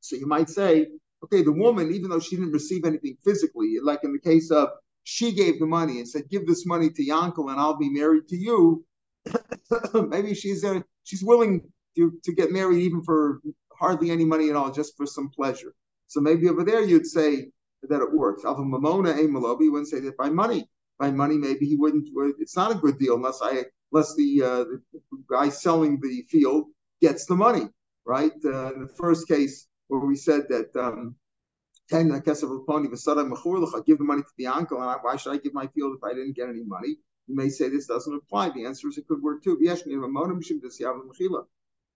So 0.00 0.17
you 0.17 0.26
might 0.26 0.49
say, 0.49 0.87
okay, 1.25 1.43
the 1.43 1.53
woman, 1.53 1.93
even 1.93 2.11
though 2.11 2.21
she 2.21 2.37
didn't 2.37 2.53
receive 2.53 2.85
anything 2.85 3.17
physically, 3.25 3.79
like 3.83 4.05
in 4.05 4.12
the 4.12 4.21
case 4.21 4.50
of 4.50 4.69
she 5.03 5.33
gave 5.33 5.59
the 5.59 5.67
money 5.67 5.99
and 5.99 6.09
said, 6.09 6.29
"Give 6.29 6.47
this 6.47 6.67
money 6.67 6.91
to 6.91 7.05
Yankel, 7.05 7.50
and 7.50 7.61
I'll 7.61 7.76
be 7.76 7.91
married 7.91 8.29
to 8.29 8.37
you." 8.37 8.85
Maybe 9.95 10.35
she's 10.35 10.65
uh, 10.65 10.81
she's 11.05 11.25
willing 11.25 11.62
to, 11.97 12.12
to 12.25 12.33
get 12.33 12.53
married 12.53 12.83
even 12.83 13.03
for 13.03 13.41
hardly 13.73 14.11
any 14.11 14.25
money 14.25 14.50
at 14.50 14.56
all, 14.56 14.71
just 14.71 14.97
for 14.97 15.06
some 15.06 15.30
pleasure. 15.30 15.75
So 16.09 16.21
maybe 16.21 16.49
over 16.49 16.65
there 16.65 16.82
you'd 16.82 17.06
say 17.06 17.50
that 17.82 18.02
it 18.02 18.13
works. 18.13 18.45
Alpha 18.45 18.63
Mamona 18.63 19.13
a 19.13 19.28
Malobi 19.28 19.71
wouldn't 19.71 19.89
say 19.89 20.00
that 20.00 20.17
by 20.17 20.28
money. 20.28 20.69
By 20.99 21.11
money, 21.11 21.37
maybe 21.37 21.67
he 21.67 21.76
wouldn't. 21.76 22.09
It's 22.39 22.56
not 22.56 22.73
a 22.73 22.75
good 22.75 22.99
deal 22.99 23.17
unless 23.17 23.41
I 23.43 23.65
unless 23.93 24.15
the, 24.17 24.43
uh, 24.43 24.65
the 24.65 24.80
guy 25.28 25.49
selling 25.49 26.00
the 26.00 26.23
field 26.28 26.67
gets 27.00 27.26
the 27.26 27.35
money, 27.35 27.69
right? 28.04 28.32
Uh, 28.45 28.73
in 28.75 28.80
the 28.80 28.89
first 28.89 29.28
case, 29.28 29.69
where 29.89 30.00
we 30.00 30.17
said 30.17 30.49
that 30.49 30.75
um, 30.76 31.15
give 31.91 32.09
the 32.09 34.04
money 34.04 34.23
to 34.23 34.32
the 34.39 34.47
uncle, 34.47 34.80
and 34.80 34.91
I, 34.91 34.97
why 35.00 35.17
should 35.17 35.32
I 35.32 35.37
give 35.39 35.54
my 35.54 35.67
field 35.69 35.97
if 35.97 36.04
I 36.04 36.15
didn't 36.15 36.37
get 36.37 36.49
any 36.49 36.65
money? 36.65 36.97
You 37.28 37.37
may 37.37 37.49
say 37.49 37.69
this 37.69 37.87
doesn't 37.87 38.15
apply. 38.15 38.50
The 38.50 38.67
answer 38.67 38.89
is 38.89 38.99
it 38.99 39.06
could 39.09 39.23
work 39.23 39.43
too. 39.43 39.59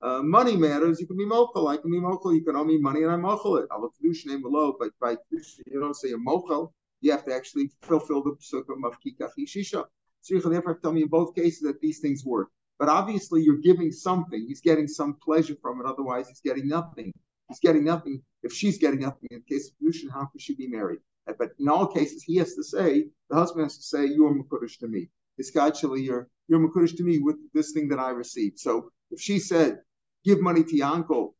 Uh, 0.03 0.23
money 0.23 0.57
matters. 0.57 1.01
You 1.01 1.07
can 1.07 1.19
be 1.19 1.27
mochel. 1.27 1.71
I 1.71 1.77
can 1.77 1.91
be 1.91 1.99
mochel. 1.99 2.35
You 2.35 2.43
can 2.43 2.57
owe 2.57 2.65
me 2.65 2.79
money, 2.79 3.03
and 3.03 3.13
I 3.13 3.17
mochel 3.17 3.63
it. 3.63 3.69
I 3.71 3.77
will 3.77 3.93
name 4.27 4.43
below, 4.43 4.77
but 4.79 4.91
by 5.01 5.17
you 5.31 5.81
don't 5.81 5.95
say 5.95 6.13
a 6.13 6.17
mochel. 6.17 6.73
You 7.01 7.13
have 7.13 7.25
to 7.27 7.35
actually 7.35 7.71
fulfill 7.83 8.23
the 8.23 8.33
psukim 8.33 8.85
of 8.85 8.99
kikach 9.01 9.33
shisha. 9.47 9.85
So 10.23 10.35
you 10.35 10.41
can 10.41 10.53
therefore 10.53 10.79
tell 10.79 10.93
me 10.93 11.03
in 11.03 11.09
both 11.09 11.35
cases 11.35 11.63
that 11.63 11.81
these 11.81 12.01
things 12.01 12.25
work. 12.25 12.49
But 12.79 12.89
obviously, 12.89 13.43
you're 13.43 13.59
giving 13.59 13.91
something. 13.93 14.45
He's 14.47 14.61
getting 14.61 14.89
some 14.89 15.15
pleasure 15.15 15.57
from 15.61 15.81
it. 15.81 15.87
Otherwise, 15.87 16.29
he's 16.29 16.41
getting 16.41 16.69
nothing 16.69 17.13
he's 17.51 17.61
getting 17.61 17.85
nothing. 17.85 18.23
If 18.43 18.53
she's 18.55 18.79
getting 18.79 19.01
nothing 19.01 19.29
in 19.31 19.43
the 19.43 19.55
case 19.55 19.69
of 19.69 19.79
pollution, 19.79 20.09
how 20.09 20.27
could 20.27 20.41
she 20.41 20.55
be 20.55 20.69
married? 20.69 21.01
But 21.27 21.51
in 21.59 21.69
all 21.69 21.87
cases, 21.87 22.23
he 22.23 22.37
has 22.37 22.55
to 22.55 22.65
say, 22.65 23.09
the 23.29 23.37
husband 23.37 23.65
has 23.65 23.77
to 23.77 23.83
say, 23.83 24.07
you 24.07 24.27
are 24.27 24.35
Makurish 24.35 24.79
to 24.79 24.89
me. 24.89 25.11
Iskachali, 25.41 26.03
you're, 26.03 26.29
you're 26.49 26.67
Makurish 26.67 26.97
to 26.97 27.05
me 27.05 27.19
with 27.19 27.37
this 27.53 27.73
thing 27.73 27.89
that 27.89 27.99
I 27.99 28.11
received. 28.11 28.59
So 28.59 28.91
if 29.11 29.21
she 29.21 29.39
said, 29.39 29.81
give 30.25 30.41
money 30.41 30.65
to 30.65 30.77
your 30.77 30.89
uncle 30.89 31.37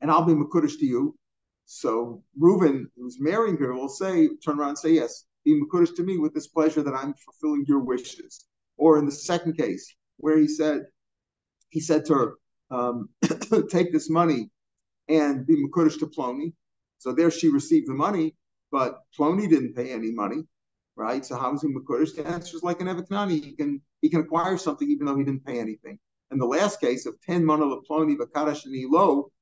and 0.00 0.10
I'll 0.10 0.24
be 0.24 0.32
Makurish 0.32 0.78
to 0.78 0.86
you, 0.86 1.16
so 1.72 2.22
Reuben, 2.38 2.90
who's 2.96 3.18
marrying 3.18 3.56
her, 3.56 3.72
will 3.72 3.88
say, 3.88 4.28
turn 4.44 4.58
around 4.58 4.70
and 4.70 4.78
say, 4.78 4.92
yes, 4.92 5.24
be 5.42 5.58
Makudish 5.58 5.96
to 5.96 6.02
me 6.02 6.18
with 6.18 6.34
this 6.34 6.46
pleasure 6.46 6.82
that 6.82 6.92
I'm 6.94 7.14
fulfilling 7.14 7.64
your 7.66 7.78
wishes. 7.78 8.44
Or 8.76 8.98
in 8.98 9.06
the 9.06 9.12
second 9.12 9.56
case, 9.56 9.94
where 10.18 10.36
he 10.36 10.46
said, 10.46 10.82
he 11.70 11.80
said 11.80 12.04
to 12.06 12.14
her, 12.14 12.34
um, 12.70 13.08
take 13.70 13.90
this 13.90 14.10
money 14.10 14.50
and 15.08 15.46
be 15.46 15.56
Makudish 15.64 15.98
to 16.00 16.06
Ploni. 16.06 16.52
So 16.98 17.10
there 17.10 17.30
she 17.30 17.48
received 17.48 17.88
the 17.88 17.94
money, 17.94 18.36
but 18.70 19.00
Ploni 19.18 19.48
didn't 19.48 19.74
pay 19.74 19.92
any 19.92 20.10
money, 20.10 20.44
right? 20.94 21.24
So 21.24 21.38
how 21.38 21.54
is 21.54 21.62
he 21.62 21.68
Makurish? 21.68 22.14
The 22.14 22.26
answer 22.26 22.54
is 22.54 22.62
like 22.62 22.82
an 22.82 22.88
Evetnani. 22.88 23.42
He 23.42 23.52
can 23.52 23.80
he 24.02 24.10
can 24.10 24.20
acquire 24.20 24.58
something 24.58 24.90
even 24.90 25.06
though 25.06 25.16
he 25.16 25.24
didn't 25.24 25.46
pay 25.46 25.58
anything. 25.58 25.98
In 26.30 26.38
the 26.38 26.46
last 26.46 26.82
case 26.82 27.06
of 27.06 27.18
10 27.22 27.42
manala 27.42 27.80
Ploni 27.88 28.14
Vakadash 28.14 28.66
and 28.66 28.76
Elo, 28.76 29.32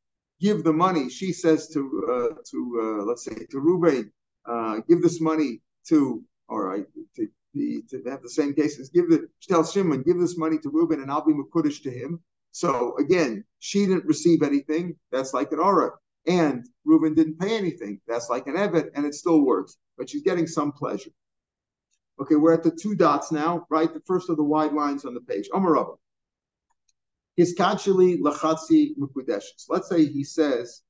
give 0.41 0.65
the 0.65 0.73
money. 0.73 1.09
She 1.09 1.33
says 1.33 1.69
to 1.69 1.81
uh, 2.09 2.35
to 2.51 2.81
uh, 2.83 3.05
let's 3.05 3.25
say 3.25 3.47
to 3.51 3.61
Ruben, 3.61 4.13
uh, 4.47 4.81
give 4.89 5.03
this 5.03 5.21
money 5.21 5.61
to 5.89 6.23
all 6.49 6.61
right 6.61 6.87
to, 7.17 7.29
to 7.55 8.03
have 8.07 8.23
the 8.23 8.31
same 8.31 8.55
cases. 8.55 8.91
Give 8.91 9.09
the 9.09 9.29
tell 9.43 9.65
Shimon, 9.65 10.03
give 10.03 10.19
this 10.19 10.37
money 10.37 10.59
to 10.59 10.71
Ruben, 10.71 11.01
and 11.01 11.11
I'll 11.11 11.25
be 11.25 11.33
Makurish 11.33 11.83
to 11.83 11.91
him. 11.91 12.21
So 12.53 12.97
again, 12.99 13.45
she 13.61 13.87
didn't 13.87 14.07
receive 14.07 14.43
anything. 14.43 14.97
That's 15.13 15.35
like 15.35 15.53
an 15.53 15.61
aura. 15.61 15.93
And 16.27 16.67
Reuben 16.85 17.15
didn't 17.15 17.39
pay 17.39 17.57
anything. 17.57 18.01
That's 18.07 18.29
like 18.29 18.47
an 18.47 18.55
Evet, 18.55 18.91
and 18.95 19.07
it 19.07 19.15
still 19.15 19.41
works. 19.43 19.77
But 19.97 20.11
she's 20.11 20.23
getting 20.23 20.47
some 20.47 20.73
pleasure. 20.73 21.11
Okay, 22.21 22.35
we're 22.35 22.53
at 22.53 22.63
the 22.63 22.71
two 22.71 22.95
dots 22.95 23.33
now, 23.33 23.67
right? 23.71 23.93
The 23.93 24.03
first 24.07 24.29
of 24.29 24.37
the 24.37 24.45
wide 24.45 24.75
lines 24.75 25.05
on 25.05 25.15
the 25.15 25.21
page. 25.21 25.49
Omarabba. 25.55 25.97
Hiskachili 27.41 28.21
lachatzi 28.21 28.95
mukudeshes. 28.99 29.65
Let's 29.69 29.89
say 29.89 30.07
he 30.07 30.25
says, 30.25 30.83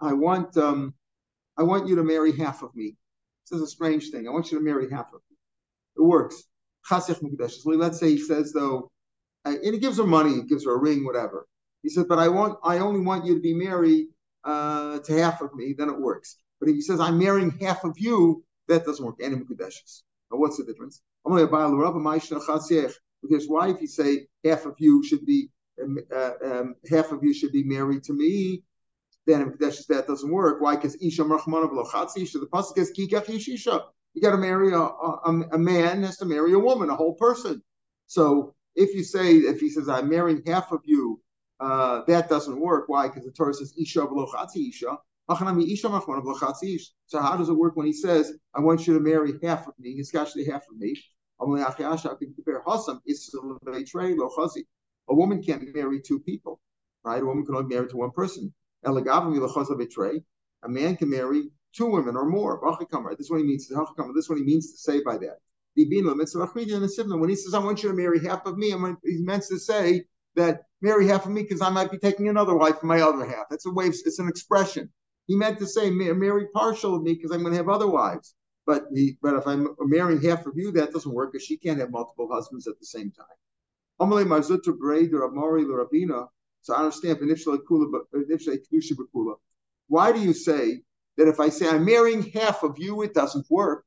I 0.00 0.12
want 0.12 0.56
um, 0.56 0.94
I 1.56 1.62
want 1.62 1.88
you 1.88 1.96
to 1.96 2.02
marry 2.02 2.32
half 2.36 2.62
of 2.62 2.74
me. 2.74 2.96
This 3.48 3.58
is 3.58 3.62
a 3.62 3.70
strange 3.70 4.10
thing. 4.10 4.26
I 4.26 4.30
want 4.30 4.50
you 4.50 4.58
to 4.58 4.64
marry 4.64 4.90
half 4.90 5.06
of 5.14 5.20
me. 5.30 5.36
It 5.96 6.02
works. 6.02 6.44
Let's 6.90 7.98
say 7.98 8.10
he 8.10 8.18
says, 8.18 8.52
though, 8.52 8.90
and 9.44 9.58
he 9.62 9.78
gives 9.78 9.98
her 9.98 10.06
money, 10.06 10.34
he 10.34 10.42
gives 10.42 10.64
her 10.64 10.74
a 10.74 10.78
ring, 10.78 11.04
whatever. 11.04 11.46
He 11.82 11.88
says, 11.88 12.04
but 12.08 12.18
I 12.18 12.28
want, 12.28 12.58
I 12.64 12.78
only 12.78 13.00
want 13.00 13.24
you 13.24 13.34
to 13.34 13.40
be 13.40 13.54
married 13.54 14.08
uh, 14.44 14.98
to 15.00 15.18
half 15.18 15.40
of 15.40 15.54
me, 15.54 15.74
then 15.76 15.88
it 15.88 16.00
works. 16.00 16.38
But 16.60 16.68
if 16.68 16.74
he 16.74 16.80
says, 16.80 17.00
I'm 17.00 17.18
marrying 17.18 17.50
half 17.60 17.84
of 17.84 17.98
you, 17.98 18.44
that 18.68 18.84
doesn't 18.84 19.04
work. 19.04 19.16
Any 19.20 19.36
Mukadeshes. 19.36 20.02
Now, 20.30 20.38
what's 20.38 20.56
the 20.56 20.64
difference? 20.64 21.02
Because 23.22 23.48
why, 23.48 23.68
if 23.68 23.80
you 23.80 23.86
say 23.86 24.26
half 24.44 24.66
of 24.66 24.74
you 24.78 25.04
should 25.04 25.24
be, 25.24 25.50
uh, 26.14 26.30
um, 26.44 26.74
half 26.90 27.12
of 27.12 27.22
you 27.22 27.32
should 27.34 27.52
be 27.52 27.64
married 27.64 28.02
to 28.04 28.12
me, 28.12 28.62
then 29.26 29.42
in 29.42 29.50
Kadeshes 29.52 29.86
that 29.88 30.06
doesn't 30.06 30.30
work. 30.30 30.60
Why? 30.60 30.76
Because 30.76 30.96
Isha 30.96 31.24
Lochatzi 31.24 32.22
Isha, 32.22 32.38
the 32.38 32.46
Pasuk 32.46 32.78
is 32.78 32.92
Kikach 32.96 33.28
Isha. 33.28 33.84
You 34.14 34.22
got 34.22 34.30
to 34.30 34.38
marry 34.38 34.72
a, 34.72 34.78
a, 34.78 35.44
a 35.52 35.58
man 35.58 36.02
has 36.02 36.16
to 36.18 36.24
marry 36.24 36.52
a 36.54 36.58
woman, 36.58 36.88
a 36.88 36.96
whole 36.96 37.14
person. 37.14 37.62
So 38.06 38.54
if 38.74 38.94
you 38.94 39.04
say, 39.04 39.34
if 39.34 39.60
he 39.60 39.68
says, 39.68 39.88
I'm 39.88 40.08
marrying 40.08 40.42
half 40.46 40.72
of 40.72 40.80
you, 40.84 41.20
uh, 41.60 42.02
that 42.06 42.28
doesn't 42.28 42.58
work. 42.58 42.88
Why? 42.88 43.08
Because 43.08 43.24
the 43.24 43.32
Torah 43.32 43.54
says, 43.54 43.74
Isha 43.78 44.00
v'lochatzi 44.00 44.68
Isha. 44.68 44.96
So 45.28 45.34
how 47.20 47.36
does 47.36 47.48
it 47.48 47.52
work 47.52 47.76
when 47.76 47.86
he 47.86 47.92
says, 47.92 48.32
I 48.54 48.60
want 48.60 48.86
you 48.86 48.94
to 48.94 49.00
marry 49.00 49.32
half 49.42 49.66
of 49.66 49.74
me, 49.76 49.98
especially 49.98 50.44
half 50.44 50.62
of 50.70 50.78
me? 50.78 50.96
A 55.08 55.14
woman 55.14 55.42
can't 55.42 55.74
marry 55.74 56.00
two 56.00 56.18
people, 56.20 56.60
right? 57.04 57.22
A 57.22 57.24
woman 57.24 57.44
can 57.46 57.54
only 57.54 57.74
marry 57.74 57.88
to 57.88 57.96
one 57.96 58.10
person. 58.10 58.52
A 58.84 58.92
man 60.68 60.96
can 60.96 61.10
marry 61.10 61.50
two 61.72 61.86
women 61.86 62.16
or 62.16 62.24
more. 62.24 62.60
This 63.10 63.26
is 63.26 63.30
what 63.30 63.38
he 63.38 63.44
means. 63.44 63.68
This 63.68 63.78
is 63.78 64.28
what 64.28 64.38
he 64.38 64.44
means 64.44 64.72
to 64.72 64.78
say 64.78 65.02
by 65.02 65.18
that. 65.18 65.38
When 65.76 67.28
he 67.28 67.36
says, 67.36 67.54
I 67.54 67.58
want 67.58 67.82
you 67.82 67.88
to 67.90 67.94
marry 67.94 68.24
half 68.24 68.46
of 68.46 68.56
me, 68.56 68.70
he 69.04 69.22
meant 69.22 69.44
to 69.44 69.58
say 69.58 70.06
that 70.34 70.62
marry 70.80 71.06
half 71.06 71.26
of 71.26 71.32
me 71.32 71.42
because 71.42 71.60
I 71.60 71.68
might 71.70 71.90
be 71.90 71.98
taking 71.98 72.28
another 72.28 72.56
wife 72.56 72.78
from 72.80 72.88
my 72.88 73.00
other 73.00 73.24
half. 73.26 73.48
That's 73.50 73.66
a 73.66 73.70
way, 73.70 73.86
it's 73.86 74.18
an 74.18 74.28
expression. 74.28 74.90
He 75.26 75.36
meant 75.36 75.58
to 75.58 75.66
say, 75.66 75.90
marry 75.90 76.46
partial 76.54 76.94
of 76.94 77.02
me 77.02 77.14
because 77.14 77.30
I'm 77.30 77.40
going 77.40 77.52
to 77.52 77.58
have 77.58 77.68
other 77.68 77.88
wives. 77.88 78.34
But 78.64 78.86
he, 78.92 79.18
but 79.22 79.34
if 79.34 79.46
I'm 79.46 79.76
marrying 79.80 80.20
half 80.22 80.46
of 80.46 80.56
you, 80.56 80.72
that 80.72 80.92
doesn't 80.92 81.12
work 81.12 81.32
because 81.32 81.46
she 81.46 81.56
can't 81.56 81.78
have 81.78 81.90
multiple 81.90 82.28
husbands 82.30 82.66
at 82.66 82.78
the 82.80 82.86
same 82.86 83.10
time. 83.12 83.26
So 83.98 84.06
I 86.74 86.78
understand. 86.78 87.18
Why 89.88 90.12
do 90.12 90.20
you 90.20 90.32
say 90.32 90.82
that 91.16 91.28
if 91.28 91.40
I 91.40 91.48
say 91.48 91.68
I'm 91.68 91.84
marrying 91.84 92.22
half 92.30 92.62
of 92.62 92.78
you, 92.78 93.02
it 93.02 93.14
doesn't 93.14 93.46
work? 93.48 93.84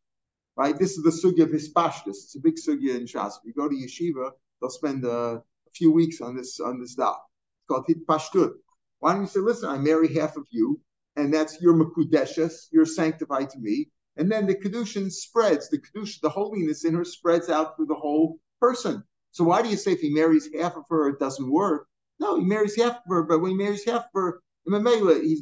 Right? 0.56 0.78
This 0.78 0.98
is 0.98 1.04
the 1.04 1.12
sugya 1.12 1.44
of 1.44 1.50
hispashtus. 1.50 2.08
It's 2.08 2.36
a 2.36 2.40
big 2.40 2.56
sugya 2.56 2.96
in 2.96 3.06
Shas. 3.06 3.34
If 3.38 3.46
you 3.46 3.54
go 3.54 3.70
to 3.70 3.76
yeshiva, 3.76 4.32
they'll 4.60 4.70
spend 4.70 5.06
a, 5.06 5.12
a 5.12 5.44
few 5.74 5.92
weeks 5.92 6.22
on 6.22 6.36
this 6.36 6.60
on 6.60 6.80
this 6.80 6.96
daf. 6.96 7.16
It's 7.16 7.68
called 7.68 7.86
hitpashtut. 7.88 8.54
Why 9.00 9.14
don't 9.14 9.22
you 9.22 9.28
say, 9.28 9.40
listen, 9.40 9.70
I 9.70 9.78
marry 9.78 10.14
half 10.14 10.36
of 10.36 10.48
you, 10.50 10.82
and 11.16 11.34
that's 11.34 11.62
your 11.62 11.74
makudeshes, 11.74 12.68
you're 12.72 12.86
sanctified 12.86 13.50
to 13.52 13.60
me, 13.60 13.90
and 14.18 14.30
then 14.32 14.48
the 14.48 14.56
kedushin 14.56 15.12
spreads. 15.12 15.70
The 15.70 15.80
kedushin, 15.80 16.22
the 16.22 16.30
holiness 16.30 16.84
in 16.84 16.94
her 16.96 17.06
spreads 17.06 17.50
out 17.50 17.76
through 17.76 17.88
the 17.88 17.96
whole 17.96 18.40
person. 18.60 19.04
So 19.32 19.44
why 19.44 19.62
do 19.62 19.70
you 19.70 19.78
say 19.78 19.92
if 19.92 20.02
he 20.02 20.10
marries 20.10 20.50
half 20.54 20.76
of 20.76 20.84
her, 20.90 21.10
it 21.10 21.20
doesn't 21.20 21.52
work? 21.52 21.88
No, 22.20 22.38
he 22.40 22.46
marries 22.46 22.76
half 22.76 22.98
of 22.98 23.04
her, 23.08 23.24
but 23.24 23.40
when 23.40 23.52
he 23.52 23.58
marries 23.58 23.86
half 23.86 24.06
of 24.06 24.12
her, 24.14 24.42
he 24.66 24.72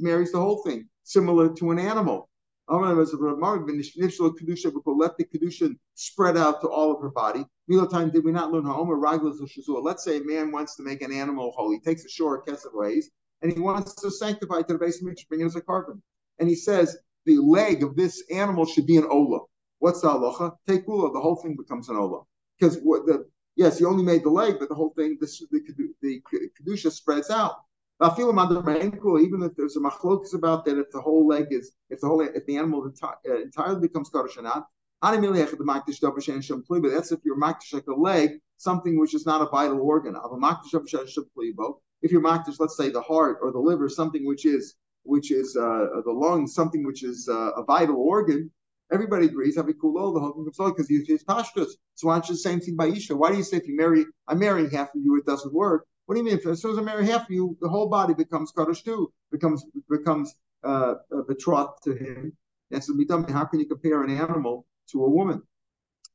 marries 0.02 0.32
the 0.32 0.40
whole 0.40 0.62
thing, 0.64 0.88
similar 1.04 1.54
to 1.54 1.72
an 1.72 1.80
animal. 1.80 2.30
The 2.70 2.76
kedushin 5.34 5.80
spread 5.96 6.38
out 6.38 6.62
to 6.62 6.68
all 6.68 6.94
of 6.94 7.02
her 7.02 7.10
body. 7.10 7.46
time 7.90 8.12
did 8.12 8.24
we 8.26 8.32
not 8.32 8.52
learn 8.52 8.66
Ha'omer 8.66 8.98
Let's 9.82 10.04
say 10.04 10.18
a 10.18 10.24
man 10.24 10.52
wants 10.52 10.76
to 10.76 10.84
make 10.84 11.02
an 11.02 11.14
animal 11.14 11.52
holy, 11.56 11.78
he 11.78 11.82
takes 11.82 12.06
a 12.06 12.10
shore 12.10 12.44
kesef 12.44 12.74
ways, 12.74 13.10
and 13.42 13.52
he 13.52 13.60
wants 13.60 13.96
to 13.96 14.12
sanctify 14.12 14.62
to 14.64 14.74
the 14.74 14.80
base 14.80 15.02
of 15.02 15.08
bring 15.30 15.42
it 15.42 15.46
as 15.46 15.56
a 15.56 15.62
korban. 15.62 16.02
And 16.40 16.50
he 16.50 16.56
says 16.56 16.98
the 17.26 17.38
leg 17.38 17.84
of 17.84 17.96
this 17.96 18.24
animal 18.32 18.66
should 18.66 18.86
be 18.86 18.98
an 18.98 19.08
ola. 19.10 19.40
What's 19.80 20.02
the 20.02 20.10
halacha? 20.10 20.56
Take 20.68 20.88
ula, 20.88 21.12
the 21.14 21.22
whole 21.22 21.38
thing 21.38 21.56
becomes 21.56 21.90
an 21.90 21.96
ola. 21.96 22.24
Because 22.60 22.78
what 22.80 23.06
the 23.06 23.28
Yes, 23.58 23.80
he 23.80 23.86
only 23.86 24.04
made 24.04 24.24
the 24.24 24.30
leg, 24.30 24.60
but 24.60 24.70
the 24.70 24.76
whole 24.76 24.92
thing, 24.92 25.18
this, 25.20 25.44
the, 25.52 25.60
the 26.02 26.22
kedusha 26.56 26.92
spreads 26.92 27.32
out. 27.32 27.56
I 28.00 28.12
feel 28.12 28.30
under 28.38 28.62
my 28.62 28.78
ankle, 28.78 29.20
Even 29.20 29.42
if 29.42 29.56
there's 29.56 29.76
a 29.76 29.80
machlokas 29.80 30.36
about 30.36 30.64
that, 30.66 30.78
if 30.78 30.92
the 30.92 31.02
whole 31.02 31.26
leg 31.26 31.48
is, 31.50 31.72
if 31.90 32.00
the 32.00 32.08
whole, 32.08 32.22
if 32.22 32.46
the 32.46 32.56
animal 32.56 32.84
enti- 32.84 33.18
uh, 33.28 33.42
entirely 33.42 33.82
becomes 33.82 34.12
kadosh 34.12 34.38
or 34.38 34.44
not, 34.44 34.68
that's 35.02 35.22
if 37.12 37.20
you're 37.26 37.40
makdish 37.40 37.74
like 37.74 37.88
a 37.88 37.94
leg, 37.96 38.40
something 38.58 39.00
which 39.00 39.16
is 39.16 39.26
not 39.26 39.42
a 39.42 39.50
vital 39.50 39.82
organ. 39.82 40.16
If 42.04 42.12
you're 42.12 42.22
makdish, 42.22 42.60
let's 42.60 42.78
say 42.78 42.90
the 42.92 43.02
heart 43.02 43.40
or 43.42 43.52
the 43.52 43.60
liver, 43.60 43.90
something 43.90 44.24
which 44.28 44.46
is 44.46 44.76
which 45.04 45.32
is 45.32 45.58
uh, 45.58 45.86
the 46.06 46.12
lungs, 46.12 46.54
something 46.54 46.86
which 46.86 47.04
is 47.04 47.28
uh, 47.28 47.52
a 47.54 47.64
vital 47.64 47.96
organ, 47.96 48.52
Everybody 48.92 49.26
agrees, 49.26 49.58
Avikulo, 49.58 50.14
the 50.14 50.20
whole 50.20 50.34
thing 50.34 50.70
because 50.70 50.88
he's 50.88 51.08
his 51.08 51.24
pashtus. 51.24 51.72
So 51.96 52.08
why 52.08 52.16
don't 52.16 52.30
you 52.30 52.36
the 52.36 52.40
same 52.40 52.62
thing 52.62 52.76
by 52.76 52.88
Isha? 52.88 53.16
Why 53.16 53.32
do 53.32 53.38
you 53.38 53.44
say 53.44 53.58
if 53.58 53.68
you 53.68 53.76
marry, 53.76 54.06
I'm 54.28 54.40
marrying 54.40 54.70
half 54.70 54.96
of 54.96 55.02
you, 55.04 55.18
it 55.18 55.26
doesn't 55.26 55.54
work? 55.54 55.86
What 56.06 56.16
do 56.16 56.22
you 56.22 56.26
mean? 56.26 56.38
If 56.38 56.46
as 56.46 56.62
soon 56.62 56.72
as 56.72 56.78
I 56.78 56.82
marry 56.82 57.06
half 57.06 57.24
of 57.24 57.32
you, 57.32 57.58
the 57.60 57.68
whole 57.68 57.90
body 57.90 58.14
becomes 58.14 58.52
kaddish 58.52 58.84
too, 58.84 59.12
becomes 59.30 59.66
becomes 59.90 60.34
uh, 60.64 60.96
betrothed 61.28 61.84
to 61.84 61.96
him. 61.96 62.32
And 62.72 62.82
so 62.84 62.94
how 63.30 63.46
can 63.46 63.60
you 63.60 63.66
compare 63.66 64.04
an 64.04 64.10
animal 64.10 64.66
to 64.92 65.04
a 65.04 65.10
woman? 65.10 65.42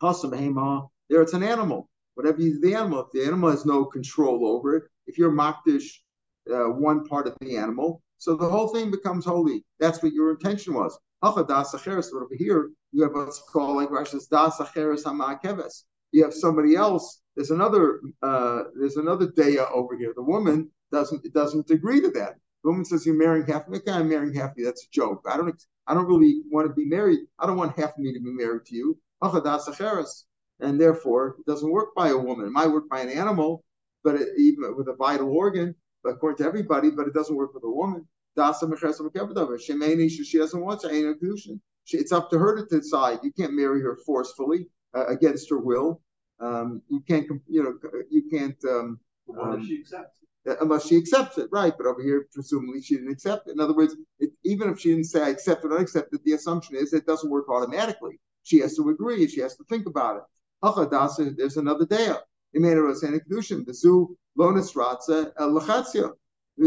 There 0.00 1.22
it's 1.22 1.35
an 1.35 1.42
animal. 1.42 1.88
Whatever 2.14 2.40
you 2.40 2.61
the 2.61 2.74
animal, 2.74 3.00
if 3.00 3.12
the 3.12 3.24
animal 3.26 3.50
has 3.50 3.64
no 3.64 3.85
control 3.85 4.46
over 4.46 4.76
it, 4.76 4.85
if 5.06 5.18
you're 5.18 5.30
makdish 5.30 5.88
uh, 6.50 6.70
one 6.70 7.04
part 7.06 7.26
of 7.26 7.37
the 7.40 7.56
animal, 7.56 8.02
so 8.18 8.35
the 8.35 8.48
whole 8.48 8.68
thing 8.68 8.90
becomes 8.90 9.24
holy. 9.24 9.64
That's 9.78 10.02
what 10.02 10.12
your 10.12 10.30
intention 10.30 10.74
was. 10.74 10.98
Over 11.22 12.35
here, 12.37 12.70
you 12.90 13.02
have 13.02 13.12
what's 13.12 13.42
called 13.50 13.76
like 13.76 13.90
Rashi's 13.90 14.26
das 14.26 14.58
acheres 14.58 15.04
hamakeves. 15.04 15.85
You 16.11 16.24
have 16.24 16.35
somebody 16.35 16.74
else. 16.74 17.22
There's 17.37 17.50
another. 17.50 18.00
Uh, 18.22 18.64
there's 18.78 18.96
another 18.96 19.28
daya 19.28 19.70
over 19.72 19.96
here. 19.96 20.12
The 20.14 20.22
woman 20.22 20.70
doesn't 20.90 21.32
doesn't 21.32 21.70
agree 21.70 22.00
to 22.00 22.11
that. 22.11 22.35
The 22.64 22.70
woman 22.70 22.85
says, 22.85 23.06
"You're 23.06 23.14
marrying 23.14 23.46
half 23.46 23.68
me. 23.68 23.78
I'm 23.87 24.08
marrying 24.08 24.35
half 24.35 24.52
you. 24.56 24.64
That's 24.64 24.85
a 24.85 24.90
joke. 24.90 25.24
I 25.28 25.37
don't. 25.37 25.54
I 25.87 25.94
don't 25.94 26.06
really 26.06 26.42
want 26.50 26.68
to 26.68 26.74
be 26.74 26.85
married. 26.85 27.20
I 27.38 27.46
don't 27.46 27.56
want 27.56 27.78
half 27.78 27.90
of 27.90 27.98
me 27.98 28.12
to 28.12 28.20
be 28.20 28.30
married 28.30 28.66
to 28.66 28.74
you. 28.76 28.98
Das 29.22 29.68
acheres. 29.68 30.24
And 30.61 30.80
therefore, 30.80 31.37
it 31.38 31.46
doesn't 31.46 31.70
work 31.70 31.94
by 31.94 32.11
a 32.11 32.16
woman. 32.16 32.46
It 32.46 32.52
might 32.52 32.68
work 32.68 32.88
by 32.88 33.00
an 33.00 33.08
animal, 33.08 33.64
but 34.04 34.14
it, 34.14 34.28
even 34.38 34.76
with 34.76 34.88
a 34.88 34.94
vital 34.94 35.28
organ, 35.30 35.74
according 36.04 36.38
to 36.38 36.44
everybody, 36.44 36.90
but 36.90 37.08
it 37.08 37.14
doesn't 37.14 37.35
work 37.35 37.52
with 37.54 37.64
a 37.64 37.70
woman. 37.70 38.06
Dasa 38.37 38.62
Shemeni, 38.62 40.11
she 40.11 40.38
doesn't 40.38 40.61
want 40.61 40.81
to 40.81 40.90
ain't 40.90 41.07
a. 41.07 41.59
It's 41.90 42.12
up 42.12 42.31
to 42.31 42.38
her 42.38 42.57
to 42.57 42.64
decide. 42.79 43.18
You 43.23 43.33
can't 43.33 43.53
marry 43.53 43.83
her 43.83 43.97
forcefully 44.07 44.68
uh, 44.95 45.07
against 45.07 45.51
her 45.51 45.59
will. 45.59 46.01
Um, 46.40 46.83
you 46.88 47.01
can't, 47.07 47.27
you 47.49 47.62
know, 47.62 47.75
you 48.11 48.29
can't. 48.31 48.57
Um, 48.64 49.01
um, 49.40 49.64
she 49.66 49.81
accepts 49.81 50.18
it. 50.45 50.59
Unless 50.61 50.87
she 50.88 50.97
accepts 50.97 51.38
it, 51.38 51.49
right? 51.53 51.73
But 51.77 51.87
over 51.87 52.03
here, 52.03 52.27
presumably, 52.33 52.83
she 52.83 52.97
didn't 52.97 53.12
accept 53.12 53.49
it. 53.49 53.53
In 53.53 53.61
other 53.61 53.75
words, 53.75 53.95
it, 54.18 54.31
even 54.45 54.71
if 54.71 54.81
she 54.81 54.90
didn't 54.90 55.05
say 55.05 55.23
I 55.23 55.29
accept 55.29 55.64
it 55.64 55.71
or 55.71 55.77
accept 55.79 56.12
it, 56.14 56.25
the 56.25 56.33
assumption 56.33 56.77
is 56.77 56.92
it 56.92 57.07
doesn't 57.07 57.31
work 57.31 57.49
automatically. 57.49 58.18
She 58.42 58.59
has 58.59 58.75
to 58.77 58.88
agree. 58.88 59.29
She 59.29 59.40
has 59.40 59.57
to 59.57 59.64
think 59.64 59.87
about 59.87 60.16
it. 60.16 61.37
There's 61.37 61.57
another 61.57 61.87
day. 61.87 62.12
Imena 62.57 62.83
Rosana 62.83 63.21
Kedushin, 63.21 63.64
the 63.64 63.73
Lonis 64.38 64.75
Ratza 64.75 65.33
Lachatzia. 65.38 66.12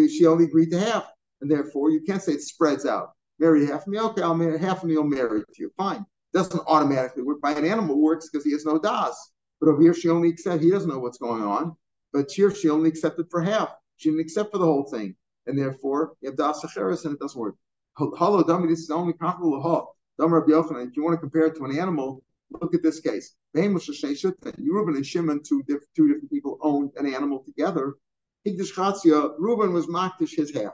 She 0.10 0.26
only 0.26 0.46
agreed 0.46 0.72
to 0.72 0.80
half 0.80 1.12
and 1.46 1.52
therefore 1.52 1.92
you 1.92 2.02
can't 2.02 2.24
say 2.24 2.32
it 2.32 2.42
spreads 2.42 2.88
out. 2.88 3.12
Marry 3.38 3.68
half 3.68 3.86
me, 3.86 4.00
okay, 4.00 4.24
I'll 4.24 4.34
marry 4.34 4.58
half 4.58 4.84
me, 4.84 4.98
I'll 4.98 5.04
marry 5.04 5.42
to 5.42 5.60
you. 5.60 5.72
Fine. 5.78 6.04
Doesn't 6.34 6.60
automatically 6.66 7.22
work. 7.22 7.40
By 7.40 7.52
an 7.52 7.66
animal 7.66 8.02
works 8.02 8.28
because 8.28 8.44
he 8.44 8.52
has 8.54 8.66
no 8.66 8.80
das. 8.80 9.32
But 9.62 9.70
over 9.70 9.80
here 9.80 9.94
she 9.94 10.10
only 10.10 10.30
accept 10.30 10.64
he 10.64 10.72
doesn't 10.72 10.90
know 10.90 10.98
what's 10.98 11.20
going 11.20 11.44
on. 11.44 11.76
But 12.14 12.32
here 12.32 12.50
she 12.50 12.72
only 12.72 12.90
accepted 12.90 13.28
for 13.30 13.42
half. 13.42 13.76
She 13.98 14.10
didn't 14.10 14.22
accept 14.22 14.52
for 14.52 14.58
the 14.58 14.66
whole 14.66 14.86
thing. 14.86 15.16
And 15.46 15.56
therefore 15.56 16.14
you 16.22 16.30
have 16.30 16.38
das 16.38 16.64
acheres 16.64 17.06
and 17.06 17.14
it 17.14 17.20
doesn't 17.20 17.40
work. 17.40 17.54
Hello, 17.96 18.42
dummy, 18.42 18.68
this 18.68 18.80
is 18.80 18.90
only 18.90 19.14
comparable 19.14 19.52
to 19.52 19.62
ha. 19.62 19.86
If 20.18 20.98
you 20.98 21.04
want 21.04 21.14
to 21.14 21.20
compare 21.20 21.46
it 21.46 21.56
to 21.58 21.66
an 21.66 21.78
animal, 21.78 22.24
look 22.60 22.74
at 22.74 22.82
this 22.82 23.00
case. 23.02 23.36
Reuben 23.54 24.96
and 24.96 25.06
Shimon, 25.06 25.44
two, 25.44 25.62
two 25.96 26.08
different 26.08 26.32
people, 26.32 26.58
owned 26.62 26.90
an 26.98 27.06
animal 27.14 27.44
together. 27.46 27.94
Reuben 28.44 29.74
was 29.74 29.86
makdish 29.86 30.36
his 30.36 30.52
half. 30.52 30.74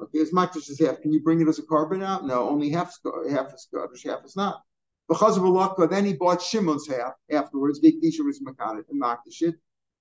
Okay, 0.00 0.20
as 0.20 0.32
much 0.32 0.56
as 0.56 0.78
half. 0.80 1.00
Can 1.00 1.12
you 1.12 1.22
bring 1.22 1.40
it 1.40 1.48
as 1.48 1.58
a 1.58 1.62
korban 1.62 2.02
out? 2.02 2.26
No, 2.26 2.48
only 2.48 2.70
half 2.70 2.96
half 3.30 3.52
is 3.52 3.62
Scottish, 3.62 4.04
half 4.04 4.24
is 4.24 4.36
not. 4.36 4.62
Because 5.08 5.36
of 5.36 5.44
a 5.44 5.86
then 5.86 6.04
he 6.04 6.14
bought 6.14 6.40
Shimon's 6.40 6.86
half 6.88 7.14
afterwards. 7.30 7.80
Vikdisha 7.80 8.24
was 8.24 8.40
Makdish. 8.40 9.54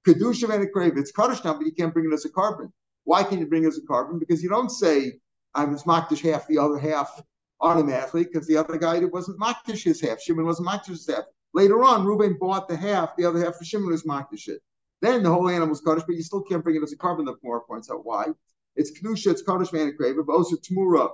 Kedusha 0.07 0.49
and 0.49 0.63
a 0.63 0.67
crave. 0.67 0.97
It's 0.97 1.11
Kaddish 1.11 1.43
now, 1.43 1.53
but 1.53 1.65
you 1.65 1.73
can't 1.73 1.93
bring 1.93 2.09
it 2.09 2.13
as 2.13 2.25
a 2.25 2.29
korban. 2.29 2.71
Why 3.03 3.23
can't 3.23 3.41
you 3.41 3.47
bring 3.47 3.63
it 3.63 3.67
as 3.67 3.77
a 3.77 3.81
korban? 3.81 4.19
Because 4.19 4.41
you 4.41 4.49
don't 4.49 4.69
say 4.69 5.19
I 5.53 5.65
was 5.65 5.83
Makdish 5.83 6.21
half, 6.21 6.47
the 6.47 6.57
other 6.57 6.77
half 6.77 7.21
automatically, 7.59 8.23
because 8.23 8.47
the 8.47 8.57
other 8.57 8.77
guy 8.77 8.97
it 8.97 9.11
wasn't 9.11 9.39
Makdish 9.39 9.83
his 9.83 10.01
half. 10.01 10.21
Shimon 10.21 10.45
wasn't 10.45 10.69
Makdish 10.69 10.87
his 10.87 11.07
half. 11.07 11.25
Later 11.53 11.83
on, 11.83 12.05
Reuben 12.05 12.37
bought 12.39 12.67
the 12.67 12.77
half, 12.77 13.15
the 13.17 13.25
other 13.25 13.43
half 13.43 13.57
for 13.57 13.65
Shimon 13.65 13.89
was 13.89 14.03
Makdish 14.03 14.47
it. 14.47 14.61
Then 15.01 15.23
the 15.23 15.29
whole 15.29 15.49
animal 15.49 15.69
was 15.69 15.81
Kaddish, 15.81 16.03
but 16.07 16.15
you 16.15 16.23
still 16.23 16.41
can't 16.41 16.63
bring 16.63 16.77
it 16.77 16.83
as 16.83 16.93
a 16.93 16.97
korban. 16.97 17.25
The 17.25 17.35
more 17.43 17.65
points 17.65 17.91
out 17.91 18.05
why. 18.05 18.27
It's 18.75 18.91
kedusha, 18.91 19.31
it's 19.31 19.41
kaddish 19.41 19.73
man 19.73 19.93
but 19.97 20.31
also 20.31 20.55
tmura. 20.57 21.09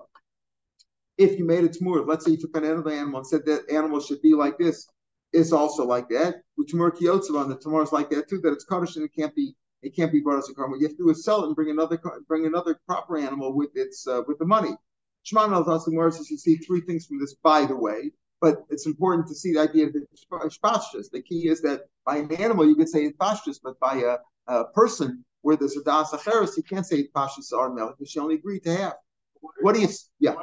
If 1.18 1.40
you 1.40 1.46
made 1.46 1.64
a 1.64 1.70
tmura, 1.70 2.08
let's 2.08 2.26
say 2.26 2.32
you 2.32 2.38
took 2.38 2.56
an 2.56 2.64
animal 2.64 3.18
and 3.18 3.28
said 3.28 3.46
that 3.46 3.70
animal 3.72 4.00
should 4.00 4.22
be 4.22 4.34
like 4.34 4.58
this, 4.58 4.88
it's 5.34 5.52
also 5.52 5.86
like 5.86 6.10
that. 6.10 6.42
With 6.58 6.70
tmur 6.70 6.92
on 7.40 7.50
the 7.50 7.58
tmur 7.58 7.84
is 7.84 7.92
like 7.92 8.10
that 8.12 8.30
too. 8.30 8.40
That 8.40 8.54
it's 8.54 8.66
kaddish 8.66 8.96
and 8.96 9.06
it 9.06 9.12
can't 9.16 9.36
be 9.36 9.56
it 9.82 9.96
can't 9.96 10.12
be 10.12 10.20
brought 10.20 10.40
as 10.40 10.50
a 10.50 10.54
karma. 10.54 10.78
You 10.78 10.88
have 10.88 10.98
to 10.98 11.14
sell 11.14 11.44
it 11.44 11.48
and 11.48 11.56
bring 11.56 11.70
another 11.70 12.00
bring 12.28 12.46
another 12.46 12.80
proper 12.88 13.18
animal 13.18 13.54
with 13.54 13.70
its 13.76 14.08
uh, 14.08 14.22
with 14.28 14.40
the 14.40 14.46
money. 14.46 14.76
Shimon 15.24 15.54
al 15.54 15.80
says 16.12 16.32
you 16.32 16.38
see 16.38 16.56
three 16.58 16.82
things 16.82 17.06
from 17.06 17.20
this. 17.20 17.36
By 17.44 17.66
the 17.66 17.76
way, 17.76 18.12
but 18.40 18.64
it's 18.70 18.86
important 18.86 19.28
to 19.28 19.36
see 19.36 19.54
the 19.54 19.60
idea 19.60 19.88
of 19.88 19.94
the 19.94 20.06
spashtas. 20.16 21.12
The 21.12 21.22
key 21.22 21.50
is 21.50 21.62
that 21.62 21.82
by 22.06 22.18
an 22.18 22.34
animal 22.36 22.66
you 22.66 22.76
could 22.76 22.90
say 22.90 23.06
it's 23.06 23.60
but 23.60 23.80
by 23.80 23.96
a, 23.98 24.18
a 24.48 24.66
person 24.66 25.26
where 25.42 25.56
there's 25.56 25.78
a 25.78 25.84
das 25.84 26.12
acheres, 26.12 26.58
you 26.58 26.64
can't 26.64 26.86
say 26.86 27.08
pashas 27.16 27.54
are 27.54 27.70
melech 27.74 27.96
because 27.98 28.12
she 28.12 28.20
only 28.20 28.36
agreed 28.36 28.64
to 28.64 28.76
have. 28.76 28.96
What 29.62 29.76
do 29.76 29.82
you? 29.82 29.90
Yeah. 30.20 30.36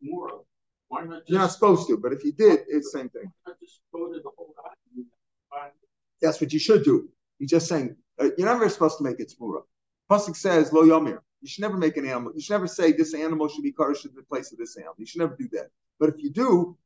You're 0.00 1.38
not 1.40 1.50
supposed 1.50 1.88
to, 1.88 1.96
but 1.96 2.12
if 2.12 2.24
you 2.24 2.32
did, 2.32 2.60
it's 2.68 2.92
the 2.92 2.98
same 2.98 3.08
thing. 3.08 3.32
That's 6.22 6.40
what 6.40 6.52
you 6.52 6.58
should 6.58 6.84
do. 6.84 7.08
You're 7.38 7.48
just 7.48 7.68
saying 7.68 7.96
Uh, 8.18 8.30
you're 8.38 8.46
never 8.46 8.68
supposed 8.68 8.98
to 8.98 9.04
make 9.04 9.18
it 9.18 9.32
smura. 9.34 9.62
Pasuk 10.10 10.36
says 10.36 10.72
lo 10.72 10.82
yomir. 10.84 11.18
You 11.40 11.48
should 11.48 11.62
never 11.62 11.76
make 11.76 11.96
an 11.96 12.06
animal. 12.06 12.32
You 12.34 12.40
should 12.40 12.52
never 12.52 12.66
say 12.66 12.92
this 12.92 13.12
animal 13.12 13.48
should 13.48 13.64
be 13.64 13.72
kadosh 13.72 14.04
in 14.04 14.14
the 14.14 14.22
place 14.22 14.52
of 14.52 14.58
this 14.58 14.76
animal. 14.76 14.94
You 14.98 15.06
should 15.06 15.20
never 15.20 15.36
do 15.36 15.48
that. 15.52 15.68
But 15.98 16.10
if 16.10 16.22
you 16.22 16.30
do, 16.30 16.76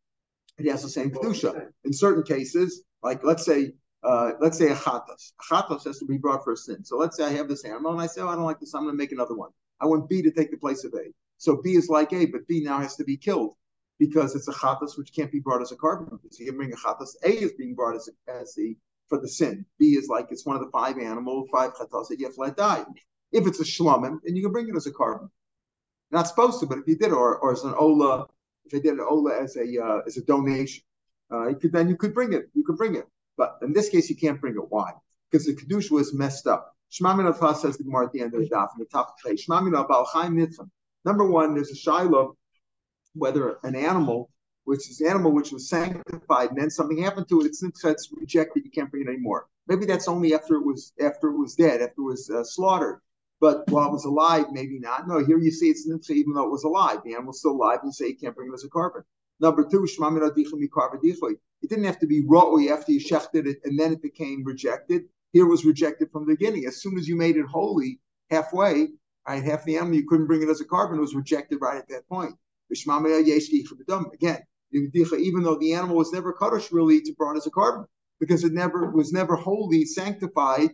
it 0.59 0.71
has 0.71 0.83
the 0.83 0.89
same 0.89 1.11
kedusha. 1.11 1.69
In 1.85 1.93
certain 1.93 2.23
cases, 2.23 2.83
like 3.03 3.23
let's 3.25 3.45
say 3.45 3.75
uh, 4.03 4.33
let's 4.41 4.59
say 4.59 4.69
a 4.69 4.75
chatos. 4.75 5.33
A 5.41 5.55
chatos 5.55 5.85
has 5.85 5.99
to 5.99 6.07
be 6.07 6.19
brought 6.19 6.45
for 6.45 6.53
a 6.53 6.57
sin. 6.57 6.85
So 6.85 6.97
let's 6.97 7.17
say 7.17 7.25
I 7.25 7.33
have 7.33 7.49
this 7.49 7.65
animal 7.65 7.93
and 7.93 8.01
I 8.01 8.07
say, 8.07 8.21
oh, 8.21 8.29
I 8.29 8.35
don't 8.35 8.45
like 8.45 8.61
this. 8.61 8.75
I'm 8.75 8.85
going 8.85 8.95
to 8.95 8.99
make 8.99 9.13
another 9.13 9.35
one. 9.35 9.51
I 9.81 9.87
want 9.87 10.09
B 10.09 10.23
to 10.23 10.31
take 10.31 10.51
the 10.51 10.57
place 10.57 10.85
of 10.85 10.95
A. 10.95 11.13
So 11.37 11.61
B 11.63 11.73
is 11.73 11.89
like 11.89 12.13
A, 12.13 12.27
but 12.27 12.47
B 12.49 12.63
now 12.63 12.79
has 12.79 12.97
to 12.97 13.05
be 13.05 13.17
killed 13.17 13.55
because 13.99 14.35
it's 14.35 14.49
a 14.49 14.53
chatas 14.53 14.97
which 14.97 15.13
can't 15.15 15.33
be 15.33 15.41
brought 15.41 15.63
as 15.63 15.73
a 15.73 15.77
korban. 15.77 16.19
So 16.31 16.45
you 16.45 16.53
bring 16.53 16.73
a 16.73 16.77
chatas. 16.77 17.15
A 17.25 17.31
is 17.31 17.53
being 17.53 17.75
brought 17.75 17.97
as 17.97 18.09
a, 18.09 18.33
as 18.33 18.55
the 18.55 18.77
for 19.09 19.21
the 19.21 19.29
sin. 19.29 19.65
B 19.79 19.97
is 19.97 20.09
like 20.09 20.29
it's 20.31 20.47
one 20.47 20.57
of 20.57 20.63
the 20.63 20.71
five 20.71 20.99
animals, 20.99 21.49
five 21.53 21.75
chatas 21.75 22.09
that 22.09 22.19
you 22.19 22.27
have 22.27 22.35
to 22.35 22.41
let 22.41 22.57
die. 22.57 22.85
If 23.33 23.47
it's 23.47 23.61
a 23.61 23.65
shlomim, 23.65 24.19
then 24.25 24.37
you 24.37 24.43
can 24.43 24.53
bring 24.53 24.69
it 24.69 24.77
as 24.77 24.87
a 24.87 24.93
korban. 24.93 25.29
Not 26.11 26.27
supposed 26.27 26.61
to, 26.61 26.67
but 26.67 26.79
if 26.79 26.89
you 26.89 26.97
did, 26.97 27.13
or, 27.13 27.39
or 27.39 27.53
as 27.53 27.65
an 27.65 27.75
ola, 27.75 28.27
if 28.65 28.73
they 28.73 28.81
did 28.81 28.95
an 28.95 29.01
ola 29.01 29.39
as 29.39 29.57
a 29.57 29.85
uh, 29.85 30.01
as 30.07 30.17
a 30.17 30.23
donation, 30.23 30.83
uh, 31.31 31.49
you 31.49 31.57
could 31.57 31.73
then 31.73 31.89
you 31.89 31.97
could 31.97 32.15
bring 32.15 32.33
it. 32.33 32.49
You 32.55 32.65
could 32.65 32.77
bring 32.77 32.95
it. 32.95 33.07
But 33.39 33.59
in 33.63 33.73
this 33.73 33.89
case, 33.89 34.11
you 34.11 34.17
can't 34.17 34.41
bring 34.41 34.55
it. 34.55 34.71
Why? 34.71 34.93
Because 35.31 35.47
the 35.47 35.55
kedusha 35.55 35.93
was 35.93 36.13
messed 36.13 36.47
up. 36.47 36.77
Shmamin 36.93 37.57
says 37.57 37.79
the 37.79 37.85
Gemara 37.85 38.07
at 38.07 38.13
the 38.13 38.21
end 38.21 38.35
of 38.35 38.41
the 38.41 38.49
daf 38.49 38.69
in 38.75 38.81
the 38.81 38.87
top 38.87 39.17
of 39.25 39.31
the 39.31 39.37
Shmamin 39.37 40.07
Chaim 40.13 40.71
Number 41.05 41.25
one, 41.25 41.55
there's 41.55 41.71
a 41.71 41.77
shiloh 41.77 42.37
whether 43.15 43.59
an 43.63 43.75
animal, 43.75 44.31
which 44.65 44.91
is 44.91 45.01
an 45.01 45.09
animal 45.09 45.33
which 45.33 45.53
was 45.53 45.69
sanctified, 45.69 46.51
and 46.51 46.59
then 46.59 46.71
something 46.71 47.03
happened 47.03 47.29
to 47.29 47.41
it, 47.41 47.47
it's 47.47 47.63
it's 47.63 48.13
rejected. 48.13 48.65
You 48.65 48.71
can't 48.71 48.91
bring 48.91 49.07
it 49.07 49.09
anymore. 49.09 49.47
Maybe 49.67 49.87
that's 49.87 50.09
only 50.09 50.35
after 50.35 50.57
it 50.57 50.65
was 50.65 50.93
after 51.01 51.29
it 51.29 51.39
was 51.39 51.55
dead, 51.55 51.81
after 51.81 52.01
it 52.01 52.05
was 52.05 52.31
uh, 52.31 52.45
slaughtered. 52.45 53.01
But 53.41 53.71
while 53.71 53.89
it 53.89 53.93
was 53.93 54.05
alive, 54.05 54.47
maybe 54.51 54.81
not. 54.81 55.07
No, 55.07 55.25
here 55.25 55.39
you 55.39 55.53
see 55.53 55.71
it's 55.71 55.89
nitcha 55.89 56.11
even 56.11 56.33
though 56.33 56.47
it 56.47 56.51
was 56.51 56.65
alive. 56.65 57.01
The 57.05 57.15
animal's 57.15 57.39
still 57.39 57.53
alive, 57.53 57.79
and 57.83 57.89
you 57.89 57.93
say 57.93 58.09
you 58.09 58.17
can't 58.17 58.35
bring 58.35 58.51
it 58.51 58.55
as 58.55 58.65
a 58.65 58.69
korban. 58.69 59.05
Number 59.41 59.65
two, 59.65 59.87
it 61.63 61.71
didn't 61.71 61.85
have 61.85 61.99
to 62.01 62.07
be 62.07 62.25
ra'ui 62.25 62.71
after 62.71 62.93
you 62.93 63.01
shechted 63.01 63.47
it 63.47 63.59
and 63.65 63.79
then 63.79 63.93
it 63.93 64.03
became 64.03 64.45
rejected. 64.45 65.03
Here 65.33 65.47
was 65.47 65.65
rejected 65.65 66.11
from 66.11 66.27
the 66.27 66.35
beginning. 66.35 66.67
As 66.67 66.83
soon 66.83 66.99
as 66.99 67.09
you 67.09 67.17
made 67.17 67.37
it 67.37 67.47
holy 67.47 68.01
halfway, 68.31 68.89
right, 69.27 69.43
half 69.43 69.65
the 69.65 69.77
animal, 69.77 69.97
you 69.97 70.07
couldn't 70.07 70.27
bring 70.27 70.43
it 70.43 70.49
as 70.49 70.61
a 70.61 70.65
korban, 70.65 70.97
it 70.97 71.01
was 71.01 71.15
rejected 71.15 71.59
right 71.61 71.79
at 71.79 71.89
that 71.89 72.09
point. 72.09 72.35
Again, 72.71 74.39
even 74.73 75.43
though 75.43 75.59
the 75.59 75.73
animal 75.73 75.97
was 75.97 76.13
never 76.13 76.33
kaddish 76.33 76.71
really 76.71 77.01
to 77.01 77.15
brought 77.15 77.37
as 77.37 77.47
a 77.47 77.51
korban, 77.51 77.87
because 78.21 78.45
it 78.45 78.53
never 78.53 78.91
was 78.91 79.13
never 79.13 79.37
wholly 79.37 79.85
sanctified 79.85 80.71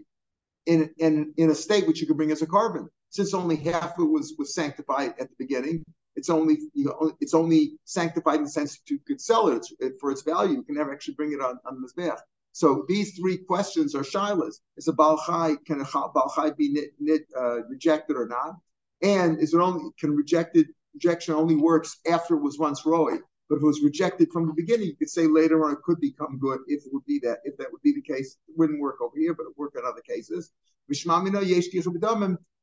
in, 0.67 0.91
in, 0.99 1.33
in 1.37 1.51
a 1.51 1.55
state 1.55 1.87
which 1.87 2.01
you 2.01 2.07
could 2.07 2.17
bring 2.17 2.33
as 2.33 2.43
a 2.43 2.47
korban. 2.47 2.89
Since 3.11 3.35
only 3.35 3.57
half 3.57 3.97
of 3.99 4.05
it 4.07 4.11
was, 4.11 4.35
was 4.39 4.55
sanctified 4.55 5.15
at 5.21 5.29
the 5.29 5.37
beginning, 5.39 5.85
it's 6.17 6.31
only 6.31 6.59
you 6.73 6.85
know 6.85 7.13
it's 7.21 7.35
only 7.35 7.79
sanctified 7.85 8.37
in 8.37 8.45
the 8.45 8.51
sense 8.51 8.79
that 8.79 8.91
you 8.91 8.99
could 9.07 9.21
sell 9.21 9.49
it, 9.49 9.67
for 10.01 10.11
its 10.11 10.23
value. 10.23 10.57
You 10.57 10.63
can 10.63 10.77
never 10.77 10.93
actually 10.93 11.15
bring 11.15 11.33
it 11.33 11.41
on 11.41 11.59
on 11.67 11.83
mizbeach. 11.83 12.19
So 12.53 12.85
these 12.89 13.17
three 13.19 13.39
questions 13.39 13.95
are 13.95 14.03
shilas: 14.03 14.61
Is 14.77 14.89
a 14.89 14.93
balchai 14.93 15.57
can 15.67 15.81
a 15.81 15.85
balchai 15.85 16.57
be 16.57 16.87
uh, 17.37 17.65
rejected 17.65 18.17
or 18.17 18.27
not? 18.27 18.57
And 19.03 19.41
is 19.41 19.55
it 19.55 19.59
only 19.59 19.91
can 19.99 20.15
rejected 20.15 20.69
rejection 20.95 21.35
only 21.35 21.57
works 21.57 21.99
after 22.11 22.37
it 22.37 22.43
was 22.43 22.59
once 22.59 22.87
roy? 22.87 23.19
But 23.49 23.57
if 23.57 23.63
it 23.63 23.67
was 23.67 23.83
rejected 23.83 24.31
from 24.33 24.47
the 24.47 24.55
beginning, 24.55 24.87
you 24.87 24.97
could 24.97 25.11
say 25.11 25.27
later 25.27 25.65
on 25.65 25.73
it 25.73 25.83
could 25.83 26.01
become 26.01 26.39
good 26.39 26.61
if 26.67 26.87
it 26.87 26.93
would 26.93 27.05
be 27.05 27.19
that. 27.25 27.41
If 27.45 27.57
that 27.59 27.71
would 27.71 27.83
be 27.83 27.93
the 27.93 28.01
case, 28.01 28.39
it 28.49 28.55
wouldn't 28.57 28.81
work 28.81 29.01
over 29.03 29.17
here, 29.19 29.35
but 29.35 29.45
it 29.45 29.59
work 29.59 29.75
in 29.77 29.85
other 29.85 30.01
cases. 30.01 30.51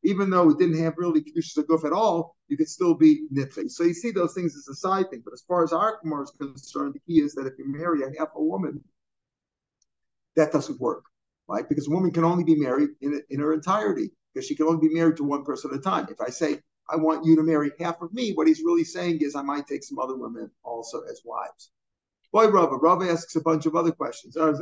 Even 0.04 0.30
though 0.30 0.50
it 0.50 0.58
didn't 0.58 0.82
have 0.82 0.96
really 0.98 1.22
kedushas 1.22 1.64
guf 1.66 1.86
at 1.86 1.94
all, 1.94 2.36
you 2.48 2.58
could 2.58 2.70
still 2.70 2.96
be 2.96 3.28
nitche. 3.34 3.70
So 3.70 3.84
you 3.84 3.94
see 3.94 4.12
those 4.12 4.34
things 4.34 4.56
as 4.56 4.68
a 4.68 4.76
side 4.76 5.10
thing. 5.10 5.22
But 5.24 5.34
as 5.34 5.44
far 5.48 5.64
as 5.64 5.74
our 5.74 6.00
is 6.04 6.32
concerned, 6.32 6.96
the 6.96 7.00
key 7.00 7.20
is 7.22 7.36
that 7.36 7.46
if 7.46 7.54
you 7.60 7.66
marry 7.68 8.02
a 8.02 8.20
half 8.20 8.30
a 8.36 8.44
woman, 8.44 8.84
that 10.36 10.52
doesn't 10.52 10.80
work, 10.80 11.04
right? 11.48 11.68
Because 11.68 11.88
a 11.88 11.92
woman 11.92 12.12
can 12.12 12.24
only 12.24 12.44
be 12.44 12.56
married 12.56 12.90
in, 13.02 13.22
in 13.30 13.40
her 13.40 13.54
entirety 13.54 14.12
because 14.34 14.48
she 14.48 14.56
can 14.56 14.66
only 14.66 14.88
be 14.88 14.94
married 14.94 15.18
to 15.18 15.24
one 15.24 15.44
person 15.44 15.72
at 15.72 15.78
a 15.78 15.82
time. 15.82 16.08
If 16.10 16.20
I 16.20 16.30
say 16.30 16.62
I 16.92 16.98
want 16.98 17.26
you 17.26 17.36
to 17.38 17.44
marry 17.44 17.72
half 17.80 18.02
of 18.02 18.14
me. 18.14 18.34
What 18.34 18.48
he's 18.48 18.62
really 18.64 18.84
saying 18.84 19.20
is, 19.22 19.36
I 19.36 19.42
might 19.42 19.66
take 19.66 19.84
some 19.84 19.98
other 19.98 20.16
women 20.18 20.52
also 20.64 21.02
as 21.04 21.22
wives. 21.24 21.72
Boy, 22.34 22.48
Rava. 22.48 22.76
Rava 22.76 23.10
asks 23.10 23.36
a 23.36 23.42
bunch 23.42 23.66
of 23.66 23.76
other 23.76 23.92
questions. 23.92 24.36
Uh, 24.36 24.54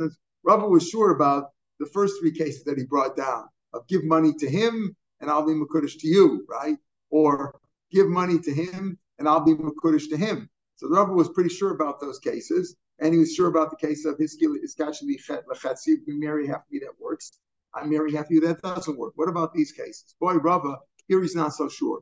Rava 0.44 0.68
was 0.68 0.88
sure 0.88 1.10
about 1.10 1.50
the 1.80 1.86
first 1.86 2.14
three 2.20 2.32
cases 2.32 2.64
that 2.64 2.78
he 2.78 2.84
brought 2.84 3.16
down 3.16 3.46
of 3.72 3.86
give 3.88 4.04
money 4.04 4.32
to 4.34 4.48
him 4.48 4.96
and 5.20 5.30
I'll 5.30 5.46
be 5.46 5.52
Makudish 5.52 5.98
to 6.00 6.08
you, 6.08 6.46
right? 6.48 6.76
Or 7.10 7.60
give 7.90 8.08
money 8.08 8.38
to 8.38 8.52
him 8.52 8.98
and 9.18 9.28
I'll 9.28 9.44
be 9.44 9.54
Makudish 9.54 10.08
to 10.10 10.16
him. 10.16 10.48
So 10.76 10.88
Rava 10.88 11.12
was 11.12 11.28
pretty 11.28 11.50
sure 11.50 11.74
about 11.74 12.00
those 12.00 12.18
cases. 12.18 12.76
And 13.02 13.14
he 13.14 13.18
was 13.18 13.34
sure 13.34 13.48
about 13.48 13.70
the 13.70 13.76
case 13.86 14.04
of 14.04 14.18
Hiskil 14.18 14.56
Iskashli 14.62 15.16
Lechatzi. 15.50 15.96
We 16.06 16.14
marry 16.18 16.46
half 16.46 16.58
of 16.58 16.66
you, 16.70 16.80
that 16.80 17.00
works. 17.00 17.32
I 17.74 17.84
marry 17.84 18.12
half 18.12 18.26
of 18.26 18.30
you, 18.30 18.40
that 18.42 18.60
doesn't 18.60 18.98
work. 18.98 19.14
What 19.16 19.28
about 19.28 19.54
these 19.54 19.72
cases? 19.72 20.14
Boy, 20.20 20.34
Rava, 20.34 20.76
here 21.08 21.22
he's 21.22 21.34
not 21.34 21.54
so 21.54 21.68
sure. 21.68 22.00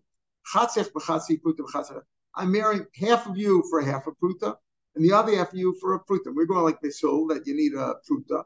I'm 2.34 2.52
marrying 2.52 2.86
half 2.94 3.26
of 3.26 3.36
you 3.36 3.62
for 3.70 3.80
half 3.80 4.06
a 4.06 4.12
pruta, 4.12 4.56
and 4.94 5.04
the 5.04 5.12
other 5.12 5.36
half 5.36 5.52
of 5.52 5.58
you 5.58 5.76
for 5.80 5.94
a 5.94 6.00
pruta. 6.00 6.34
We're 6.34 6.46
going 6.46 6.64
like 6.64 6.80
this 6.80 7.00
so 7.00 7.26
that 7.30 7.46
you 7.46 7.54
need 7.54 7.74
a 7.74 7.94
pruta. 8.08 8.44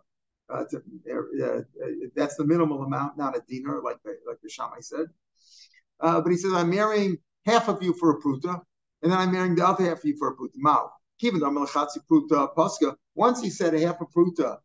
Uh, 0.52 0.64
to, 0.70 0.82
uh, 1.10 1.46
uh, 1.46 1.62
that's 2.14 2.36
the 2.36 2.44
minimal 2.44 2.82
amount, 2.82 3.16
not 3.16 3.36
a 3.36 3.42
dinar, 3.48 3.80
like 3.82 3.96
the, 4.04 4.16
like 4.26 4.36
the 4.42 4.50
Shammai 4.50 4.80
said. 4.80 5.06
Uh, 6.00 6.20
but 6.20 6.30
he 6.30 6.36
says, 6.36 6.52
I'm 6.52 6.68
marrying 6.68 7.16
half 7.46 7.68
of 7.68 7.82
you 7.82 7.94
for 7.94 8.10
a 8.10 8.20
pruta, 8.20 8.60
and 9.02 9.10
then 9.10 9.18
I'm 9.18 9.32
marrying 9.32 9.54
the 9.54 9.66
other 9.66 9.84
half 9.84 9.98
of 9.98 10.04
you 10.04 10.16
for 10.18 10.28
a 10.28 10.36
pruta. 10.36 10.56
Mao. 10.56 10.90
Once 13.14 13.40
he 13.40 13.50
said 13.50 13.74
a 13.74 13.80
half 13.80 14.00
a 14.00 14.06
pruta 14.06 14.58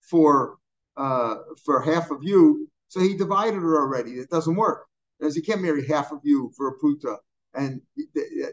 for 0.00 0.58
uh, 0.96 1.36
for 1.64 1.80
half 1.80 2.10
of 2.10 2.22
you, 2.22 2.68
so 2.88 3.00
he 3.00 3.16
divided 3.16 3.60
her 3.60 3.80
already. 3.80 4.12
It 4.12 4.28
doesn't 4.30 4.54
work. 4.54 4.86
Because 5.18 5.34
you 5.36 5.42
can't 5.42 5.62
marry 5.62 5.86
half 5.86 6.12
of 6.12 6.20
you 6.22 6.52
for 6.56 6.68
a 6.68 6.78
pruta, 6.78 7.16
and 7.54 7.80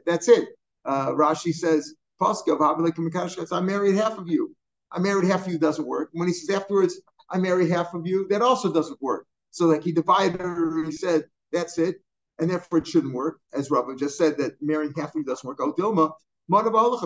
that's 0.05 0.27
it. 0.29 0.49
Uh, 0.85 1.09
Rashi 1.09 1.53
says, 1.53 1.93
I 2.21 3.61
married 3.61 3.95
half 3.95 4.17
of 4.17 4.27
you. 4.27 4.55
I 4.91 4.99
married 4.99 5.29
half 5.29 5.45
of 5.45 5.51
you 5.51 5.59
doesn't 5.59 5.87
work. 5.87 6.09
When 6.13 6.27
he 6.27 6.33
says 6.33 6.55
afterwards, 6.55 6.99
I 7.29 7.37
marry 7.37 7.69
half 7.69 7.93
of 7.93 8.05
you, 8.05 8.27
that 8.29 8.41
also 8.41 8.71
doesn't 8.71 9.01
work. 9.01 9.25
So 9.51 9.65
like 9.65 9.83
he 9.83 9.91
divided 9.91 10.41
her, 10.41 10.83
he 10.83 10.91
said, 10.91 11.25
that's 11.51 11.77
it. 11.77 12.01
And 12.39 12.49
therefore 12.49 12.79
it 12.79 12.87
shouldn't 12.87 13.13
work. 13.13 13.39
As 13.53 13.69
Rabbi 13.69 13.95
just 13.95 14.17
said 14.17 14.37
that 14.37 14.61
marrying 14.61 14.93
half 14.97 15.09
of 15.09 15.15
you 15.15 15.23
doesn't 15.23 15.47
work. 15.47 15.59
Oh, 15.61 15.73
Dilma, 15.73 16.11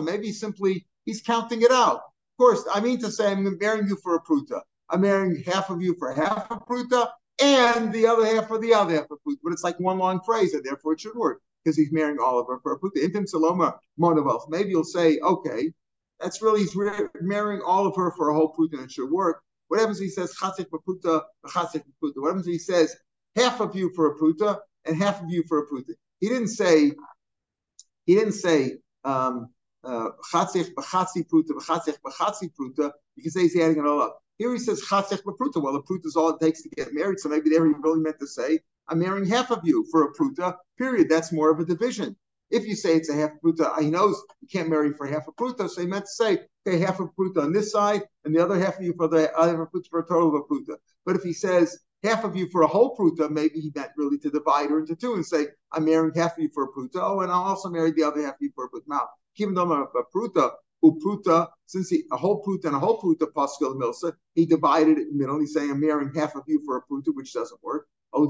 maybe 0.02 0.32
simply 0.32 0.86
he's 1.04 1.20
counting 1.20 1.62
it 1.62 1.70
out. 1.70 1.96
Of 1.96 2.38
course, 2.38 2.64
I 2.72 2.80
mean 2.80 2.98
to 3.00 3.10
say 3.10 3.32
I'm 3.32 3.58
marrying 3.58 3.86
you 3.88 3.96
for 4.02 4.14
a 4.16 4.22
pruta. 4.22 4.60
I'm 4.90 5.00
marrying 5.00 5.42
half 5.44 5.70
of 5.70 5.82
you 5.82 5.94
for 5.98 6.12
half 6.12 6.50
a 6.50 6.56
pruta, 6.56 7.10
and 7.42 7.92
the 7.92 8.06
other 8.06 8.24
half 8.24 8.48
for 8.48 8.58
the 8.58 8.72
other 8.72 8.94
half 8.94 9.10
of 9.10 9.18
pruta. 9.26 9.38
But 9.42 9.52
it's 9.52 9.64
like 9.64 9.78
one 9.80 9.98
long 9.98 10.20
phrase, 10.24 10.54
and 10.54 10.64
therefore 10.64 10.92
it 10.94 11.00
should 11.00 11.16
work 11.16 11.40
because 11.64 11.76
he's 11.76 11.92
marrying 11.92 12.18
all 12.18 12.38
of 12.38 12.46
her 12.46 12.60
for 12.62 12.72
a 12.72 12.78
pruta. 12.78 13.04
Intim 13.04 13.26
Saloma. 13.30 13.78
Maybe 14.48 14.70
you'll 14.70 14.84
say, 14.84 15.18
okay, 15.20 15.72
that's 16.20 16.42
really, 16.42 16.60
he's 16.60 16.76
marrying 17.20 17.62
all 17.64 17.86
of 17.86 17.96
her 17.96 18.12
for 18.16 18.30
a 18.30 18.34
whole 18.34 18.54
pruta 18.54 18.78
and 18.78 18.90
should 18.90 19.10
work. 19.10 19.42
What 19.68 19.80
happens 19.80 20.00
if 20.00 20.04
he 20.04 20.10
says 20.10 20.34
Chatzik 20.40 20.66
pruta, 20.68 21.22
Chatzik 21.46 21.82
pruta? 22.02 22.16
What 22.16 22.28
happens 22.28 22.46
if 22.46 22.52
he 22.52 22.58
says 22.58 22.96
half 23.34 23.60
of 23.60 23.74
you 23.74 23.92
for 23.94 24.12
a 24.12 24.18
pruta 24.18 24.58
and 24.84 24.96
half 24.96 25.22
of 25.22 25.30
you 25.30 25.42
for 25.48 25.58
a 25.58 25.66
pruta? 25.66 25.94
He 26.20 26.28
didn't 26.28 26.48
say, 26.48 26.92
he 28.06 28.14
didn't 28.14 28.32
say, 28.32 28.78
um, 29.04 29.48
uh, 29.84 30.10
chatzich 30.32 30.70
pruta 30.74 31.50
b'chatzich 31.50 31.96
b'chatzi 32.04 32.50
pruta. 32.58 32.92
You 33.16 33.22
can 33.22 33.30
say 33.30 33.42
he's 33.42 33.56
adding 33.56 33.78
it 33.78 33.86
all 33.86 34.02
up. 34.02 34.18
Here 34.38 34.52
he 34.52 34.58
says 34.58 34.82
chatzech 34.82 35.22
pruta. 35.22 35.62
Well, 35.62 35.76
a 35.76 35.82
pruta 35.82 36.06
is 36.06 36.16
all 36.16 36.30
it 36.30 36.40
takes 36.40 36.62
to 36.62 36.68
get 36.70 36.92
married. 36.92 37.20
So 37.20 37.28
maybe 37.28 37.50
there 37.50 37.64
he 37.66 37.72
really 37.82 38.00
meant 38.00 38.18
to 38.20 38.26
say, 38.26 38.60
I'm 38.88 38.98
marrying 38.98 39.28
half 39.28 39.50
of 39.50 39.60
you 39.64 39.86
for 39.90 40.04
a 40.04 40.12
pruta. 40.12 40.56
Period. 40.78 41.08
That's 41.08 41.32
more 41.32 41.50
of 41.50 41.60
a 41.60 41.64
division. 41.64 42.16
If 42.50 42.66
you 42.66 42.76
say 42.76 42.94
it's 42.94 43.10
a 43.10 43.14
half 43.14 43.30
pruta, 43.42 43.76
uh, 43.76 43.80
he 43.80 43.90
knows 43.90 44.22
you 44.40 44.48
can't 44.48 44.68
marry 44.68 44.92
for 44.92 45.06
half 45.06 45.26
a 45.26 45.32
pruta. 45.32 45.68
So 45.68 45.80
he 45.80 45.86
meant 45.86 46.04
to 46.04 46.10
say, 46.10 46.38
okay, 46.66 46.78
half 46.78 47.00
a 47.00 47.06
pruta 47.06 47.42
on 47.42 47.52
this 47.52 47.72
side, 47.72 48.02
and 48.24 48.34
the 48.34 48.42
other 48.42 48.58
half 48.58 48.78
of 48.78 48.84
you 48.84 48.94
for 48.96 49.08
the 49.08 49.32
uh, 49.32 49.40
other 49.40 49.66
pruta 49.66 49.88
for 49.90 50.00
a 50.00 50.06
total 50.06 50.28
of 50.28 50.34
a 50.34 50.42
pruta. 50.42 50.76
But 51.04 51.16
if 51.16 51.22
he 51.22 51.32
says 51.32 51.78
half 52.04 52.24
of 52.24 52.36
you 52.36 52.48
for 52.50 52.62
a 52.62 52.66
whole 52.68 52.96
pruta, 52.96 53.28
maybe 53.30 53.60
he 53.60 53.72
meant 53.74 53.90
really 53.96 54.18
to 54.18 54.30
divide 54.30 54.70
her 54.70 54.78
into 54.78 54.94
two 54.94 55.14
and 55.14 55.26
say, 55.26 55.48
I'm 55.72 55.84
marrying 55.84 56.14
half 56.14 56.36
of 56.36 56.42
you 56.42 56.50
for 56.54 56.64
a 56.64 56.72
pruta. 56.72 57.00
Oh, 57.02 57.20
and 57.20 57.32
I'll 57.32 57.42
also 57.42 57.68
marry 57.68 57.90
the 57.90 58.04
other 58.04 58.22
half 58.22 58.34
of 58.34 58.40
you 58.40 58.52
for 58.54 58.66
a 58.66 58.70
pruta. 58.70 58.84
Now, 58.86 59.08
even 59.36 59.54
though 59.54 59.70
I'm 59.70 59.72
a 59.72 59.86
pruta, 60.16 60.52
upruta, 60.84 61.48
since 61.66 61.88
he 61.88 62.04
a 62.12 62.16
whole 62.16 62.42
pruta 62.44 62.66
and 62.66 62.76
a 62.76 62.78
whole 62.78 63.00
pruta 63.00 63.26
pascal 63.34 63.74
milsa, 63.74 64.12
he 64.34 64.46
divided 64.46 64.98
it 64.98 65.08
in 65.08 65.18
the 65.18 65.18
middle. 65.18 65.40
He's 65.40 65.52
saying 65.52 65.70
I'm 65.70 65.80
marrying 65.80 66.12
half 66.14 66.36
of 66.36 66.44
you 66.46 66.62
for 66.64 66.76
a 66.76 66.82
pruta, 66.82 67.14
which 67.14 67.32
doesn't 67.32 67.62
work. 67.62 67.88
As 68.14 68.20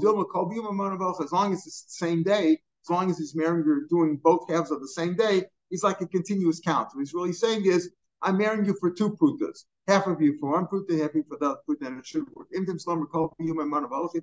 long 1.31 1.53
as 1.53 1.67
it's 1.67 1.83
the 1.83 2.05
same 2.05 2.23
day, 2.23 2.59
as 2.87 2.91
long 2.95 3.09
as 3.11 3.17
he's 3.17 3.35
marrying 3.35 3.67
or 3.67 3.81
doing 3.89 4.15
both 4.23 4.47
halves 4.49 4.71
of 4.71 4.79
the 4.79 4.87
same 4.87 5.13
day, 5.15 5.43
he's 5.69 5.83
like 5.83 5.99
a 5.99 6.07
continuous 6.07 6.61
count. 6.61 6.87
What 6.93 7.01
he's 7.01 7.13
really 7.13 7.33
saying 7.33 7.65
is 7.65 7.91
I'm 8.21 8.37
marrying 8.37 8.63
you 8.63 8.75
for 8.79 8.89
two 8.89 9.11
prutas. 9.11 9.65
Half 9.89 10.07
of 10.07 10.21
you 10.21 10.37
for 10.39 10.51
one 10.51 10.67
pruta, 10.67 10.97
half 11.01 11.09
of 11.09 11.17
you 11.17 11.25
for 11.27 11.37
the 11.37 11.47
other 11.47 11.59
pruta, 11.67 11.87
and 11.87 11.99
it 11.99 12.05
should 12.05 12.23
work. 12.33 12.47
If 12.51 12.67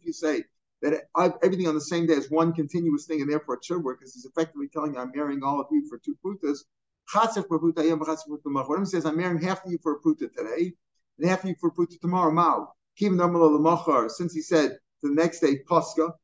you 0.05 0.12
say 0.12 0.44
that 0.81 1.09
everything 1.42 1.68
on 1.68 1.74
the 1.74 1.81
same 1.81 2.07
day 2.07 2.14
is 2.14 2.31
one 2.31 2.55
continuous 2.55 3.05
thing, 3.07 3.20
and 3.20 3.31
therefore 3.31 3.57
it 3.57 3.64
should 3.64 3.85
work, 3.85 3.98
because 4.00 4.14
he's 4.14 4.24
effectively 4.24 4.68
telling 4.68 4.94
you, 4.94 5.00
I'm 5.00 5.12
marrying 5.14 5.42
all 5.42 5.61
of 5.61 5.66
you 5.70 5.87
for 5.88 5.98
two 5.98 6.16
prutas. 6.24 6.64
He 7.12 8.87
says, 8.87 9.05
I'm 9.05 9.16
marrying 9.18 9.42
half 9.42 9.64
of 9.64 9.70
you 9.70 9.79
for 9.83 9.92
a 9.92 10.00
pruta 10.00 10.33
today, 10.35 10.72
and 11.18 11.29
half 11.29 11.44
of 11.44 11.50
you 11.50 11.57
for 11.61 11.68
a 11.68 11.72
pruta 11.72 12.00
tomorrow. 12.00 12.33
Mao. 12.33 12.72
Since 12.96 14.33
he 14.33 14.40
said 14.40 14.79
the 15.03 15.11
next 15.11 15.40
day, 15.40 15.59
Pascha, 15.68 16.14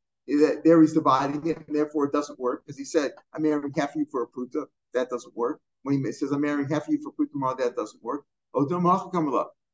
there 0.64 0.80
he's 0.80 0.92
dividing 0.92 1.46
it, 1.46 1.58
and 1.66 1.76
therefore 1.76 2.06
it 2.06 2.12
doesn't 2.12 2.38
work, 2.38 2.64
because 2.64 2.78
he 2.78 2.84
said, 2.84 3.12
I'm 3.32 3.42
marrying 3.42 3.72
half 3.76 3.90
of 3.90 3.96
you 3.96 4.06
for 4.10 4.22
a 4.22 4.26
pruta. 4.26 4.66
That 4.94 5.10
doesn't 5.10 5.36
work. 5.36 5.60
When 5.82 6.04
he 6.04 6.12
says, 6.12 6.32
I'm 6.32 6.42
marrying 6.42 6.68
half 6.68 6.88
of 6.88 6.92
you 6.92 7.00
for 7.02 7.12
pruta 7.12 7.32
tomorrow, 7.32 7.56
that 7.56 7.76
doesn't 7.76 8.02
work. 8.02 8.24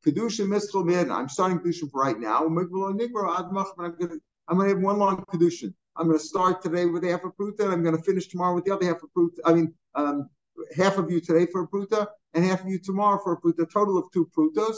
Kedusha 0.07 0.47
Mischel 0.47 1.11
I'm 1.11 1.29
starting 1.29 1.59
Kedusha 1.59 1.91
for 1.91 2.03
right 2.03 2.19
now. 2.19 2.47
I'm 2.47 2.55
going 2.55 2.69
to 2.69 4.69
have 4.69 4.79
one 4.79 4.99
long 4.99 5.25
kedushin. 5.25 5.75
I'm 5.97 6.07
going 6.07 6.19
to 6.19 6.25
start 6.25 6.63
today 6.63 6.87
with 6.87 7.05
half 7.05 7.25
a 7.25 7.31
pruta, 7.31 7.61
and 7.61 7.73
I'm 7.73 7.83
going 7.83 7.97
to 7.97 8.03
finish 8.03 8.29
tomorrow 8.29 8.55
with 8.55 8.65
the 8.65 8.75
other 8.75 8.87
half 8.87 9.03
a 9.03 9.19
pruta. 9.19 9.39
I 9.45 9.55
mean, 9.55 9.75
um, 9.95 10.29
half 10.77 10.99
of 10.99 11.11
you 11.11 11.21
today 11.21 11.47
for 11.47 11.63
a 11.63 11.69
pruta, 11.69 12.07
and 12.35 12.45
half 12.45 12.63
of 12.63 12.69
you 12.69 12.79
tomorrow 12.79 13.19
for 13.23 13.33
a 13.33 13.41
pruta. 13.41 13.71
Total 13.71 13.99
of 13.99 14.11
two 14.13 14.31
prutas. 14.37 14.77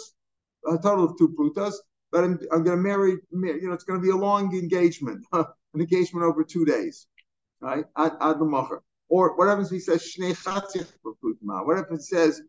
A 0.66 0.78
total 0.78 1.04
of 1.04 1.18
two 1.18 1.34
prutas. 1.38 1.74
But 2.10 2.24
I'm, 2.24 2.38
I'm 2.52 2.62
going 2.62 2.76
to 2.76 2.82
marry. 2.82 3.18
You 3.32 3.68
know, 3.68 3.72
it's 3.72 3.84
going 3.84 4.00
to 4.00 4.04
be 4.04 4.10
a 4.10 4.16
long 4.16 4.56
engagement, 4.56 5.24
an 5.74 5.80
engagement 5.80 6.24
over 6.24 6.44
two 6.44 6.64
days, 6.64 7.06
right? 7.60 7.84
Ad, 7.96 8.12
ad 8.20 8.36
Or 9.08 9.36
what 9.36 9.48
happens 9.48 9.68
if 9.68 9.72
he 9.72 9.80
says 9.80 10.02
shnei 10.02 10.32
chatzich 10.32 10.92
for 11.02 11.14
pruta? 11.22 11.66
What 11.66 11.78
if 11.78 11.90
it 11.90 12.02
says 12.02 12.42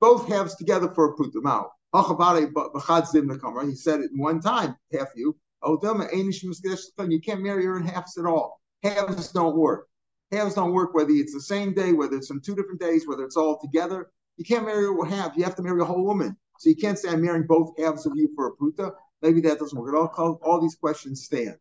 both 0.00 0.28
halves 0.28 0.56
together 0.56 0.88
for 0.88 1.12
a 1.12 1.16
pruta? 1.16 1.42
Now, 1.42 1.72
he 1.94 3.74
said 3.74 4.00
it 4.00 4.10
in 4.10 4.18
one 4.18 4.40
time, 4.40 4.76
half 4.92 5.08
you. 5.14 5.36
Oh, 5.62 5.78
you 5.82 7.20
can't 7.20 7.42
marry 7.42 7.64
her 7.64 7.76
in 7.76 7.86
halves 7.86 8.18
at 8.18 8.24
all. 8.24 8.60
Halves 8.82 9.30
don't 9.32 9.56
work. 9.56 9.86
Halves 10.32 10.54
don't 10.54 10.72
work 10.72 10.94
whether 10.94 11.10
it's 11.10 11.34
the 11.34 11.40
same 11.40 11.74
day, 11.74 11.92
whether 11.92 12.16
it's 12.16 12.30
on 12.30 12.40
two 12.40 12.54
different 12.54 12.80
days, 12.80 13.06
whether 13.06 13.24
it's 13.24 13.36
all 13.36 13.60
together. 13.60 14.10
You 14.38 14.44
can't 14.44 14.64
marry 14.64 14.84
her 14.84 15.04
half. 15.04 15.36
You 15.36 15.44
have 15.44 15.54
to 15.56 15.62
marry 15.62 15.80
a 15.82 15.84
whole 15.84 16.04
woman. 16.04 16.36
So 16.58 16.70
you 16.70 16.76
can't 16.76 16.98
say 16.98 17.10
I'm 17.10 17.20
marrying 17.22 17.46
both 17.46 17.78
halves 17.78 18.06
of 18.06 18.12
you 18.16 18.30
for 18.34 18.48
a 18.48 18.56
pruta. 18.56 18.92
Maybe 19.20 19.40
that 19.42 19.58
doesn't 19.58 19.78
work. 19.78 20.18
All, 20.18 20.40
all 20.42 20.60
these 20.60 20.74
questions 20.74 21.24
stand. 21.24 21.56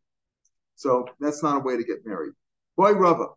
So 0.81 1.07
that's 1.19 1.43
not 1.43 1.57
a 1.57 1.59
way 1.59 1.77
to 1.77 1.83
get 1.83 2.05
married. 2.05 2.33
Boy 2.75 2.93
Rava. 2.93 3.27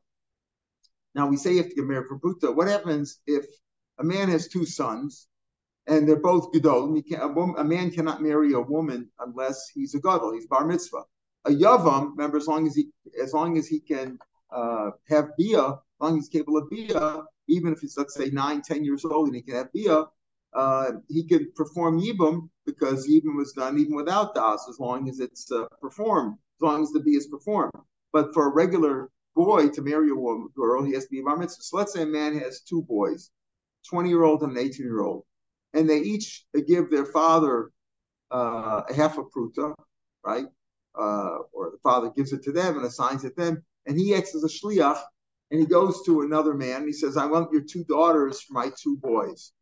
Now 1.14 1.26
we 1.26 1.36
say 1.36 1.52
you 1.52 1.58
have 1.58 1.68
to 1.68 1.74
get 1.74 1.84
married 1.84 2.08
for 2.08 2.18
pruta. 2.18 2.54
What 2.54 2.68
happens 2.68 3.18
if 3.26 3.44
a 3.98 4.04
man 4.04 4.30
has 4.30 4.48
two 4.48 4.64
sons 4.64 5.28
and 5.86 6.08
they're 6.08 6.16
both 6.16 6.52
gadol. 6.52 6.96
A, 6.96 7.28
a, 7.28 7.64
man 7.64 7.90
cannot 7.90 8.22
marry 8.22 8.54
a 8.54 8.60
woman 8.60 9.10
unless 9.18 9.68
he's 9.74 9.94
a 9.94 10.00
gadol. 10.00 10.32
He's 10.32 10.46
bar 10.46 10.66
mitzvah. 10.66 11.02
A 11.44 11.50
yavam, 11.50 12.12
remember, 12.12 12.38
as 12.38 12.46
long 12.46 12.66
as 12.66 12.74
he 12.74 12.88
as 13.22 13.34
long 13.34 13.58
as 13.58 13.66
he 13.66 13.78
can 13.78 14.18
uh, 14.50 14.92
have 15.10 15.36
bia, 15.36 15.64
as 15.66 15.76
long 16.00 16.18
as 16.18 16.24
he's 16.24 16.40
capable 16.40 16.56
of 16.56 16.70
bia, 16.70 17.24
even 17.48 17.74
if 17.74 17.80
he's 17.80 17.98
let's 17.98 18.14
say 18.14 18.30
nine, 18.30 18.62
ten 18.62 18.82
years 18.82 19.04
old 19.04 19.26
and 19.26 19.36
he 19.36 19.42
can 19.42 19.56
have 19.56 19.72
bia, 19.74 20.04
uh, 20.54 20.92
he 21.08 21.24
can 21.24 21.52
perform 21.54 22.00
yibum 22.00 22.48
because 22.64 23.06
yibum 23.06 23.36
was 23.36 23.52
done 23.52 23.78
even 23.78 23.94
without 23.94 24.34
das, 24.34 24.66
as 24.70 24.80
long 24.80 25.10
as 25.10 25.20
it's 25.20 25.52
uh, 25.52 25.66
performed, 25.82 26.38
long 26.64 26.82
as 26.82 26.90
the 26.90 27.00
B 27.00 27.12
is 27.12 27.28
performed. 27.28 27.72
But 28.12 28.34
for 28.34 28.48
a 28.48 28.54
regular 28.54 29.10
boy 29.36 29.68
to 29.68 29.82
marry 29.82 30.10
a 30.10 30.14
woman, 30.14 30.48
girl, 30.56 30.82
he 30.84 30.92
has 30.94 31.04
to 31.04 31.10
be 31.10 31.22
bar 31.22 31.36
mitzvah. 31.36 31.62
So 31.62 31.76
let's 31.76 31.92
say 31.92 32.02
a 32.02 32.06
man 32.06 32.38
has 32.38 32.62
two 32.62 32.82
boys, 32.82 33.30
twenty 33.90 34.08
year 34.08 34.24
old 34.24 34.42
and 34.42 34.52
an 34.52 34.58
eighteen 34.64 34.86
year 34.86 35.02
old 35.02 35.24
and 35.74 35.90
they 35.90 35.98
each 35.98 36.46
give 36.66 36.90
their 36.90 37.04
father 37.04 37.70
uh, 38.30 38.82
a 38.88 38.94
half 38.94 39.18
a 39.18 39.24
pruta, 39.24 39.74
right? 40.24 40.46
Uh, 40.98 41.38
or 41.52 41.72
the 41.72 41.78
father 41.82 42.10
gives 42.16 42.32
it 42.32 42.42
to 42.44 42.52
them 42.52 42.76
and 42.76 42.86
assigns 42.86 43.24
it 43.24 43.36
them, 43.36 43.62
and 43.86 43.98
he 43.98 44.14
acts 44.14 44.34
as 44.34 44.44
a 44.44 44.48
shliach, 44.48 45.00
and 45.50 45.60
he 45.60 45.66
goes 45.66 46.02
to 46.06 46.22
another 46.22 46.54
man 46.54 46.78
and 46.78 46.86
he 46.86 46.92
says, 46.92 47.16
"I 47.16 47.26
want 47.26 47.52
your 47.52 47.62
two 47.62 47.84
daughters 47.84 48.40
for 48.40 48.54
my 48.54 48.70
two 48.80 48.96
boys, 48.98 49.52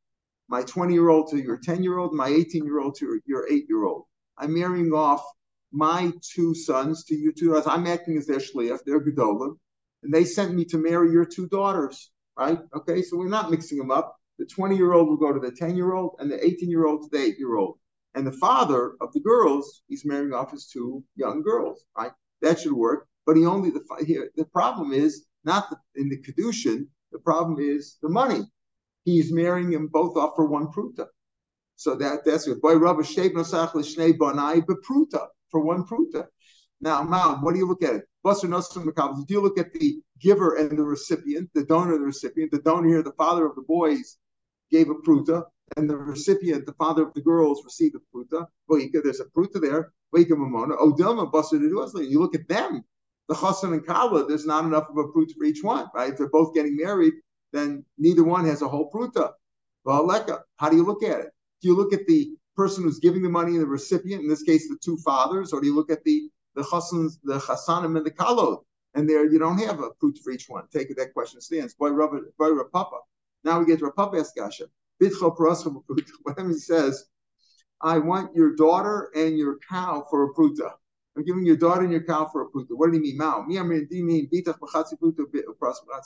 my 0.48 0.62
twenty-year-old 0.62 1.30
to 1.30 1.38
your 1.38 1.56
ten-year-old, 1.56 2.12
my 2.12 2.28
eighteen-year-old 2.28 2.94
to 2.96 3.20
your 3.26 3.50
eight-year-old. 3.50 4.04
I'm 4.38 4.54
marrying 4.54 4.92
off 4.92 5.24
my 5.72 6.12
two 6.34 6.54
sons 6.54 7.04
to 7.04 7.14
you 7.14 7.32
two 7.32 7.48
daughters. 7.48 7.66
I'm 7.66 7.86
acting 7.86 8.16
as 8.16 8.26
their 8.26 8.38
shliach, 8.38 8.80
they're 8.84 9.00
gedolim, 9.00 9.56
and 10.02 10.12
they 10.12 10.24
sent 10.24 10.54
me 10.54 10.64
to 10.66 10.78
marry 10.78 11.10
your 11.10 11.24
two 11.24 11.48
daughters, 11.48 12.10
right? 12.38 12.58
Okay, 12.74 13.02
so 13.02 13.16
we're 13.16 13.28
not 13.28 13.50
mixing 13.50 13.78
them 13.78 13.90
up." 13.90 14.16
the 14.42 14.46
20 14.46 14.76
year 14.76 14.92
old 14.92 15.08
will 15.08 15.16
go 15.16 15.32
to 15.32 15.38
the 15.38 15.52
10 15.52 15.76
year 15.76 15.92
old, 15.92 16.16
and 16.18 16.30
the 16.30 16.44
18 16.44 16.68
year 16.68 16.86
old 16.86 17.02
to 17.02 17.08
the 17.16 17.22
8 17.22 17.38
year 17.38 17.56
old. 17.56 17.78
And 18.14 18.26
the 18.26 18.32
father 18.32 18.94
of 19.00 19.12
the 19.12 19.20
girls, 19.20 19.82
he's 19.88 20.04
marrying 20.04 20.34
off 20.34 20.50
his 20.50 20.66
two 20.66 21.04
young 21.16 21.42
girls, 21.42 21.84
right? 21.96 22.12
That 22.42 22.60
should 22.60 22.72
work. 22.72 23.06
But 23.24 23.36
he 23.36 23.46
only, 23.46 23.70
the, 23.70 23.82
here, 24.04 24.30
the 24.36 24.44
problem 24.46 24.92
is 24.92 25.26
not 25.44 25.70
the, 25.70 25.76
in 25.94 26.08
the 26.08 26.18
Kedushin, 26.18 26.88
the 27.12 27.20
problem 27.20 27.60
is 27.60 27.98
the 28.02 28.08
money. 28.08 28.42
He's 29.04 29.32
marrying 29.32 29.70
them 29.70 29.86
both 29.86 30.16
off 30.16 30.32
for 30.36 30.46
one 30.46 30.66
pruta. 30.68 31.06
So 31.76 31.94
that 31.96 32.24
that's 32.24 32.46
good. 32.46 32.60
Boy, 32.60 32.76
Rabbi 32.76 33.00
Lishnei 33.00 34.16
Banai 34.16 34.60
Bepruta 34.64 35.26
for 35.52 35.60
one 35.60 35.84
pruta. 35.84 36.26
Now, 36.80 37.04
Mom, 37.04 37.42
what 37.42 37.52
do 37.52 37.58
you 37.58 37.68
look 37.68 37.84
at 37.84 37.94
it? 37.94 38.08
Do 38.24 39.34
you 39.34 39.40
look 39.40 39.58
at 39.58 39.72
the 39.72 40.00
giver 40.20 40.56
and 40.56 40.76
the 40.76 40.82
recipient, 40.82 41.50
the 41.54 41.64
donor 41.64 41.96
the 41.98 42.04
recipient? 42.04 42.50
The 42.50 42.58
donor 42.58 42.88
here, 42.88 43.02
the 43.04 43.12
father 43.12 43.46
of 43.46 43.54
the 43.54 43.62
boys, 43.62 44.18
gave 44.72 44.90
a 44.90 44.94
pruta, 44.94 45.44
and 45.76 45.88
the 45.88 45.96
recipient, 45.96 46.66
the 46.66 46.72
father 46.72 47.06
of 47.06 47.14
the 47.14 47.20
girls, 47.20 47.62
received 47.64 47.94
a 47.94 48.00
pruta. 48.16 48.46
There's 48.68 49.20
a 49.20 49.26
pruta 49.26 49.60
there. 49.60 49.92
Odilma 50.14 51.30
oh, 51.32 52.00
You 52.00 52.20
look 52.20 52.34
at 52.34 52.48
them, 52.48 52.84
the 53.28 53.34
chassan 53.34 53.72
and 53.72 53.86
kala. 53.86 54.26
There's 54.26 54.46
not 54.46 54.64
enough 54.64 54.88
of 54.90 54.96
a 54.96 55.04
pruta 55.04 55.34
for 55.38 55.44
each 55.44 55.62
one, 55.62 55.86
right? 55.94 56.10
If 56.10 56.18
they're 56.18 56.28
both 56.28 56.54
getting 56.54 56.76
married, 56.76 57.14
then 57.52 57.84
neither 57.98 58.24
one 58.24 58.44
has 58.46 58.62
a 58.62 58.68
whole 58.68 58.90
pruta. 58.90 59.32
How 59.86 60.68
do 60.68 60.76
you 60.76 60.84
look 60.84 61.02
at 61.02 61.20
it? 61.20 61.30
Do 61.60 61.68
you 61.68 61.76
look 61.76 61.92
at 61.92 62.06
the 62.06 62.36
person 62.56 62.84
who's 62.84 62.98
giving 62.98 63.22
the 63.22 63.28
money 63.28 63.52
and 63.52 63.62
the 63.62 63.66
recipient, 63.66 64.22
in 64.22 64.28
this 64.28 64.42
case, 64.42 64.68
the 64.68 64.78
two 64.82 64.96
fathers, 64.98 65.52
or 65.52 65.60
do 65.60 65.66
you 65.66 65.74
look 65.74 65.90
at 65.90 66.04
the 66.04 66.30
the 66.54 66.62
chassans, 66.62 67.18
the 67.24 67.38
chassanim, 67.38 67.96
and 67.96 68.04
the 68.04 68.10
kalot? 68.10 68.62
And 68.94 69.08
there, 69.08 69.24
you 69.30 69.38
don't 69.38 69.58
have 69.58 69.80
a 69.80 69.90
pruta 70.02 70.18
for 70.22 70.32
each 70.32 70.48
one. 70.48 70.64
Take 70.70 70.90
it. 70.90 70.98
That 70.98 71.14
question 71.14 71.40
stands. 71.40 71.74
Boy, 71.74 71.90
Rabbi, 71.90 72.18
boy, 72.38 72.50
Papa. 72.72 72.98
Now 73.42 73.58
we 73.58 73.64
get 73.64 73.78
to 73.78 73.86
Rav 73.86 73.96
Papa 73.96 74.16
Eskasha. 74.16 74.66
Whenever 76.22 76.48
he 76.48 76.58
says, 76.58 77.06
I 77.80 77.98
want 77.98 78.36
your 78.36 78.54
daughter 78.54 79.10
and 79.16 79.36
your 79.36 79.58
cow 79.68 80.06
for 80.08 80.24
a 80.24 80.34
pruta. 80.34 80.70
I'm 81.16 81.24
giving 81.24 81.44
your 81.44 81.56
daughter 81.56 81.82
and 81.82 81.90
your 81.90 82.04
cow 82.04 82.28
for 82.30 82.42
a 82.42 82.48
pruta. 82.48 82.68
What 82.70 82.92
did 82.92 82.96
he 82.96 83.00
mean? 83.00 83.16
Mao. 83.16 83.42
I 83.42 83.62
mean, 83.62 83.86
do 83.90 83.96
you 83.96 84.04
mean, 84.04 84.28
Mao? 84.32 86.00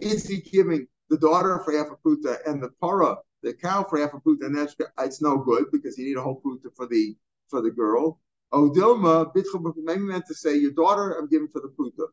Is 0.00 0.28
he 0.28 0.40
giving 0.40 0.86
the 1.08 1.18
daughter 1.18 1.60
for 1.64 1.72
half 1.72 1.86
a 1.90 1.96
pruta 2.06 2.38
and 2.46 2.62
the 2.62 2.70
para, 2.80 3.16
the 3.44 3.54
cow 3.54 3.84
for 3.84 3.98
half 3.98 4.14
a 4.14 4.18
pruta? 4.18 4.46
And 4.46 4.56
that's 4.56 4.74
it's 5.00 5.22
no 5.22 5.38
good 5.38 5.66
because 5.72 5.96
you 5.98 6.06
need 6.06 6.16
a 6.16 6.22
whole 6.22 6.40
pruta 6.44 6.74
for 6.76 6.86
the 6.86 7.16
for 7.48 7.60
the 7.62 7.70
girl. 7.70 8.20
Oh, 8.52 8.70
Odilma, 8.70 9.32
maybe 9.84 10.00
meant 10.00 10.26
to 10.26 10.34
say 10.34 10.56
your 10.56 10.72
daughter 10.72 11.12
I'm 11.18 11.28
giving 11.28 11.48
for 11.48 11.60
the 11.60 11.68
pruta. 11.68 12.08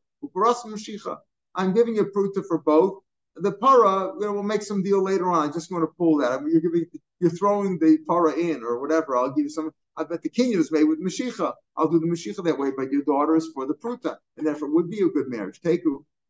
I'm 1.55 1.73
giving 1.73 1.95
you 1.95 2.05
pruta 2.05 2.45
for 2.47 2.59
both 2.59 3.01
the 3.35 3.51
para, 3.53 4.13
you 4.19 4.25
know, 4.25 4.33
we'll 4.33 4.43
make 4.43 4.61
some 4.61 4.83
deal 4.83 5.01
later 5.03 5.29
on. 5.31 5.49
I 5.49 5.51
just 5.51 5.71
want 5.71 5.83
to 5.83 5.95
pull 5.97 6.17
that. 6.17 6.31
I 6.31 6.39
mean, 6.39 6.51
you're 6.51 6.61
giving, 6.61 6.85
you're 7.19 7.31
throwing 7.31 7.79
the 7.79 7.97
para 8.07 8.33
in 8.33 8.63
or 8.63 8.79
whatever. 8.79 9.17
I'll 9.17 9.29
give 9.29 9.45
you 9.45 9.49
some. 9.49 9.71
I 9.97 10.03
bet 10.03 10.21
the 10.21 10.29
kinyan 10.29 10.57
is 10.57 10.71
made 10.71 10.85
with 10.85 11.03
Mashicha. 11.03 11.53
I'll 11.75 11.87
do 11.87 11.99
the 11.99 12.07
Mashicha 12.07 12.43
that 12.43 12.57
way, 12.57 12.71
but 12.75 12.91
your 12.91 13.03
daughter 13.03 13.35
is 13.35 13.49
for 13.53 13.65
the 13.65 13.73
pruta, 13.73 14.17
and 14.37 14.47
therefore 14.47 14.69
it 14.69 14.73
would 14.73 14.89
be 14.89 15.01
a 15.01 15.09
good 15.09 15.27
marriage. 15.27 15.59
Take 15.61 15.81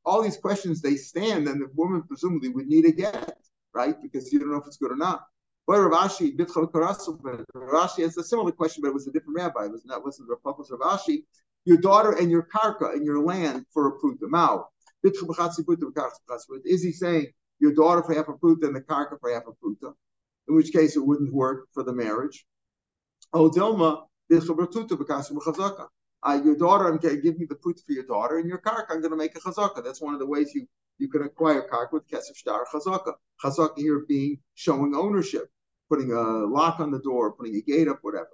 all 0.04 0.22
these 0.22 0.38
questions 0.38 0.82
they 0.82 0.96
stand, 0.96 1.48
and 1.48 1.62
the 1.62 1.70
woman 1.76 2.04
presumably 2.04 2.50
would 2.50 2.68
need 2.68 2.86
a 2.86 2.92
get, 2.92 3.38
right? 3.74 3.96
Because 4.02 4.32
you 4.32 4.40
don't 4.40 4.52
know 4.52 4.58
if 4.58 4.68
it's 4.68 4.78
good 4.78 4.92
or 4.92 4.98
not. 4.98 5.26
Boy, 5.68 5.80
Rav 5.80 6.10
Ashi, 6.10 6.36
Ravashi 6.36 8.02
has 8.04 8.18
a 8.18 8.24
similar 8.24 8.52
question, 8.52 8.82
but 8.82 8.90
it 8.90 8.94
was 8.94 9.08
a 9.08 9.12
different 9.12 9.38
rabbi. 9.38 9.66
It 9.66 9.72
was 9.72 9.86
not 9.86 10.04
wasn't 10.04 10.30
Rav 10.30 10.58
Ravashi. 10.58 11.24
Your 11.66 11.78
daughter 11.78 12.14
and 12.14 12.32
your 12.32 12.48
karka 12.54 12.94
and 12.94 13.06
your 13.06 13.24
land 13.24 13.66
for 13.72 13.88
a 13.88 13.92
pruta. 14.00 14.24
Mao. 14.24 14.68
Is 15.04 16.84
he 16.84 16.92
saying 16.92 17.28
your 17.60 17.74
daughter 17.74 18.04
for 18.04 18.14
half 18.14 18.28
a 18.28 18.34
pruta 18.34 18.64
and 18.66 18.76
the 18.76 18.82
karka 18.82 19.20
for 19.20 19.32
half 19.32 19.44
a 19.48 19.52
pruta? 19.52 19.94
In 20.48 20.56
which 20.56 20.72
case 20.74 20.96
it 20.96 21.06
wouldn't 21.06 21.34
work 21.34 21.68
for 21.74 21.84
the 21.84 21.94
marriage. 21.94 22.46
Oh, 23.34 23.50
Dilma, 23.50 24.08
uh, 26.24 26.40
your 26.44 26.56
daughter, 26.56 26.88
I'm 26.88 26.98
going 26.98 27.16
to 27.16 27.22
give 27.22 27.40
you 27.40 27.48
the 27.48 27.56
pruta 27.56 27.84
for 27.86 27.94
your 27.94 28.06
daughter, 28.06 28.38
and 28.38 28.48
your 28.48 28.60
karka, 28.60 28.92
I'm 28.92 29.02
going 29.02 29.12
to 29.12 29.18
make 29.18 29.36
a 29.36 29.40
chazaka. 29.40 29.84
That's 29.84 30.02
one 30.02 30.14
of 30.14 30.20
the 30.20 30.26
ways 30.26 30.54
you, 30.54 30.68
you 31.00 31.10
can 31.10 31.24
acquire 31.24 31.68
karka 31.68 31.94
with 31.94 32.08
kesef 32.08 32.36
star 32.36 32.66
chazaka. 32.72 33.14
Chazaka 33.44 33.78
here 33.78 34.06
being 34.08 34.38
showing 34.54 34.94
ownership, 34.96 35.50
putting 35.90 36.12
a 36.12 36.22
lock 36.22 36.80
on 36.80 36.92
the 36.92 37.00
door, 37.00 37.32
putting 37.34 37.56
a 37.56 37.62
gate 37.62 37.88
up, 37.88 38.00
whatever. 38.02 38.30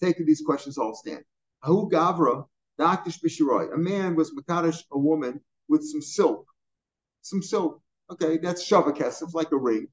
Taking 0.00 0.26
these 0.26 0.42
questions 0.42 0.78
all 0.78 0.94
stand. 0.94 1.24
Ahu 1.64 1.88
Gavra, 1.90 2.46
Dr. 2.78 3.10
Shbishiroi, 3.10 3.74
A 3.74 3.76
man 3.76 4.16
was 4.16 4.32
Makadish, 4.32 4.82
a 4.92 4.98
woman 4.98 5.40
with 5.68 5.84
some 5.84 6.02
silk. 6.02 6.46
Some 7.22 7.42
silk. 7.42 7.80
Okay, 8.10 8.38
that's 8.38 8.68
Shava 8.68 8.96
Kesef, 8.96 9.32
like 9.34 9.52
a 9.52 9.56
ring. 9.56 9.86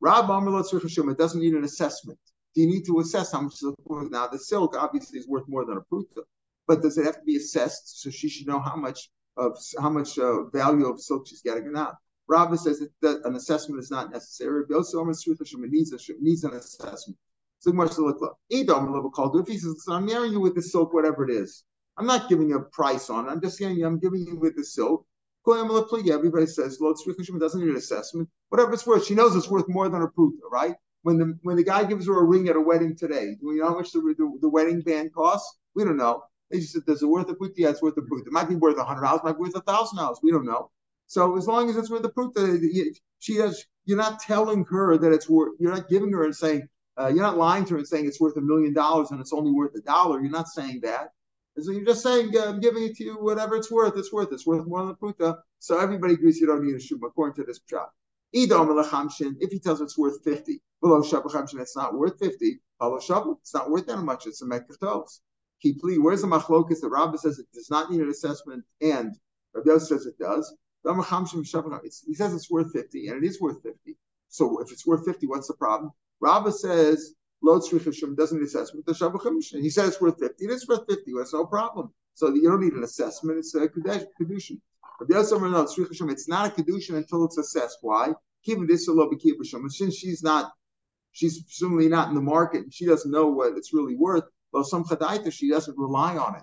Rab 0.00 0.24
it 0.28 1.18
doesn't 1.18 1.40
need 1.40 1.54
an 1.54 1.64
assessment. 1.64 2.18
Do 2.54 2.60
you 2.60 2.66
need 2.66 2.84
to 2.86 3.00
assess 3.00 3.32
how 3.32 3.42
much 3.42 3.54
silk 3.54 3.76
worth? 3.84 4.10
Now, 4.10 4.26
the 4.26 4.38
silk 4.38 4.76
obviously 4.76 5.18
is 5.18 5.28
worth 5.28 5.44
more 5.48 5.64
than 5.64 5.76
a 5.76 5.80
pruta, 5.80 6.24
but 6.66 6.82
does 6.82 6.98
it 6.98 7.04
have 7.04 7.16
to 7.16 7.24
be 7.24 7.36
assessed 7.36 8.02
so 8.02 8.10
she 8.10 8.28
should 8.28 8.46
know 8.46 8.60
how 8.60 8.76
much 8.76 9.10
of 9.36 9.56
how 9.80 9.90
much 9.90 10.18
uh, 10.18 10.44
value 10.50 10.86
of 10.86 11.00
silk 11.00 11.26
she's 11.26 11.42
getting? 11.42 11.72
Now, 11.72 11.94
Rabbi 12.28 12.56
says 12.56 12.82
that 13.00 13.20
an 13.24 13.34
assessment 13.34 13.82
is 13.82 13.90
not 13.90 14.12
necessary. 14.12 14.64
Silverman's 14.82 15.24
Switchless 15.24 15.54
needs, 15.54 15.92
needs 16.20 16.44
an 16.44 16.54
assessment. 16.54 17.18
So 17.58 17.72
much 17.72 17.94
to 17.94 18.04
look 18.04 18.20
like. 18.20 18.32
If 18.50 19.48
he 19.48 19.58
says, 19.58 19.84
I'm 19.88 20.06
marrying 20.06 20.32
you 20.32 20.40
with 20.40 20.54
the 20.54 20.62
silk, 20.62 20.92
whatever 20.92 21.28
it 21.28 21.30
is, 21.30 21.64
I'm 21.96 22.06
not 22.06 22.28
giving 22.28 22.48
you 22.48 22.56
a 22.56 22.62
price 22.62 23.10
on 23.10 23.26
it. 23.26 23.30
I'm 23.30 23.40
just 23.40 23.58
saying 23.58 23.82
I'm 23.84 23.98
giving 23.98 24.26
you 24.26 24.36
with 24.36 24.56
the 24.56 24.64
silk. 24.64 25.06
Everybody 25.46 26.46
says, 26.46 26.80
Lord 26.80 26.98
Switzerland 26.98 27.40
doesn't 27.40 27.60
need 27.60 27.70
an 27.70 27.76
assessment. 27.76 28.28
Whatever 28.48 28.72
it's 28.72 28.86
worth, 28.86 29.06
she 29.06 29.14
knows 29.14 29.34
it's 29.36 29.50
worth 29.50 29.68
more 29.68 29.88
than 29.88 30.02
a 30.02 30.08
pruta, 30.08 30.38
right? 30.50 30.74
When 31.02 31.18
the 31.18 31.38
when 31.42 31.56
the 31.56 31.64
guy 31.64 31.84
gives 31.84 32.06
her 32.06 32.18
a 32.18 32.24
ring 32.24 32.48
at 32.48 32.56
a 32.56 32.60
wedding 32.60 32.96
today, 32.96 33.36
do 33.40 33.48
we 33.48 33.58
know 33.58 33.68
how 33.68 33.74
much 33.76 33.90
the, 33.90 34.00
the, 34.00 34.38
the 34.40 34.48
wedding 34.48 34.80
band 34.80 35.12
costs? 35.12 35.58
We 35.74 35.84
don't 35.84 35.96
know. 35.96 36.22
They 36.52 36.60
just 36.60 36.74
said, 36.74 36.84
does 36.86 37.02
it 37.02 37.06
worth 37.06 37.30
a 37.30 37.34
pruta? 37.34 37.54
Yeah, 37.56 37.70
it's 37.70 37.82
worth 37.82 37.96
a 37.96 38.02
pruta. 38.02 38.26
It 38.26 38.32
might 38.32 38.48
be 38.48 38.54
worth 38.54 38.76
a 38.78 38.84
hundred 38.84 39.02
dollars, 39.02 39.22
might 39.24 39.32
be 39.32 39.40
worth 39.40 39.56
a 39.56 39.62
thousand 39.62 39.98
dollars. 39.98 40.18
We 40.22 40.30
don't 40.30 40.44
know. 40.44 40.70
So 41.06 41.36
as 41.36 41.48
long 41.48 41.70
as 41.70 41.76
it's 41.76 41.90
worth 41.90 42.04
a 42.04 42.10
pruta, 42.10 42.60
she 43.18 43.36
has. 43.36 43.64
You're 43.84 43.98
not 43.98 44.20
telling 44.20 44.64
her 44.66 44.96
that 44.96 45.12
it's 45.12 45.28
worth. 45.28 45.54
You're 45.58 45.74
not 45.74 45.88
giving 45.88 46.12
her 46.12 46.24
and 46.24 46.36
saying. 46.36 46.68
Uh, 46.96 47.08
you're 47.08 47.22
not 47.22 47.38
lying 47.38 47.64
to 47.64 47.72
her 47.72 47.78
and 47.78 47.88
saying 47.88 48.06
it's 48.06 48.20
worth 48.20 48.36
a 48.36 48.40
million 48.40 48.74
dollars 48.74 49.10
and 49.10 49.20
it's 49.20 49.32
only 49.32 49.50
worth 49.50 49.74
a 49.74 49.80
dollar. 49.80 50.20
You're 50.20 50.30
not 50.30 50.46
saying 50.46 50.80
that. 50.82 51.08
So 51.58 51.72
you're 51.72 51.84
just 51.84 52.02
saying, 52.02 52.36
uh, 52.36 52.44
I'm 52.46 52.60
giving 52.60 52.84
it 52.84 52.96
to 52.96 53.04
you, 53.04 53.14
whatever 53.14 53.56
it's 53.56 53.70
worth, 53.70 53.96
it's 53.96 54.12
worth. 54.12 54.28
It's 54.32 54.46
worth 54.46 54.66
more 54.66 54.84
than 54.86 54.94
pruta. 54.96 55.38
So 55.58 55.78
everybody 55.78 56.14
agrees 56.14 56.38
you 56.38 56.46
don't 56.46 56.64
need 56.64 56.74
a 56.74 56.78
shuma, 56.78 57.06
according 57.06 57.34
to 57.36 57.44
this 57.44 57.60
shot. 57.68 57.90
If 58.32 59.50
he 59.50 59.58
tells 59.58 59.80
it's 59.80 59.98
worth 59.98 60.22
50, 60.24 60.60
below 60.80 61.02
it's 61.02 61.76
not 61.76 61.94
worth 61.94 62.18
50. 62.18 62.60
Below 62.78 62.98
Shabbat, 62.98 63.36
it's 63.40 63.54
not 63.54 63.70
worth 63.70 63.86
that 63.86 63.98
much. 63.98 64.26
It's 64.26 64.42
a 64.42 64.46
Mekkatos. 64.46 65.20
Kipli, 65.64 65.98
where's 65.98 66.22
the 66.22 66.28
machlokas? 66.28 66.80
The 66.80 66.88
Rabbah 66.88 67.18
says 67.18 67.38
it 67.38 67.46
does 67.52 67.70
not 67.70 67.90
need 67.90 68.00
an 68.00 68.08
assessment, 68.08 68.64
and 68.80 69.14
Rabbi 69.54 69.78
says 69.78 70.06
it 70.06 70.18
does. 70.18 70.54
He 70.84 72.14
says 72.14 72.34
it's 72.34 72.50
worth 72.50 72.72
50, 72.72 73.08
and 73.08 73.22
it 73.22 73.26
is 73.26 73.40
worth 73.40 73.62
50. 73.62 73.96
So 74.28 74.60
if 74.60 74.72
it's 74.72 74.86
worth 74.86 75.04
50, 75.04 75.26
what's 75.26 75.46
the 75.46 75.54
problem? 75.54 75.92
Rabbah 76.20 76.50
says 76.50 77.14
Lod 77.42 77.62
doesn't 77.62 78.38
need 78.38 78.44
assessment. 78.44 78.86
The 78.86 79.58
He 79.60 79.70
says 79.70 79.88
it's 79.88 80.00
worth 80.00 80.18
50. 80.18 80.44
It 80.44 80.50
is 80.50 80.66
worth 80.66 80.86
50. 80.88 81.12
That's 81.16 81.32
no 81.32 81.44
problem. 81.44 81.92
So 82.14 82.34
you 82.34 82.48
don't 82.48 82.60
need 82.60 82.72
an 82.72 82.84
assessment. 82.84 83.38
It's 83.38 83.54
a 83.54 83.68
kedushin. 83.68 84.60
The 85.08 85.18
other 85.18 85.50
no, 85.50 85.62
it's 85.62 86.28
not 86.28 86.46
a 86.46 86.62
kedushin 86.62 86.96
until 86.96 87.24
it's 87.24 87.38
assessed. 87.38 87.78
Why? 87.80 88.12
Lobby. 88.46 89.18
Since 89.68 89.96
she's 89.96 90.22
not, 90.22 90.52
she's 91.12 91.42
presumably 91.42 91.88
not 91.88 92.08
in 92.08 92.14
the 92.14 92.20
market. 92.20 92.62
And 92.62 92.74
she 92.74 92.86
doesn't 92.86 93.10
know 93.10 93.26
what 93.26 93.56
it's 93.56 93.72
really 93.72 93.96
worth. 93.96 94.24
Well, 94.52 94.64
some 94.64 94.84
chadaita, 94.84 95.32
she 95.32 95.50
doesn't 95.50 95.78
rely 95.78 96.16
on 96.16 96.36
it. 96.36 96.42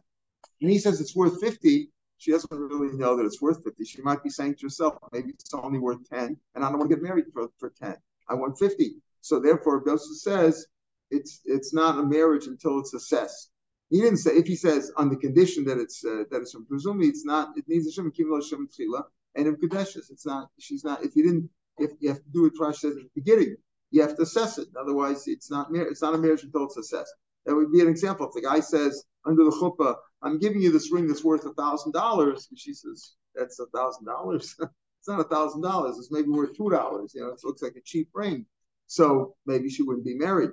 And 0.62 0.70
he 0.70 0.80
says 0.80 1.00
it's 1.00 1.16
worth 1.16 1.40
50. 1.40 1.90
She 2.18 2.32
doesn't 2.32 2.52
really 2.52 2.96
know 2.98 3.16
that 3.16 3.26
it's 3.26 3.42
worth 3.42 3.64
50. 3.64 3.86
She 3.86 4.02
might 4.02 4.24
be 4.24 4.30
saying 4.30 4.56
to 4.56 4.66
herself, 4.66 4.98
maybe 5.14 5.30
it's 5.30 5.54
only 5.54 5.80
worth 5.80 6.10
10, 6.10 6.38
and 6.56 6.66
I 6.66 6.70
don't 6.70 6.80
want 6.80 6.90
to 6.90 6.96
get 6.96 7.04
married 7.04 7.26
for, 7.34 7.48
for 7.58 7.72
10. 7.82 7.96
I 8.28 8.34
want 8.34 8.60
50. 8.60 8.96
So 9.22 9.40
therefore, 9.40 9.84
Bielsa 9.84 10.16
says 10.16 10.66
it's 11.12 11.42
it's 11.46 11.74
not 11.74 12.00
a 12.00 12.04
marriage 12.04 12.48
until 12.48 12.80
it's 12.80 12.94
assessed. 12.94 13.52
He 13.90 14.02
didn't 14.02 14.18
say 14.18 14.32
if 14.32 14.48
he 14.48 14.56
says 14.56 14.92
on 14.98 15.10
the 15.10 15.18
condition 15.18 15.66
that 15.66 15.80
it's 15.80 16.06
uh, 16.06 16.24
that 16.30 16.42
it's 16.42 16.52
from 16.52 16.66
presumably 16.66 17.08
it's 17.08 17.26
not 17.26 17.58
it 17.58 17.66
needs 17.68 17.88
a 17.88 17.92
shem 17.92 18.12
shem 18.16 18.68
tchila 18.68 19.04
and 19.36 19.48
in 19.48 19.56
kadeshes 19.56 20.12
it's 20.12 20.26
not 20.26 20.50
she's 20.60 20.84
not 20.84 21.04
if 21.04 21.16
you 21.16 21.24
didn't 21.24 21.50
if 21.80 21.92
you 22.00 22.10
have 22.10 22.24
to 22.24 22.30
do 22.32 22.46
it 22.46 22.54
Rashi 22.60 22.76
says 22.76 22.98
at 22.98 23.04
the 23.04 23.10
beginning 23.16 23.56
you 23.92 24.02
have 24.02 24.16
to 24.16 24.22
assess 24.22 24.60
it 24.60 24.68
otherwise 24.80 25.28
it's 25.28 25.50
not 25.50 25.70
it's 25.74 26.02
not 26.02 26.14
a 26.14 26.18
marriage 26.18 26.44
until 26.44 26.66
it's 26.66 26.78
assessed. 26.78 27.14
That 27.50 27.56
would 27.56 27.72
be 27.72 27.82
an 27.82 27.88
example. 27.88 28.28
If 28.28 28.34
the 28.34 28.48
guy 28.48 28.60
says 28.60 29.06
under 29.26 29.44
the 29.44 29.50
chuppah, 29.50 29.96
I'm 30.22 30.38
giving 30.38 30.62
you 30.62 30.72
this 30.72 30.92
ring 30.92 31.08
that's 31.08 31.24
worth 31.24 31.46
a 31.46 31.54
thousand 31.56 31.94
dollars, 31.94 32.48
and 32.52 32.60
she 32.60 32.76
says 32.76 33.14
that's 33.34 33.60
a 33.60 33.66
thousand 33.76 34.06
dollars. 34.06 34.56
It's 35.00 35.08
not 35.08 35.22
a 35.22 35.24
thousand 35.24 35.62
dollars. 35.62 35.98
It's 35.98 36.12
maybe 36.12 36.28
worth 36.28 36.58
two 36.58 36.70
dollars. 36.70 37.14
You 37.16 37.22
know, 37.22 37.30
it 37.30 37.40
looks 37.46 37.62
like 37.62 37.78
a 37.78 37.82
cheap 37.82 38.10
ring. 38.14 38.46
So 38.88 39.34
maybe 39.46 39.70
she 39.70 39.82
wouldn't 39.82 40.04
be 40.06 40.14
married. 40.14 40.50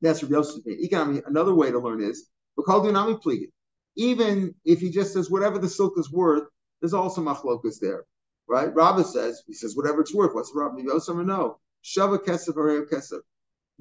That's 0.00 0.20
what 0.20 0.32
Rabbi 0.32 0.40
Yosef's 0.40 0.58
opinion. 0.58 1.22
Another 1.26 1.54
way 1.54 1.70
to 1.70 1.78
learn 1.78 2.02
is 2.02 2.28
even 3.96 4.54
if 4.64 4.80
he 4.80 4.90
just 4.90 5.12
says 5.12 5.30
whatever 5.30 5.60
the 5.60 5.68
silk 5.68 5.94
is 5.96 6.10
worth, 6.10 6.48
there's 6.80 6.92
also 6.92 7.22
machlokas 7.22 7.78
there, 7.80 8.04
right? 8.48 8.74
Rabbi 8.74 9.02
says 9.02 9.44
he 9.46 9.54
says 9.54 9.76
whatever 9.76 10.00
it's 10.00 10.12
worth. 10.12 10.34
What's 10.34 10.52
Rabbi 10.52 10.80
Yosef 10.80 11.14
or 11.14 11.22
no? 11.22 11.60
Shava 11.84 12.18
kesef 12.18 12.56
or 12.56 12.84
kesef. 12.86 13.20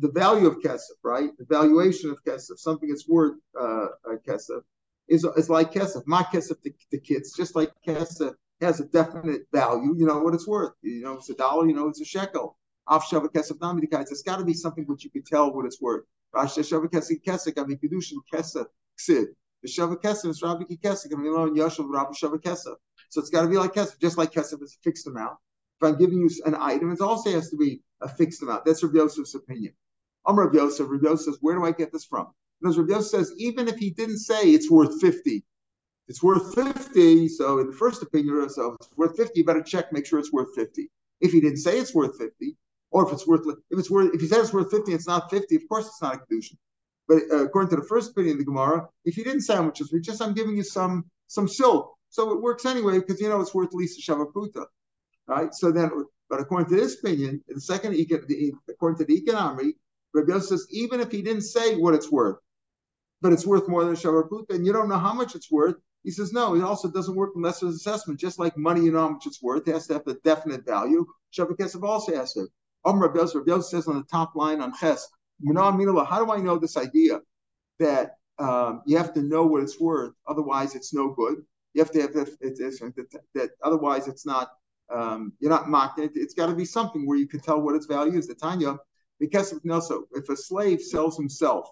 The 0.02 0.12
value 0.12 0.48
of 0.48 0.58
kesef, 0.60 0.98
right? 1.04 1.30
The 1.38 1.46
valuation 1.46 2.10
of 2.10 2.18
kesef, 2.24 2.58
something 2.58 2.90
that's 2.90 3.08
worth 3.08 3.38
uh, 3.60 3.88
kesef, 4.28 4.62
is 5.08 5.24
is 5.38 5.50
like 5.50 5.72
kesef. 5.72 6.04
My 6.06 6.24
kesef 6.24 6.62
to 6.64 6.72
the 6.92 7.00
kids, 7.00 7.34
just 7.36 7.56
like 7.56 7.72
kesef 7.88 8.34
has 8.62 8.80
a 8.80 8.86
definite 8.86 9.44
value. 9.54 9.96
You 9.98 10.06
know 10.06 10.20
what 10.20 10.34
it's 10.34 10.48
worth. 10.48 10.74
You 10.82 11.04
know 11.04 11.14
it's 11.14 11.30
a 11.30 11.36
dollar. 11.36 11.68
You 11.68 11.76
know 11.76 11.88
it's 11.88 12.02
a 12.02 12.06
shekel. 12.06 12.58
Af 12.90 13.04
Shava 13.04 13.30
Kesef 13.32 13.58
Namidikai. 13.60 14.02
It's 14.02 14.22
got 14.22 14.38
to 14.38 14.46
be 14.46 14.54
something 14.54 14.86
which 14.86 15.04
you 15.04 15.10
can 15.10 15.24
tell 15.24 15.54
what 15.54 15.66
it's 15.66 15.82
worth. 15.82 16.04
Rashi 16.36 16.60
Shava 16.60 16.88
Kesef 16.88 17.24
Kesek, 17.24 17.62
I 17.62 17.66
mean, 17.66 17.78
Kedushin 17.78 18.18
Kesef 18.34 18.66
Ksid. 19.00 19.28
The 19.64 19.70
Shava 19.70 19.96
Kesef 20.02 20.30
is 20.30 20.42
Rabbi 20.42 20.64
Kesek, 20.64 21.14
I 21.14 21.18
mean, 21.18 21.34
Yashav 21.56 21.88
Rabbi 21.88 22.12
Shava 22.12 22.42
Kesef. 22.42 22.76
So 23.10 23.22
it's 23.22 23.30
got 23.30 23.44
to 23.44 23.48
be 23.48 23.58
like 23.58 23.74
Kesef, 23.74 24.00
just 24.00 24.18
like 24.18 24.32
Kesef 24.32 24.62
is 24.64 24.78
a 24.80 24.84
fixed 24.84 25.08
amount. 25.08 25.38
If 25.80 25.88
I'm 25.88 25.98
giving 25.98 26.20
you 26.20 26.30
an 26.46 26.56
item, 26.56 26.92
it 26.92 27.02
also 27.02 27.32
has 27.32 27.50
to 27.52 27.58
be 27.58 27.82
a 28.02 28.10
fixed 28.10 28.42
amount. 28.42 28.66
That's 28.66 28.84
Rabbi 28.84 28.98
Yosef's 28.98 29.36
opinion. 29.36 29.74
I'm 30.26 30.38
Rabbi 30.38 30.58
Yosef. 30.58 30.88
Rabbi 30.90 31.08
Yosef 31.08 31.26
says, 31.26 31.38
where 31.42 31.56
do 31.56 31.66
I 31.66 31.72
get 31.72 31.92
this 31.92 32.06
from? 32.06 32.28
Because 32.62 32.78
Rabbi 32.78 32.94
Yosef 32.94 33.10
says, 33.10 33.34
even 33.38 33.68
if 33.68 33.78
he 33.78 33.90
didn't 33.90 34.20
say 34.20 34.52
it's 34.52 34.70
worth 34.70 35.02
50, 35.02 35.44
it's 36.08 36.22
worth 36.22 36.54
50. 36.54 37.28
So 37.30 37.60
in 37.60 37.68
the 37.68 37.74
first 37.74 38.04
opinion, 38.04 38.50
so 38.50 38.76
it's 38.80 38.90
worth 38.98 39.18
50, 39.18 39.40
you 39.40 39.46
better 39.46 39.64
check, 39.64 39.92
make 39.92 40.06
sure 40.06 40.20
it's 40.20 40.32
worth 40.32 40.54
50. 40.56 40.90
If 41.22 41.32
he 41.32 41.42
didn't 41.42 41.58
say 41.58 41.80
it's 41.80 41.96
worth 41.96 42.18
50, 42.18 42.56
or 42.92 43.08
if 43.08 43.14
it's 43.14 43.26
worth 43.26 43.48
if 43.48 43.80
it's 43.80 43.90
worth 43.90 44.14
if 44.14 44.22
he 44.22 44.28
said 44.28 44.40
it's 44.40 44.54
worth 44.54 44.70
50, 44.70 44.94
it's 44.94 45.08
not 45.08 45.30
50, 45.32 45.56
of 45.56 45.68
course 45.70 45.88
it's 45.88 46.02
not 46.02 46.16
a 46.16 46.18
kedushin. 46.18 46.58
But 47.08 47.24
uh, 47.32 47.46
according 47.46 47.70
to 47.70 47.78
the 47.78 47.88
first 47.88 48.12
opinion 48.12 48.34
of 48.34 48.40
the 48.40 48.46
Gemara, 48.46 48.88
if 49.06 49.18
you 49.18 49.24
didn't 49.24 49.42
sandwiches, 49.42 49.92
we 49.92 50.02
just 50.02 50.22
I'm 50.22 50.34
giving 50.34 50.56
you 50.56 50.64
some 50.64 51.06
some 51.28 51.48
silk. 51.48 51.96
So 52.10 52.32
it 52.34 52.42
works 52.42 52.66
anyway 52.66 53.00
because 53.00 53.22
you 53.22 53.30
know 53.30 53.40
it's 53.40 53.54
worth 53.54 53.70
at 53.70 53.76
least 53.76 54.00
a 54.00 54.12
shavakuta. 54.12 54.66
Right? 55.28 55.54
So 55.54 55.72
then 55.72 55.90
but 56.30 56.40
according 56.40 56.70
to 56.70 56.76
this 56.76 57.00
opinion, 57.00 57.44
the 57.48 57.60
second 57.60 57.94
according 58.70 58.98
to 59.00 59.06
the 59.06 59.18
economy, 59.18 59.74
Rabbi 60.14 60.34
Yosef 60.34 60.50
says 60.50 60.68
even 60.72 61.00
if 61.00 61.12
he 61.12 61.22
didn't 61.22 61.44
say 61.44 61.76
what 61.76 61.94
it's 61.94 62.12
worth, 62.12 62.38
but 63.22 63.34
it's 63.34 63.46
worth 63.46 63.68
more 63.68 63.84
than 63.84 63.94
a 63.94 63.98
shavakuta, 63.98 64.56
and 64.56 64.66
you 64.66 64.74
don't 64.74 64.90
know 64.90 64.98
how 64.98 65.14
much 65.14 65.36
it's 65.36 65.52
worth, 65.52 65.76
he 66.04 66.12
says, 66.12 66.34
no, 66.34 66.56
it 66.56 66.64
also 66.64 66.90
doesn't 66.90 67.16
work 67.16 67.32
unless 67.36 67.60
there's 67.60 67.76
assessment. 67.76 68.20
Just 68.20 68.40
like 68.40 68.58
money, 68.58 68.82
you 68.82 68.92
know 68.92 69.02
how 69.02 69.10
much 69.10 69.28
it's 69.28 69.42
worth. 69.42 69.68
It 69.68 69.74
has 69.74 69.88
to 69.88 69.94
have 69.94 70.08
a 70.08 70.16
definite 70.24 70.66
value. 70.66 71.06
Shabbat 71.32 71.84
also 71.84 72.16
has 72.16 72.34
to. 72.34 72.48
Um, 72.86 73.00
Rabbi 73.00 73.20
Yosef, 73.20 73.66
says 73.66 73.88
on 73.88 73.98
the 73.98 74.04
top 74.04 74.36
line 74.36 74.62
on 74.62 74.74
Ches, 74.74 75.08
how 75.46 76.26
do 76.26 76.32
I 76.32 76.38
know 76.38 76.58
this 76.58 76.78
idea 76.78 77.20
that 77.80 78.16
um, 78.40 78.82
you 78.88 78.98
have 78.98 79.14
to 79.14 79.22
know 79.22 79.46
what 79.46 79.62
it's 79.62 79.80
worth, 79.80 80.14
otherwise 80.28 80.74
it's 80.76 80.94
no 80.94 81.14
good. 81.14 81.44
You 81.74 81.82
have 81.82 81.92
to 81.92 82.02
have 82.02 82.14
that, 82.14 82.38
that, 82.40 83.22
that 83.36 83.50
otherwise 83.64 84.08
it's 84.08 84.26
not, 84.26 84.50
um, 84.92 85.34
you're 85.40 85.52
not 85.52 85.70
mocking 85.70 86.06
it. 86.06 86.12
It's 86.16 86.34
got 86.34 86.48
to 86.48 86.56
be 86.56 86.66
something 86.66 87.08
where 87.08 87.18
you 87.18 87.28
can 87.28 87.40
tell 87.40 87.62
what 87.62 87.76
its 87.76 87.86
value 87.86 88.18
is. 88.18 88.28
The 88.28 88.36
Tanya, 88.36 88.78
because 89.22 89.54
also, 89.70 90.08
if 90.14 90.28
a 90.30 90.36
slave 90.36 90.82
sells 90.82 91.16
himself, 91.16 91.70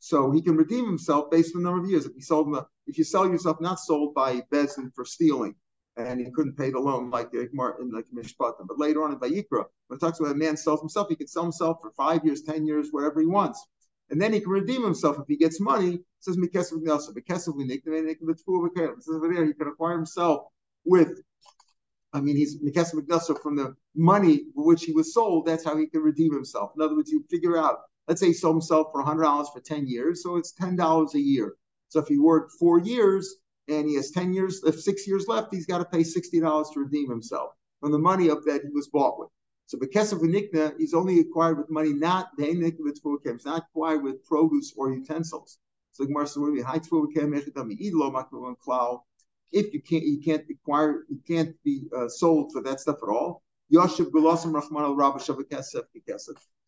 so 0.00 0.32
he 0.32 0.42
can 0.42 0.56
redeem 0.56 0.84
himself 0.84 1.30
based 1.30 1.54
on 1.54 1.62
the 1.62 1.68
number 1.70 1.84
of 1.84 1.88
years. 1.88 2.06
If 2.06 2.14
he 2.14 2.20
sold, 2.20 2.56
if 2.88 2.98
you 2.98 3.04
sell 3.04 3.28
yourself 3.28 3.60
not 3.60 3.78
sold 3.78 4.14
by 4.14 4.40
Bezin 4.52 4.90
for 4.92 5.04
stealing, 5.04 5.54
and 5.96 6.18
he 6.18 6.28
couldn't 6.32 6.56
pay 6.56 6.70
the 6.70 6.80
loan 6.80 7.08
like 7.10 7.28
Martin, 7.52 7.92
like 7.92 8.06
Mishpatim. 8.12 8.66
But 8.66 8.80
later 8.80 9.04
on 9.04 9.12
in 9.12 9.18
Vayikra, 9.20 9.64
when 9.86 9.96
it 9.96 10.00
talks 10.00 10.18
about 10.18 10.32
a 10.32 10.34
man 10.34 10.56
sells 10.56 10.80
himself, 10.80 11.08
he 11.08 11.14
can 11.14 11.28
sell 11.28 11.44
himself 11.44 11.78
for 11.80 11.92
five 11.92 12.24
years, 12.24 12.42
ten 12.42 12.66
years, 12.66 12.88
whatever 12.90 13.20
he 13.20 13.26
wants. 13.26 13.64
And 14.10 14.20
then 14.20 14.32
he 14.32 14.40
can 14.40 14.50
redeem 14.50 14.82
himself 14.82 15.20
if 15.20 15.28
he 15.28 15.36
gets 15.36 15.60
money. 15.60 15.94
It 15.94 16.04
says 16.18 16.36
Mikesav 16.36 16.82
It 16.84 17.28
says 17.28 17.48
over 17.48 19.32
there 19.32 19.44
he 19.44 19.54
can 19.54 19.68
acquire 19.68 19.96
himself 19.96 20.48
with 20.84 21.20
I 22.12 22.20
mean, 22.20 22.36
he's 22.36 22.58
Mikesav 22.58 23.06
Gnasa 23.06 23.40
from 23.40 23.56
the 23.56 23.76
money 23.94 24.44
for 24.54 24.64
which 24.64 24.84
he 24.84 24.92
was 24.92 25.14
sold. 25.14 25.46
That's 25.46 25.64
how 25.64 25.76
he 25.76 25.86
can 25.86 26.02
redeem 26.02 26.32
himself. 26.32 26.72
In 26.76 26.82
other 26.82 26.96
words, 26.96 27.10
you 27.10 27.24
figure 27.30 27.56
out, 27.56 27.80
let's 28.08 28.20
say 28.20 28.28
he 28.28 28.32
sold 28.32 28.56
himself 28.56 28.88
for 28.92 29.02
$100 29.02 29.52
for 29.52 29.60
10 29.60 29.86
years, 29.86 30.22
so 30.22 30.36
it's 30.36 30.52
$10 30.54 31.14
a 31.14 31.20
year. 31.20 31.54
So 31.88 32.00
if 32.00 32.08
he 32.08 32.18
worked 32.18 32.52
four 32.58 32.78
years, 32.80 33.36
and 33.68 33.88
he 33.88 33.94
has 33.94 34.10
10 34.10 34.34
years, 34.34 34.62
if 34.64 34.80
six 34.80 35.06
years 35.06 35.28
left, 35.28 35.54
he's 35.54 35.66
got 35.66 35.78
to 35.78 35.84
pay 35.84 36.00
$60 36.00 36.72
to 36.72 36.80
redeem 36.80 37.08
himself 37.08 37.52
from 37.80 37.92
the 37.92 37.98
money 37.98 38.28
of 38.28 38.44
that 38.44 38.62
he 38.62 38.68
was 38.70 38.88
bought 38.88 39.18
with. 39.18 39.28
So 39.66 39.78
because 39.78 40.12
of 40.12 40.18
Nikna, 40.20 40.74
he's 40.78 40.94
only 40.94 41.20
acquired 41.20 41.58
with 41.58 41.70
money, 41.70 41.92
not 41.92 42.30
it's 42.38 43.44
not 43.44 43.64
acquired 43.72 44.02
with 44.02 44.24
produce 44.24 44.74
or 44.76 44.92
utensils. 44.92 45.58
So 45.92 46.04
if 49.52 49.72
you 49.74 49.82
can't 49.82 50.04
you 50.04 50.20
can't 50.22 50.44
acquire 50.50 51.04
you 51.08 51.20
can't 51.26 51.54
be 51.64 51.84
uh, 51.96 52.08
sold 52.08 52.52
for 52.52 52.62
that 52.62 52.80
stuff 52.80 52.98
at 53.02 53.08
all. 53.08 53.42
Yoshev 53.72 54.10
Gulasam 54.10 54.52
Rahman 54.52 54.82
al 54.82 54.94
Rabba. 54.94 55.20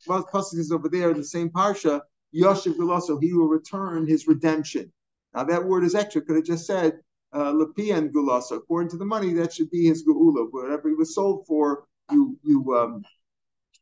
Well, 0.06 0.28
Pasuk 0.32 0.58
is 0.58 0.72
over 0.72 0.88
there 0.88 1.10
in 1.10 1.16
the 1.16 1.24
same 1.24 1.50
parsha. 1.50 2.00
Yoshev 2.34 2.74
Gulasam, 2.76 3.22
he 3.22 3.32
will 3.32 3.48
return 3.48 4.06
his 4.06 4.26
redemption. 4.26 4.92
Now 5.34 5.44
that 5.44 5.64
word 5.64 5.84
is 5.84 5.94
extra. 5.94 6.22
Could 6.22 6.36
have 6.36 6.44
just 6.44 6.66
said 6.66 6.98
uh, 7.32 7.52
Lapian 7.52 8.10
Gulasa. 8.10 8.56
According 8.56 8.90
to 8.90 8.96
the 8.96 9.04
money, 9.04 9.32
that 9.34 9.52
should 9.52 9.70
be 9.70 9.86
his 9.86 10.04
Geula. 10.06 10.48
Whatever 10.50 10.88
he 10.88 10.94
was 10.94 11.14
sold 11.14 11.46
for, 11.46 11.84
you 12.10 12.38
you 12.42 12.76
um, 12.76 13.02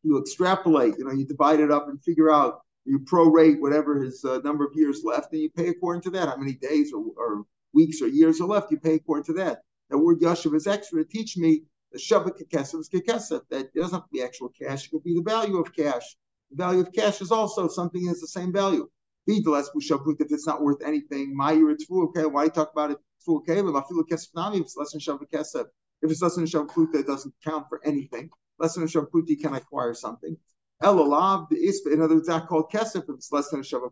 you 0.02 0.18
extrapolate. 0.18 0.96
You 0.98 1.04
know, 1.04 1.12
you 1.12 1.26
divide 1.26 1.60
it 1.60 1.70
up 1.70 1.88
and 1.88 2.02
figure 2.02 2.30
out. 2.30 2.60
You 2.86 2.98
prorate 3.00 3.60
whatever 3.60 4.00
his 4.02 4.24
uh, 4.24 4.38
number 4.42 4.64
of 4.64 4.72
years 4.74 5.02
left, 5.04 5.32
and 5.32 5.42
you 5.42 5.50
pay 5.50 5.68
according 5.68 6.02
to 6.02 6.10
that. 6.12 6.28
How 6.28 6.36
many 6.36 6.54
days 6.54 6.92
or, 6.94 7.04
or 7.16 7.44
weeks 7.72 8.02
or 8.02 8.08
years 8.08 8.40
are 8.40 8.46
left? 8.46 8.70
You 8.70 8.78
pay 8.78 8.94
according 8.94 9.24
to 9.24 9.32
that. 9.34 9.62
That 9.90 9.98
word 9.98 10.20
Yashav 10.20 10.54
is 10.54 10.66
extra 10.66 11.04
to 11.04 11.08
teach 11.08 11.36
me 11.36 11.62
the 11.92 11.98
Shabbat 11.98 12.40
Kekesef 12.40 12.80
is 12.80 12.88
Kekesef. 12.88 13.42
That 13.50 13.74
doesn't 13.74 13.92
have 13.92 14.04
to 14.04 14.12
be 14.12 14.22
actual 14.22 14.50
cash. 14.50 14.86
It 14.86 14.90
could 14.90 15.02
be 15.02 15.14
the 15.14 15.22
value 15.22 15.58
of 15.58 15.74
cash. 15.74 16.16
The 16.50 16.56
value 16.56 16.80
of 16.80 16.92
cash 16.92 17.20
is 17.20 17.32
also 17.32 17.66
something 17.68 18.02
that 18.04 18.10
has 18.10 18.20
the 18.20 18.28
same 18.28 18.52
value. 18.52 18.88
Be 19.26 19.42
less 19.44 19.70
if 19.74 20.32
it's 20.32 20.46
not 20.46 20.62
worth 20.62 20.82
anything. 20.84 21.36
It's 21.38 21.86
okay. 21.90 22.26
Why 22.26 22.48
talk 22.48 22.72
about 22.72 22.92
it? 22.92 22.98
Feel 23.24 23.42
kesef 23.42 24.28
nami. 24.34 24.58
If 24.58 24.62
it's 24.62 24.76
less 24.76 24.92
than 24.92 25.00
shavah 25.00 25.28
kesef. 25.32 25.66
If 26.02 26.10
it's 26.10 26.22
less 26.22 26.36
than 26.36 26.44
shavah 26.44 26.94
it 26.94 27.06
doesn't 27.06 27.34
count 27.44 27.66
for 27.68 27.80
anything. 27.84 28.30
Less 28.58 28.74
than 28.74 28.88
you 28.88 29.36
can 29.36 29.54
acquire 29.54 29.94
something. 29.94 30.36
Elolav 30.82 31.48
the 31.50 31.56
ispa. 31.56 31.92
In 31.92 32.00
other 32.00 32.14
words, 32.14 32.28
that 32.28 32.46
called 32.46 32.70
kesef 32.72 33.04
if 33.08 33.10
it's 33.10 33.32
less 33.32 33.50
than 33.50 33.60
a 33.60 33.62
shavah 33.62 33.90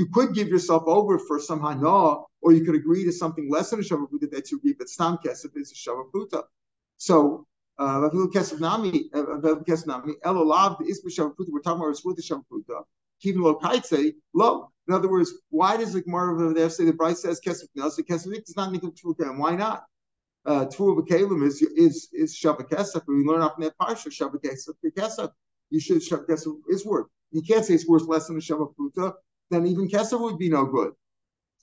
You 0.00 0.06
could 0.06 0.32
give 0.32 0.48
yourself 0.48 0.84
over 0.86 1.18
for 1.18 1.38
some 1.38 1.60
hana, 1.60 2.22
or 2.40 2.52
you 2.52 2.64
could 2.64 2.74
agree 2.74 3.04
to 3.04 3.12
something 3.12 3.50
less 3.50 3.68
than 3.68 3.80
a 3.80 3.82
shavah 3.82 4.08
that 4.30 4.50
you 4.50 4.56
agree, 4.56 4.72
but 4.72 4.88
stam 4.88 5.18
kesef 5.18 5.54
is 5.56 5.72
a 5.72 5.74
shavah 5.74 6.42
So 6.96 7.46
the 7.76 7.84
ispa 7.84 8.64
shavah 11.16 11.34
We're 11.38 11.60
talking 11.60 11.82
about 11.82 12.18
a 12.18 12.22
shavah 12.22 12.84
Keeping 13.20 13.42
low 13.42 13.58
kaitse, 13.58 14.14
low. 14.32 14.70
In 14.88 14.94
other 14.94 15.10
words, 15.10 15.34
why 15.50 15.76
does 15.76 15.92
the 15.92 16.00
Gemara 16.00 16.32
over 16.32 16.54
there 16.54 16.70
say 16.70 16.86
the 16.86 16.94
Bryce 16.94 17.20
says 17.20 17.38
kesef 17.38 17.68
nasa 17.76 18.00
kesef 18.00 18.32
is 18.48 18.56
not 18.56 18.72
nikum 18.72 18.98
tfukim? 18.98 19.36
Why 19.36 19.54
not? 19.54 19.84
Uh, 20.46 20.64
Tfu 20.64 20.98
v'kelim 20.98 21.46
is 21.46 21.60
is 21.60 22.08
is 22.14 22.34
shabbat 22.34 22.70
kesef. 22.70 23.02
We 23.06 23.16
learn 23.16 23.42
up 23.42 23.58
in 23.58 23.64
that 23.64 23.76
parsha 23.76 24.08
shabbat 24.08 24.40
kesef 24.44 24.72
kesef. 24.96 25.30
You 25.68 25.78
should 25.78 25.98
shabbat 25.98 26.24
kesef 26.26 26.56
is 26.70 26.86
worth. 26.86 27.08
You 27.32 27.42
can't 27.42 27.66
say 27.66 27.74
it's 27.74 27.86
worth 27.86 28.06
less 28.06 28.28
than 28.28 28.38
a 28.38 28.40
shabbat 28.40 28.74
puta. 28.74 29.12
Then 29.50 29.66
even 29.66 29.88
kesef 29.88 30.20
would 30.20 30.38
be 30.38 30.48
no 30.48 30.64
good. 30.64 30.92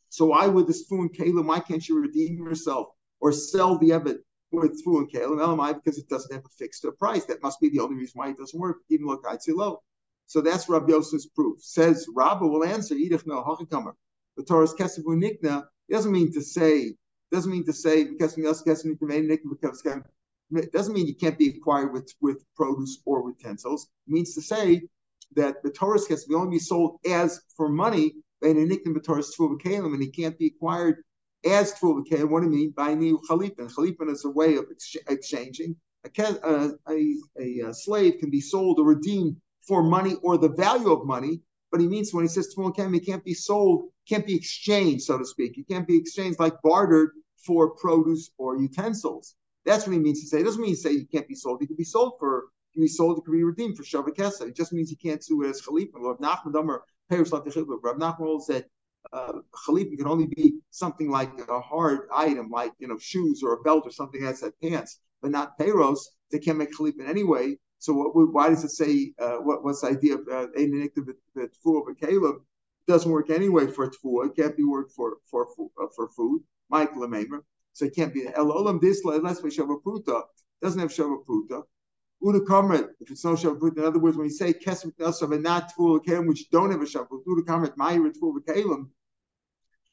So 0.10 0.28
why 0.28 0.48
would 0.48 0.68
the 0.68 0.74
spoon 0.74 1.10
kalim? 1.10 1.46
Why 1.46 1.60
can't 1.60 1.88
you 1.88 2.02
redeem 2.02 2.38
yourself 2.38 2.90
or 3.20 3.32
sell 3.32 3.78
the 3.78 3.92
evet 3.92 4.18
with 4.52 4.82
and 4.86 5.12
kalim? 5.12 5.40
Elamai 5.40 5.76
because 5.76 5.98
it 5.98 6.10
doesn't 6.10 6.34
have 6.34 6.46
a 6.46 6.50
fixed 6.50 6.86
price. 7.00 7.26
That 7.26 7.44
must 7.44 7.60
be 7.60 7.70
the 7.70 7.80
only 7.80 7.96
reason 7.96 8.20
why 8.20 8.30
it 8.30 8.38
doesn't 8.38 8.60
work. 8.60 8.78
Even 8.90 9.08
look, 9.08 9.24
I'd 9.28 9.42
say 9.42 9.54
low. 9.54 9.82
So 10.28 10.42
that's 10.42 10.68
Rabbi 10.68 10.92
Yosef's 10.92 11.28
proof. 11.28 11.62
Says 11.62 12.08
Rabbi 12.14 12.46
will 12.46 12.64
answer 12.64 12.96
Edith 12.96 13.26
no 13.26 13.44
hachikamer. 13.44 13.94
The 14.36 14.44
Torah's 14.44 14.74
kesevu 14.74 15.06
nikna 15.06 15.66
doesn't 15.90 16.12
mean 16.12 16.34
to 16.34 16.42
say 16.42 16.96
doesn't 17.32 17.52
mean 17.52 17.66
to 17.66 17.74
say 17.74 18.06
because 18.06 18.38
it 18.38 18.44
doesn't 20.72 20.94
mean 20.94 21.08
you 21.08 21.16
can't 21.16 21.38
be 21.38 21.50
acquired 21.50 21.94
with 21.94 22.14
with 22.22 22.46
produce 22.56 23.02
or 23.06 23.30
utensils. 23.30 23.90
It 24.08 24.14
means 24.14 24.34
to 24.36 24.42
say 24.42 24.82
that 25.36 25.62
the 25.64 25.70
Torah's 25.70 26.08
kesevu 26.08 26.36
only 26.36 26.58
be 26.58 26.60
sold 26.60 27.00
as 27.10 27.42
for 27.56 27.70
money 27.70 28.14
and 28.42 28.58
a 28.58 28.66
nikna 28.66 29.04
Torah's 29.04 29.36
and 29.40 30.02
he 30.02 30.10
can't 30.10 30.38
be 30.38 30.48
acquired 30.48 31.04
as 31.46 31.74
tfuv 31.74 32.30
What 32.30 32.42
do 32.42 32.48
you 32.48 32.52
mean 32.52 32.72
by 32.72 32.94
new 32.94 33.20
chalipin? 33.30 33.72
Chalipin 33.74 34.10
is 34.10 34.26
a 34.26 34.30
way 34.30 34.56
of 34.56 34.66
ex- 34.72 34.96
exchanging. 35.08 35.76
A, 36.06 36.46
uh, 36.46 36.70
a, 36.90 37.16
a, 37.40 37.60
a 37.70 37.74
slave 37.74 38.20
can 38.20 38.30
be 38.30 38.42
sold 38.42 38.80
or 38.80 38.86
redeemed 38.86 39.38
for 39.68 39.84
money 39.84 40.16
or 40.24 40.38
the 40.38 40.50
value 40.50 40.92
of 40.92 41.06
money, 41.06 41.42
but 41.72 41.82
he 41.82 41.88
means 41.88 42.14
when 42.14 42.24
he 42.24 42.30
says 42.30 42.54
tefillin 42.56 42.76
kem, 42.76 42.96
it 42.96 43.06
can't 43.06 43.24
be 43.24 43.34
sold, 43.34 43.90
can't 44.08 44.26
be 44.26 44.36
exchanged, 44.36 45.04
so 45.04 45.18
to 45.18 45.26
speak. 45.26 45.58
It 45.58 45.68
can't 45.68 45.88
be 45.88 45.98
exchanged 45.98 46.40
like 46.40 46.62
bartered 46.64 47.12
for 47.46 47.72
produce 47.72 48.32
or 48.38 48.58
utensils. 48.58 49.36
That's 49.66 49.86
what 49.86 49.94
he 49.94 50.00
means 50.00 50.22
to 50.22 50.28
say. 50.28 50.40
It 50.40 50.44
doesn't 50.44 50.62
mean 50.62 50.76
to 50.76 50.80
say 50.80 50.92
you 50.92 51.08
can't 51.08 51.28
be 51.28 51.36
sold. 51.36 51.62
It 51.62 51.68
can 51.68 51.76
be 51.76 51.84
sold 51.84 52.14
for, 52.20 52.46
can 52.78 52.84
be 52.84 52.88
sold, 52.88 53.18
it 53.18 53.26
can 53.26 53.34
be 53.34 53.44
redeemed 53.44 53.76
for 53.76 53.84
Shavakesa. 53.84 54.48
It 54.48 54.56
just 54.56 54.72
means 54.72 54.90
he 54.90 54.96
can't 54.96 55.24
sue 55.24 55.44
as 55.44 55.62
Khalifa. 55.62 55.98
Rav 55.98 56.20
Nachman 56.20 56.54
Dummer, 56.54 56.84
Rav 57.10 57.98
Nachman 57.98 58.42
said 58.42 58.66
uh, 59.12 59.34
Khalifa 59.66 59.98
can 59.98 60.08
only 60.08 60.28
be 60.28 60.60
something 60.70 61.10
like 61.10 61.32
a 61.50 61.60
hard 61.60 62.08
item, 62.14 62.50
like 62.50 62.74
you 62.78 62.88
know 62.88 62.98
shoes 63.00 63.42
or 63.44 63.54
a 63.54 63.62
belt 63.62 63.84
or 63.86 63.92
something 63.92 64.22
that's 64.22 64.44
at 64.44 64.60
pants, 64.62 65.00
but 65.22 65.32
not 65.32 65.58
Peros. 65.58 66.00
They 66.32 66.40
can't 66.40 66.58
make 66.58 66.76
Khalifa 66.76 67.08
anyway. 67.08 67.58
So 67.80 67.94
what, 67.94 68.34
why 68.34 68.50
does 68.50 68.64
it 68.64 68.72
say 68.72 69.14
uh, 69.20 69.38
what, 69.38 69.64
what's 69.64 69.82
the 69.82 69.88
idea 69.88 70.16
of 70.16 70.22
uh, 70.32 70.48
the 70.56 71.50
tfu 71.66 71.90
of 71.90 71.98
Caleb? 72.00 72.38
doesn't 72.88 73.12
work 73.12 73.30
anyway 73.30 73.68
for 73.68 73.90
tfu. 73.90 74.26
It 74.26 74.36
can't 74.36 74.56
be 74.56 74.64
worked 74.64 74.94
for 74.94 75.18
for 75.30 75.48
uh, 75.82 75.88
for 75.96 76.08
food. 76.10 76.42
Mike 76.70 76.94
Lemamer. 76.94 77.42
So 77.74 77.86
it 77.86 77.96
can't 77.96 78.14
be 78.14 78.28
el 78.28 78.48
olam 78.48 78.82
this 78.82 79.02
unless 79.06 79.42
we 79.44 79.50
pruta 79.50 80.24
doesn't 80.62 80.80
have 80.80 80.92
pruta. 80.92 81.64
Uda 82.24 82.40
kamret 82.40 82.90
if 83.00 83.12
it's 83.12 83.24
no 83.24 83.36
pruta. 83.36 83.78
In 83.78 83.86
other 83.86 84.00
words, 84.00 84.18
when 84.18 84.26
you 84.26 84.32
say 84.32 84.54
kesem 84.54 84.92
nasav 84.98 85.34
and 85.34 85.44
not 85.44 85.72
tfu 85.72 86.04
kalim 86.04 86.28
which 86.28 86.50
don't 86.50 86.72
have 86.72 86.82
a 86.82 86.86
shavapruta, 86.86 87.28
uda 87.28 87.42
kamret 87.42 87.76
ma'ir 87.78 88.12
tfu 88.12 88.34
kalim. 88.46 88.90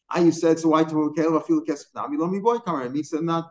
I 0.09 0.21
you 0.21 0.33
said 0.33 0.59
so 0.59 0.71
why 0.71 0.85
tfu 0.85 1.15
kalim 1.15 1.39
I 1.39 1.47
feel 1.47 1.63
kesem 1.63 1.95
nami 1.95 2.17
lo 2.17 2.27
mi 2.27 2.41
boy 2.41 2.57
kamret. 2.59 2.87
It 2.87 2.93
means 2.93 3.11
they're 3.11 3.23
not 3.23 3.51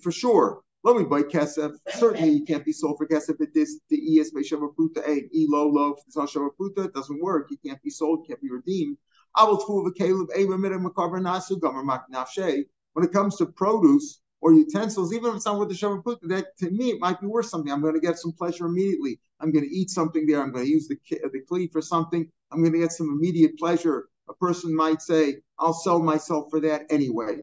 for 0.00 0.12
sure. 0.12 0.62
Let 0.84 0.96
me 0.96 1.04
buy 1.04 1.22
kesef. 1.22 1.76
Certainly, 1.88 2.30
you 2.30 2.44
can't 2.44 2.64
be 2.64 2.72
sold 2.72 2.98
for 2.98 3.06
kesef 3.06 3.40
at 3.40 3.52
this 3.52 3.80
the 3.88 4.20
es 4.20 4.32
may 4.32 4.42
shavaputa 4.42 4.98
a 5.06 5.28
e 5.32 5.46
low 5.48 5.68
low. 5.68 5.94
If 5.94 6.04
it's 6.06 6.16
not 6.16 6.28
shavaputa, 6.28 6.86
it 6.86 6.94
doesn't 6.94 7.20
work. 7.20 7.50
You 7.50 7.58
can't 7.66 7.82
be 7.82 7.90
sold, 7.90 8.26
can't 8.28 8.40
be 8.40 8.50
redeemed. 8.50 8.96
I 9.34 9.44
will 9.44 9.58
tfu 9.58 9.80
of 9.80 9.86
a 9.86 9.92
caleb 9.92 10.30
a 10.36 10.44
makaber 10.44 11.20
nasu 11.20 11.60
gomer 11.60 11.82
nafshe. 12.12 12.64
When 12.92 13.04
it 13.04 13.12
comes 13.12 13.36
to 13.36 13.46
produce 13.46 14.20
or 14.40 14.52
utensils, 14.52 15.12
even 15.12 15.30
if 15.30 15.36
it's 15.36 15.46
not 15.46 15.58
with 15.58 15.68
the 15.68 15.74
shavaputa, 15.74 16.28
that 16.28 16.56
to 16.58 16.70
me 16.70 16.90
it 16.90 17.00
might 17.00 17.20
be 17.20 17.26
worth 17.26 17.46
something. 17.46 17.72
I'm 17.72 17.82
going 17.82 17.94
to 17.94 18.00
get 18.00 18.18
some 18.18 18.32
pleasure 18.32 18.66
immediately. 18.66 19.18
I'm 19.40 19.52
going 19.52 19.64
to 19.64 19.74
eat 19.74 19.90
something 19.90 20.26
there. 20.26 20.42
I'm 20.42 20.52
going 20.52 20.64
to 20.64 20.70
use 20.70 20.88
the 20.88 20.98
the 21.10 21.42
kli 21.50 21.70
for 21.70 21.82
something. 21.82 22.30
I'm 22.50 22.60
going 22.60 22.72
to 22.72 22.78
get 22.78 22.92
some 22.92 23.10
immediate 23.10 23.58
pleasure. 23.58 24.08
A 24.28 24.34
person 24.34 24.74
might 24.74 25.02
say, 25.02 25.38
"I'll 25.58 25.72
sell 25.72 26.00
myself 26.00 26.50
for 26.50 26.60
that 26.60 26.86
anyway," 26.90 27.42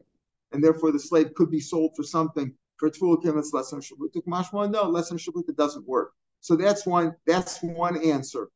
and 0.52 0.62
therefore 0.62 0.92
the 0.92 0.98
slave 0.98 1.34
could 1.34 1.50
be 1.50 1.60
sold 1.60 1.92
for 1.96 2.02
something 2.02 2.54
for 2.78 2.90
Tfulakim, 2.90 3.38
it's 3.38 3.52
less 3.52 3.70
than. 3.70 3.80
Mashma, 3.80 4.70
no, 4.70 4.84
less 4.84 5.08
than 5.08 5.18
Shablutik 5.18 5.56
doesn't 5.56 5.86
work. 5.86 6.12
So 6.40 6.56
that's 6.56 6.86
one. 6.86 7.14
That's 7.26 7.62
one 7.62 8.02
answer. 8.02 8.48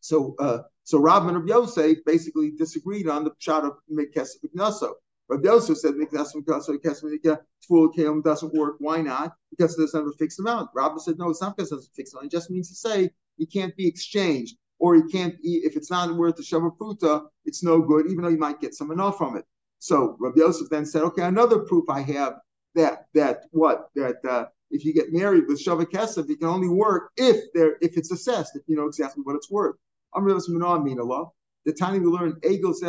So, 0.00 0.34
uh, 0.38 0.62
so 0.84 0.98
Rav 0.98 1.26
and 1.26 1.36
Rabbi 1.36 1.48
Yosef 1.48 1.98
basically 2.04 2.52
disagreed 2.52 3.08
on 3.08 3.24
the 3.24 3.32
shot 3.38 3.64
of 3.64 3.78
Mekesef 3.90 4.44
Ignaso. 4.44 4.92
Rabbi 5.28 5.48
Yosef 5.48 5.78
said 5.78 5.94
Mekesef 5.94 6.36
Ignaso, 6.36 6.78
Mekesef 6.78 7.38
Tfulakim 7.68 8.22
doesn't 8.22 8.54
work. 8.54 8.76
Why 8.78 9.00
not? 9.00 9.34
Because 9.50 9.76
it 9.76 9.82
doesn't 9.82 10.00
have 10.00 10.08
a 10.08 10.16
fixed 10.16 10.38
amount. 10.38 10.70
Rabbi 10.74 10.98
said 10.98 11.18
no, 11.18 11.30
it's 11.30 11.42
not 11.42 11.56
because 11.56 11.72
it 11.72 11.76
doesn't 11.76 11.94
fixed 11.94 12.14
amount. 12.14 12.26
It 12.26 12.30
just 12.32 12.50
means 12.50 12.68
to 12.68 12.76
say 12.76 13.10
it 13.38 13.52
can't 13.52 13.74
be 13.76 13.88
exchanged, 13.88 14.56
or 14.78 14.94
you 14.94 15.04
can't. 15.04 15.34
If 15.42 15.76
it's 15.76 15.90
not 15.90 16.14
worth 16.14 16.36
the 16.36 16.42
Shavapruta, 16.42 17.26
it's 17.44 17.64
no 17.64 17.80
good, 17.80 18.06
even 18.06 18.22
though 18.22 18.30
you 18.30 18.38
might 18.38 18.60
get 18.60 18.74
some 18.74 18.92
enough 18.92 19.18
from 19.18 19.36
it. 19.36 19.44
So 19.78 20.16
Rabbi 20.20 20.38
Yosef 20.38 20.68
then 20.70 20.86
said, 20.86 21.02
okay, 21.02 21.22
another 21.22 21.60
proof 21.60 21.88
I 21.90 22.00
have 22.02 22.40
that 22.74 23.06
that 23.14 23.44
what 23.50 23.88
that 23.96 24.24
uh, 24.28 24.46
if 24.70 24.84
you 24.84 24.94
get 24.94 25.12
married 25.12 25.44
with 25.48 25.62
Shavak 25.62 25.90
Kesef, 25.90 26.30
it 26.30 26.38
can 26.38 26.48
only 26.48 26.68
work 26.68 27.10
if 27.16 27.52
there 27.52 27.76
if 27.80 27.96
it's 27.96 28.12
assessed, 28.12 28.54
if 28.54 28.62
you 28.66 28.76
know 28.76 28.86
exactly 28.86 29.22
what 29.24 29.34
it's 29.34 29.50
worth. 29.50 29.76
I'm 30.14 30.24
Rabbi 30.24 30.38
Yosef 30.38 31.28
The 31.64 31.72
time 31.72 32.00
we 32.02 32.08
learn 32.08 32.38
Egos 32.48 32.82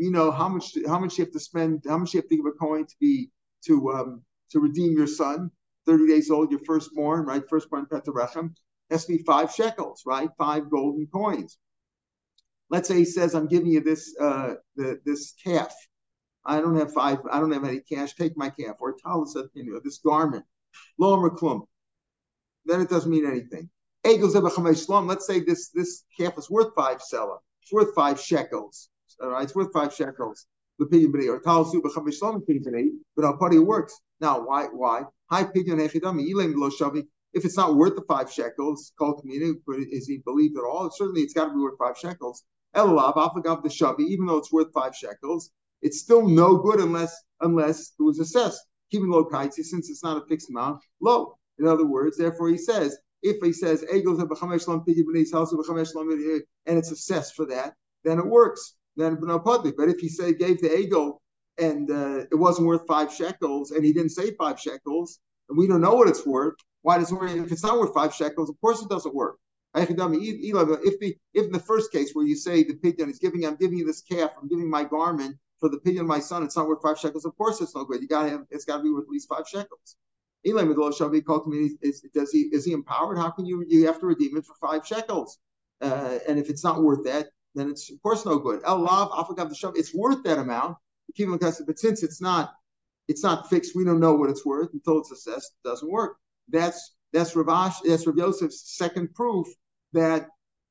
You 0.00 0.10
know 0.10 0.30
how 0.30 0.48
much 0.48 0.76
how 0.86 0.98
much 0.98 1.18
you 1.18 1.24
have 1.24 1.32
to 1.32 1.40
spend, 1.40 1.84
how 1.86 1.98
much 1.98 2.14
you 2.14 2.20
have 2.20 2.28
to 2.28 2.36
give 2.36 2.46
a 2.46 2.52
coin 2.52 2.86
to 2.86 2.94
be 3.00 3.30
to 3.66 3.92
um 3.92 4.22
to 4.50 4.60
redeem 4.60 4.96
your 4.96 5.06
son, 5.06 5.50
30 5.86 6.06
days 6.06 6.30
old, 6.30 6.50
your 6.50 6.60
firstborn, 6.66 7.26
right? 7.26 7.42
Firstborn 7.48 7.86
Petarechem. 7.86 8.54
Has 8.90 9.04
to 9.04 9.16
be 9.16 9.22
five 9.22 9.52
shekels, 9.52 10.02
right? 10.04 10.30
Five 10.36 10.68
golden 10.70 11.06
coins. 11.06 11.58
Let's 12.70 12.88
say 12.88 12.96
he 12.96 13.04
says, 13.04 13.34
I'm 13.34 13.46
giving 13.46 13.70
you 13.70 13.80
this 13.80 14.14
uh 14.18 14.54
the, 14.76 15.00
this 15.04 15.34
calf 15.44 15.72
I 16.44 16.60
don't 16.60 16.76
have 16.76 16.92
five, 16.92 17.18
I 17.30 17.38
don't 17.38 17.52
have 17.52 17.64
any 17.64 17.80
cash, 17.80 18.14
take 18.14 18.36
my 18.36 18.50
calf. 18.50 18.76
Or 18.80 18.94
Talis 18.94 19.36
you 19.54 19.72
know, 19.72 19.80
this 19.84 19.98
garment. 19.98 20.44
Lo 20.98 21.16
klum. 21.30 21.66
Then 22.64 22.80
it 22.80 22.88
doesn't 22.88 23.10
mean 23.10 23.26
anything. 23.26 23.70
Let's 24.04 25.26
say 25.26 25.40
this 25.40 25.68
this 25.70 26.04
calf 26.18 26.38
is 26.38 26.50
worth 26.50 26.74
five 26.74 27.00
sela. 27.12 27.38
It's 27.62 27.72
worth 27.72 27.94
five 27.94 28.20
shekels. 28.20 28.89
It's 29.22 29.54
worth 29.54 29.72
five 29.72 29.94
shekels. 29.94 30.46
The 30.78 30.86
pidyon 30.86 31.28
or 31.28 31.40
talasu 31.40 31.82
b'chamesh 31.82 32.20
shlom 32.20 32.42
pidyon 32.46 32.88
but 33.14 33.24
our 33.24 33.36
party 33.36 33.58
works. 33.58 33.94
Now, 34.20 34.46
why? 34.46 34.66
Why? 34.66 35.02
High 35.30 35.44
pidyon 35.44 35.78
hechidami 35.78 36.28
ilim 36.30 36.54
lo 36.56 36.70
shavi. 36.70 37.06
If 37.32 37.44
it's 37.44 37.56
not 37.56 37.76
worth 37.76 37.94
the 37.94 38.02
five 38.08 38.32
shekels, 38.32 38.92
called 38.98 39.20
community, 39.20 39.60
is 39.92 40.08
he 40.08 40.18
believed 40.18 40.56
at 40.56 40.64
all? 40.64 40.90
Certainly, 40.90 41.20
it's 41.20 41.34
got 41.34 41.46
to 41.46 41.54
be 41.54 41.60
worth 41.60 41.78
five 41.78 41.96
shekels. 41.96 42.42
Elalav 42.74 43.14
afagav 43.14 43.62
the 43.62 43.68
shavi, 43.68 44.08
even 44.08 44.26
though 44.26 44.38
it's 44.38 44.52
worth 44.52 44.72
five 44.72 44.96
shekels, 44.96 45.50
it's 45.82 46.00
still 46.00 46.28
no 46.28 46.56
good 46.56 46.80
unless 46.80 47.14
unless 47.40 47.92
it 47.98 48.02
was 48.02 48.18
assessed. 48.18 48.60
Keeping 48.90 49.10
low 49.10 49.24
kaitzi, 49.24 49.62
since 49.62 49.90
it's 49.90 50.02
not 50.02 50.22
a 50.22 50.26
fixed 50.26 50.50
amount, 50.50 50.82
low. 51.00 51.36
In 51.58 51.66
other 51.66 51.86
words, 51.86 52.16
therefore 52.16 52.48
he 52.48 52.58
says, 52.58 52.96
if 53.22 53.36
he 53.42 53.52
says 53.52 53.82
and 53.82 53.90
it's 56.78 56.90
assessed 56.90 57.34
for 57.34 57.46
that, 57.46 57.74
then 58.02 58.18
it 58.18 58.26
works. 58.26 58.74
Then 59.00 59.18
no 59.20 59.38
public. 59.38 59.76
But 59.76 59.88
if 59.88 59.98
he 59.98 60.08
say 60.08 60.34
gave 60.34 60.60
the 60.60 60.68
egel 60.68 61.18
and 61.58 61.90
uh, 61.90 62.26
it 62.30 62.36
wasn't 62.36 62.66
worth 62.66 62.86
five 62.86 63.12
shekels, 63.12 63.70
and 63.70 63.84
he 63.84 63.92
didn't 63.92 64.10
say 64.10 64.34
five 64.34 64.58
shekels, 64.60 65.18
and 65.48 65.58
we 65.58 65.66
don't 65.66 65.80
know 65.80 65.94
what 65.94 66.08
it's 66.08 66.26
worth, 66.26 66.54
why 66.82 66.98
does 66.98 67.10
it 67.12 67.14
work? 67.14 67.30
If 67.30 67.52
it's 67.52 67.64
not 67.64 67.78
worth 67.78 67.94
five 67.94 68.14
shekels, 68.14 68.48
of 68.48 68.60
course 68.60 68.82
it 68.82 68.88
doesn't 68.88 69.14
work. 69.14 69.36
If 69.74 69.88
the 69.88 71.18
if 71.34 71.44
in 71.46 71.52
the 71.52 71.60
first 71.60 71.92
case 71.92 72.10
where 72.12 72.26
you 72.26 72.34
say 72.34 72.64
the 72.64 72.74
pidyon 72.74 73.08
is 73.08 73.18
giving, 73.18 73.46
I'm 73.46 73.56
giving 73.56 73.78
you 73.78 73.86
this 73.86 74.00
calf, 74.02 74.30
I'm 74.40 74.48
giving 74.48 74.68
my 74.68 74.84
garment 74.84 75.36
for 75.60 75.68
the 75.68 75.78
pidyon 75.78 76.00
of 76.00 76.06
my 76.06 76.18
son, 76.18 76.42
it's 76.42 76.56
not 76.56 76.66
worth 76.66 76.82
five 76.82 76.98
shekels. 76.98 77.24
Of 77.24 77.36
course, 77.36 77.60
it's 77.60 77.74
no 77.74 77.84
good. 77.84 78.00
You 78.02 78.08
got 78.08 78.24
to 78.24 78.30
have 78.30 78.46
it's 78.50 78.64
got 78.64 78.78
to 78.78 78.82
be 78.82 78.90
worth 78.90 79.04
at 79.04 79.10
least 79.10 79.28
five 79.28 79.46
shekels. 79.46 79.96
Elam 80.46 80.92
shall 80.92 81.10
be 81.10 81.20
called 81.20 81.44
to 81.44 81.50
me. 81.50 81.76
Is, 81.82 82.02
does 82.14 82.32
he 82.32 82.48
is 82.52 82.64
he 82.64 82.72
empowered? 82.72 83.18
How 83.18 83.30
can 83.30 83.44
you 83.46 83.64
you 83.68 83.86
have 83.86 84.00
to 84.00 84.06
redeem 84.06 84.36
it 84.36 84.44
for 84.46 84.54
five 84.60 84.86
shekels? 84.86 85.38
Uh, 85.80 86.18
and 86.28 86.38
if 86.38 86.50
it's 86.50 86.64
not 86.64 86.82
worth 86.82 87.04
that, 87.04 87.28
then 87.54 87.70
it's 87.70 87.90
of 87.90 88.00
course 88.02 88.24
no 88.24 88.38
good. 88.38 88.60
El 88.64 88.80
lav 88.80 89.10
the 89.28 89.72
It's 89.76 89.94
worth 89.94 90.22
that 90.24 90.38
amount. 90.38 90.76
But 91.18 91.78
since 91.78 92.02
it's 92.02 92.20
not 92.20 92.52
it's 93.08 93.24
not 93.24 93.50
fixed, 93.50 93.74
we 93.74 93.84
don't 93.84 94.00
know 94.00 94.14
what 94.14 94.30
it's 94.30 94.46
worth 94.46 94.72
until 94.72 94.98
it's 94.98 95.10
assessed. 95.10 95.52
It 95.64 95.68
doesn't 95.68 95.90
work. 95.90 96.16
That's 96.48 96.94
that's 97.12 97.34
Ravash. 97.34 97.76
That's 97.84 98.06
Rav 98.06 98.16
Yosef's 98.16 98.76
second 98.76 99.12
proof 99.14 99.48
that 99.92 100.28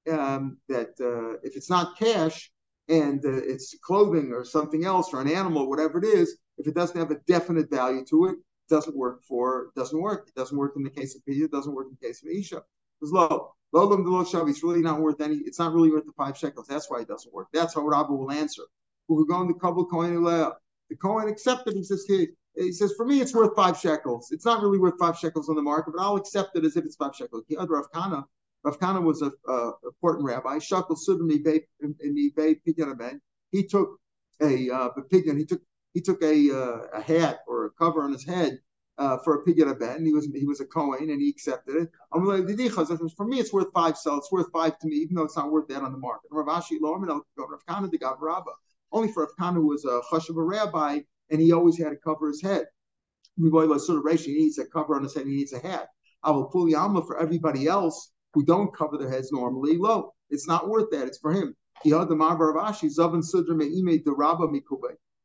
um, 0.09 0.57
that 0.69 0.91
uh, 1.01 1.39
if 1.43 1.55
it's 1.55 1.69
not 1.69 1.97
cash 1.97 2.51
and 2.87 3.23
uh, 3.25 3.41
it's 3.43 3.75
clothing 3.83 4.31
or 4.31 4.45
something 4.45 4.85
else 4.85 5.13
or 5.13 5.21
an 5.21 5.29
animal, 5.29 5.69
whatever 5.69 5.99
it 5.99 6.05
is, 6.05 6.37
if 6.57 6.67
it 6.67 6.73
doesn't 6.73 6.97
have 6.97 7.11
a 7.11 7.19
definite 7.27 7.69
value 7.69 8.03
to 8.05 8.27
it, 8.27 8.37
doesn't 8.69 8.95
work 8.95 9.23
for 9.23 9.71
doesn't 9.75 9.99
work. 9.99 10.27
It 10.27 10.35
doesn't 10.35 10.57
work 10.57 10.73
in 10.77 10.83
the 10.83 10.89
case 10.89 11.15
of 11.15 11.25
Pia. 11.25 11.45
It 11.45 11.51
doesn't 11.51 11.73
work 11.73 11.87
in 11.87 11.97
the 11.99 12.07
case 12.07 12.23
of 12.23 12.29
Isha. 12.29 12.61
It's 13.01 13.11
low. 13.11 13.53
The 13.71 13.79
low 13.79 14.23
shavi. 14.23 14.49
It's 14.49 14.63
really 14.63 14.81
not 14.81 14.99
worth 14.99 15.21
any. 15.21 15.35
It's 15.37 15.59
not 15.59 15.73
really 15.73 15.91
worth 15.91 16.05
the 16.05 16.13
five 16.13 16.37
shekels. 16.37 16.67
That's 16.67 16.89
why 16.89 17.01
it 17.01 17.07
doesn't 17.07 17.33
work. 17.33 17.47
That's 17.53 17.75
how 17.75 17.81
Rabbi 17.81 18.11
will 18.11 18.31
answer. 18.31 18.63
We're 19.07 19.25
going 19.25 19.47
to 19.47 19.59
couple 19.59 19.85
coin 19.85 20.23
The 20.23 20.55
Kohen 21.01 21.27
accepted. 21.27 21.75
He 21.75 21.83
says, 21.83 22.05
he 22.07 22.71
says, 22.71 22.93
for 22.97 23.05
me, 23.05 23.21
it's 23.21 23.33
worth 23.33 23.55
five 23.55 23.77
shekels. 23.77 24.29
It's 24.31 24.45
not 24.45 24.61
really 24.61 24.79
worth 24.79 24.95
five 24.99 25.17
shekels 25.17 25.49
on 25.49 25.55
the 25.55 25.61
market, 25.61 25.93
but 25.95 26.01
I'll 26.01 26.15
accept 26.15 26.55
it 26.57 26.65
as 26.65 26.75
if 26.75 26.85
it's 26.85 26.95
five 26.95 27.15
shekels. 27.15 27.43
The 27.47 27.57
other 27.57 27.73
Rav 27.73 27.91
Kahana, 27.91 28.23
Rav 28.63 28.79
Kahana 28.79 29.01
was 29.01 29.21
a, 29.21 29.31
a 29.49 29.71
important 29.85 30.25
rabbi. 30.25 30.59
Shekel 30.59 30.95
Sudmi 30.97 31.43
Pidyon 31.81 33.19
He 33.51 33.63
took 33.67 33.99
a 34.41 34.69
uh, 34.69 34.89
pidyon. 35.11 35.37
He 35.37 35.45
took 35.45 35.61
he 35.93 36.01
took 36.01 36.21
a 36.23 36.51
uh, 36.51 36.97
a 36.99 37.01
hat 37.01 37.39
or 37.47 37.65
a 37.65 37.71
cover 37.71 38.03
on 38.03 38.11
his 38.11 38.25
head 38.25 38.59
uh, 38.99 39.17
for 39.23 39.35
a 39.35 39.43
pidyon 39.43 39.79
ben. 39.79 40.05
He 40.05 40.13
was 40.13 40.27
he 40.35 40.45
was 40.45 40.59
a 40.59 40.65
Kohen 40.65 41.09
and 41.09 41.21
he 41.21 41.29
accepted 41.29 41.75
it. 41.75 41.89
For 42.11 43.25
me, 43.25 43.39
it's 43.39 43.53
worth 43.53 43.71
five 43.73 43.97
so 43.97 44.15
It's 44.15 44.31
worth 44.31 44.51
five 44.51 44.77
to 44.79 44.87
me, 44.87 44.97
even 44.97 45.15
though 45.15 45.23
it's 45.23 45.37
not 45.37 45.51
worth 45.51 45.67
that 45.69 45.81
on 45.81 45.93
the 45.93 45.97
market. 45.97 46.29
Rav 46.31 46.47
Ashi 46.47 46.77
Lorman, 46.81 47.09
Rav 47.09 47.21
the 47.91 48.15
Rabba. 48.19 48.51
Only 48.91 49.11
for 49.11 49.23
Rav 49.23 49.55
Kahana 49.55 49.63
was 49.63 49.85
a 49.85 50.01
chashav 50.11 50.37
a 50.37 50.43
rabbi 50.43 50.99
and 51.31 51.41
he 51.41 51.51
always 51.51 51.77
had 51.77 51.89
to 51.89 51.95
cover 51.95 52.27
his 52.27 52.41
head. 52.41 52.65
Sort 53.39 54.05
of 54.05 54.19
he 54.19 54.33
needs 54.33 54.57
a 54.57 54.65
cover 54.65 54.95
on 54.95 55.03
his 55.03 55.15
head, 55.15 55.25
he 55.25 55.35
needs 55.35 55.53
a 55.53 55.59
hat. 55.59 55.87
I 56.23 56.31
will 56.31 56.45
pull 56.45 56.67
Yama 56.67 57.03
for 57.03 57.19
everybody 57.19 57.67
else 57.67 58.11
who 58.33 58.43
don't 58.43 58.75
cover 58.75 58.97
their 58.97 59.09
heads 59.09 59.31
normally. 59.31 59.77
Low, 59.77 60.13
it's 60.29 60.47
not 60.47 60.67
worth 60.67 60.89
that. 60.91 61.07
It's 61.07 61.19
for 61.19 61.31
him. 61.31 61.55
He 61.83 61.91
had 61.91 62.09
the 62.09 62.15
Mar 62.15 62.37
bar 62.37 62.53
Rav 62.53 62.73
Ashi, 62.75 62.89
Zavan 62.93 63.23
Sudra 63.23 63.55
Me'ime. 63.55 63.87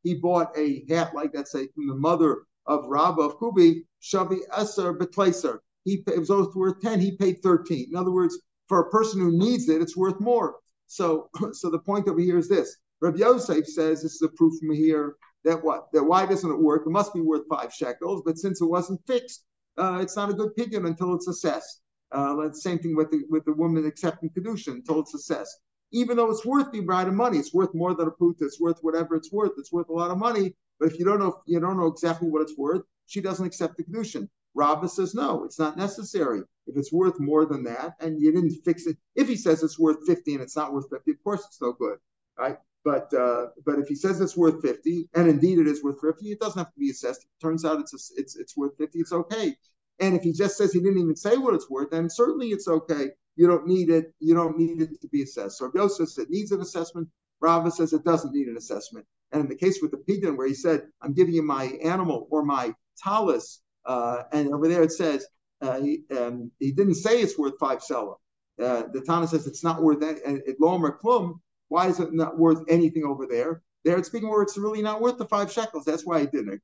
He 0.03 0.13
bought 0.13 0.57
a 0.57 0.85
hat 0.87 1.13
like 1.13 1.33
that, 1.33 1.49
say, 1.49 1.67
from 1.67 1.87
the 1.87 1.95
mother 1.95 2.43
of 2.67 2.85
Rabba 2.87 3.21
of 3.21 3.39
Kubi, 3.39 3.85
Shavi 4.01 4.39
Eser 4.57 4.97
Betlaser. 4.97 5.59
He 5.83 6.03
it 6.07 6.19
was 6.19 6.29
worth 6.55 6.81
10, 6.81 6.99
he 6.99 7.15
paid 7.15 7.41
13. 7.43 7.89
In 7.91 7.95
other 7.95 8.11
words, 8.11 8.39
for 8.67 8.79
a 8.79 8.89
person 8.89 9.19
who 9.19 9.37
needs 9.37 9.69
it, 9.69 9.81
it's 9.81 9.95
worth 9.95 10.19
more. 10.19 10.55
So, 10.87 11.29
so 11.53 11.69
the 11.69 11.79
point 11.79 12.07
over 12.07 12.19
here 12.19 12.37
is 12.37 12.49
this. 12.49 12.75
Rabbi 13.01 13.19
Yosef 13.19 13.67
says, 13.67 14.01
this 14.01 14.15
is 14.15 14.21
a 14.21 14.29
proof 14.29 14.57
from 14.59 14.73
here 14.73 15.15
that 15.45 15.63
what 15.63 15.91
that 15.93 16.03
why 16.03 16.25
doesn't 16.25 16.49
it 16.49 16.59
work? 16.59 16.83
It 16.85 16.89
must 16.89 17.13
be 17.13 17.21
worth 17.21 17.43
five 17.49 17.71
shekels, 17.71 18.23
but 18.25 18.37
since 18.37 18.61
it 18.61 18.65
wasn't 18.65 19.05
fixed, 19.05 19.45
uh, 19.77 19.99
it's 20.01 20.15
not 20.15 20.29
a 20.29 20.33
good 20.33 20.55
pidyon 20.57 20.87
until 20.87 21.13
it's 21.13 21.27
assessed. 21.27 21.81
Uh, 22.11 22.51
same 22.51 22.79
thing 22.79 22.95
with 22.95 23.11
the 23.11 23.21
with 23.29 23.45
the 23.45 23.53
woman 23.53 23.85
accepting 23.85 24.29
kedusha 24.29 24.69
until 24.69 24.99
it's 24.99 25.13
assessed. 25.13 25.55
Even 25.91 26.17
though 26.17 26.29
it's 26.31 26.45
worth 26.45 26.71
the 26.71 26.81
bride 26.81 27.07
of 27.07 27.13
money, 27.13 27.37
it's 27.37 27.53
worth 27.53 27.73
more 27.73 27.93
than 27.93 28.07
a 28.07 28.11
puta. 28.11 28.45
It's 28.45 28.59
worth 28.59 28.79
whatever 28.81 29.15
it's 29.15 29.31
worth. 29.31 29.51
It's 29.57 29.71
worth 29.71 29.89
a 29.89 29.93
lot 29.93 30.11
of 30.11 30.17
money. 30.17 30.55
But 30.79 30.91
if 30.91 30.99
you 30.99 31.05
don't 31.05 31.19
know 31.19 31.41
you 31.45 31.59
don't 31.59 31.77
know 31.77 31.87
exactly 31.87 32.29
what 32.29 32.41
it's 32.41 32.57
worth, 32.57 32.83
she 33.07 33.21
doesn't 33.21 33.45
accept 33.45 33.77
the 33.77 33.83
kedusha. 33.83 34.27
Rabba 34.53 34.87
says 34.87 35.13
no, 35.13 35.43
it's 35.43 35.59
not 35.59 35.77
necessary. 35.77 36.41
If 36.67 36.77
it's 36.77 36.91
worth 36.91 37.19
more 37.19 37.45
than 37.45 37.63
that, 37.65 37.95
and 37.99 38.19
you 38.19 38.31
didn't 38.31 38.51
fix 38.63 38.87
it, 38.87 38.97
if 39.15 39.27
he 39.27 39.35
says 39.35 39.63
it's 39.63 39.79
worth 39.79 40.05
fifty 40.05 40.33
and 40.33 40.41
it's 40.41 40.55
not 40.55 40.73
worth 40.73 40.89
fifty, 40.89 41.11
of 41.11 41.23
course 41.23 41.45
it's 41.45 41.61
no 41.61 41.73
good, 41.73 41.97
right? 42.39 42.57
But 42.83 43.13
uh, 43.13 43.47
but 43.65 43.79
if 43.79 43.87
he 43.87 43.95
says 43.95 44.21
it's 44.21 44.37
worth 44.37 44.61
fifty, 44.61 45.09
and 45.13 45.27
indeed 45.27 45.59
it 45.59 45.67
is 45.67 45.83
worth 45.83 45.99
fifty, 46.01 46.31
it 46.31 46.39
doesn't 46.39 46.57
have 46.57 46.73
to 46.73 46.79
be 46.79 46.89
assessed. 46.89 47.23
It 47.23 47.41
turns 47.41 47.65
out 47.65 47.79
it's 47.79 47.93
a, 47.93 48.19
it's 48.21 48.35
it's 48.35 48.55
worth 48.57 48.77
fifty, 48.77 48.99
it's 48.99 49.11
okay. 49.11 49.55
And 49.99 50.15
if 50.15 50.23
he 50.23 50.33
just 50.33 50.57
says 50.57 50.73
he 50.73 50.79
didn't 50.79 50.99
even 50.99 51.15
say 51.15 51.37
what 51.37 51.53
it's 51.53 51.69
worth, 51.69 51.91
then 51.91 52.09
certainly 52.09 52.49
it's 52.49 52.67
okay. 52.67 53.11
You 53.35 53.47
don't 53.47 53.67
need 53.67 53.89
it. 53.89 54.13
You 54.19 54.33
don't 54.33 54.57
need 54.57 54.81
it 54.81 55.01
to 55.01 55.07
be 55.07 55.23
assessed. 55.23 55.57
So 55.57 55.71
Yosef 55.73 56.09
says 56.09 56.25
it 56.25 56.29
needs 56.29 56.51
an 56.51 56.61
assessment. 56.61 57.07
Rava 57.41 57.71
says 57.71 57.93
it 57.93 58.03
doesn't 58.03 58.33
need 58.33 58.47
an 58.47 58.57
assessment. 58.57 59.05
And 59.31 59.41
in 59.41 59.49
the 59.49 59.55
case 59.55 59.79
with 59.81 59.91
the 59.91 59.97
pidyon, 59.97 60.37
where 60.37 60.47
he 60.47 60.53
said, 60.53 60.87
"I'm 61.01 61.13
giving 61.13 61.33
you 61.33 61.43
my 61.43 61.65
animal 61.83 62.27
or 62.31 62.43
my 62.43 62.73
talus," 62.97 63.61
uh, 63.85 64.23
and 64.31 64.53
over 64.53 64.67
there 64.67 64.83
it 64.83 64.91
says 64.91 65.25
uh, 65.61 65.79
he, 65.81 66.03
um, 66.17 66.51
he 66.59 66.71
didn't 66.71 66.95
say 66.95 67.21
it's 67.21 67.37
worth 67.37 67.57
five 67.59 67.81
seller. 67.81 68.15
Uh, 68.61 68.83
the 68.93 69.01
Tana 69.01 69.27
says 69.27 69.47
it's 69.47 69.63
not 69.63 69.81
worth 69.81 69.99
that. 69.99 70.17
And 70.25 70.41
it 70.45 70.57
lomer 70.59 70.97
klum, 71.03 71.39
why 71.67 71.87
is 71.87 71.99
it 71.99 72.13
not 72.13 72.37
worth 72.37 72.63
anything 72.69 73.03
over 73.03 73.25
there? 73.25 73.61
There, 73.83 73.97
it's 73.97 74.07
speaking 74.07 74.29
where 74.29 74.41
it's 74.41 74.57
really 74.57 74.81
not 74.81 75.01
worth 75.01 75.17
the 75.17 75.25
five 75.25 75.51
shekels. 75.51 75.85
That's 75.85 76.05
why 76.05 76.21
it 76.21 76.31
didn't. 76.31 76.53
It? 76.53 76.61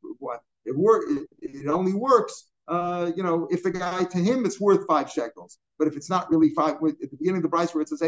It, 0.65 1.27
it 1.41 1.67
only 1.67 1.93
works. 1.93 2.47
Uh, 2.67 3.11
you 3.15 3.23
know, 3.23 3.47
if 3.51 3.63
the 3.63 3.71
guy 3.71 4.03
to 4.03 4.17
him 4.17 4.45
it's 4.45 4.61
worth 4.61 4.87
five 4.87 5.09
shekels, 5.09 5.59
but 5.77 5.87
if 5.87 5.97
it's 5.97 6.09
not 6.09 6.29
really 6.31 6.51
five, 6.51 6.75
at 6.75 6.81
the 6.81 7.17
beginning 7.17 7.37
of 7.37 7.43
the 7.43 7.49
price 7.49 7.73
where 7.75 7.81
it 7.81 7.89
says 7.89 8.01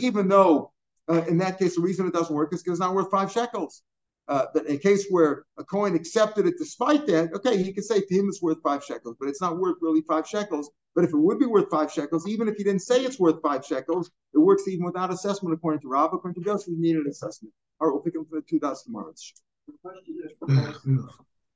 even 0.00 0.28
though 0.28 0.72
uh, 1.08 1.24
in 1.26 1.38
that 1.38 1.58
case 1.58 1.76
the 1.76 1.82
reason 1.82 2.06
it 2.06 2.12
doesn't 2.12 2.34
work 2.34 2.52
is 2.52 2.62
because 2.62 2.78
it's 2.78 2.86
not 2.86 2.94
worth 2.94 3.10
five 3.10 3.30
shekels. 3.30 3.82
Uh, 4.28 4.44
but 4.52 4.66
in 4.66 4.76
a 4.76 4.78
case 4.78 5.06
where 5.08 5.44
a 5.56 5.64
Kohen 5.64 5.94
accepted 5.94 6.46
it 6.46 6.54
despite 6.58 7.06
that, 7.06 7.32
okay, 7.32 7.62
he 7.62 7.72
could 7.72 7.84
say 7.84 8.00
to 8.00 8.14
him 8.14 8.28
it's 8.28 8.42
worth 8.42 8.58
five 8.62 8.84
shekels, 8.84 9.16
but 9.18 9.26
it's 9.28 9.40
not 9.40 9.58
worth 9.58 9.76
really 9.80 10.02
five 10.02 10.28
shekels. 10.28 10.70
But 10.94 11.04
if 11.04 11.10
it 11.10 11.16
would 11.16 11.38
be 11.38 11.46
worth 11.46 11.70
five 11.70 11.90
shekels, 11.90 12.28
even 12.28 12.46
if 12.46 12.56
he 12.56 12.64
didn't 12.64 12.82
say 12.82 13.02
it's 13.04 13.18
worth 13.18 13.40
five 13.40 13.64
shekels, 13.64 14.10
it 14.34 14.38
works 14.38 14.68
even 14.68 14.84
without 14.84 15.10
assessment 15.10 15.54
according 15.54 15.80
to 15.80 15.88
Rob. 15.88 16.12
According 16.12 16.42
to 16.42 16.46
Joseph, 16.46 16.74
we 16.74 16.76
need 16.76 16.96
an 16.96 17.06
assessment. 17.08 17.54
All 17.80 17.88
right, 17.88 17.94
we'll 17.94 18.02
pick 18.02 18.16
up 18.18 18.26
for 18.28 18.42
two 18.42 18.58
dots 18.58 18.82
tomorrow. 18.82 19.14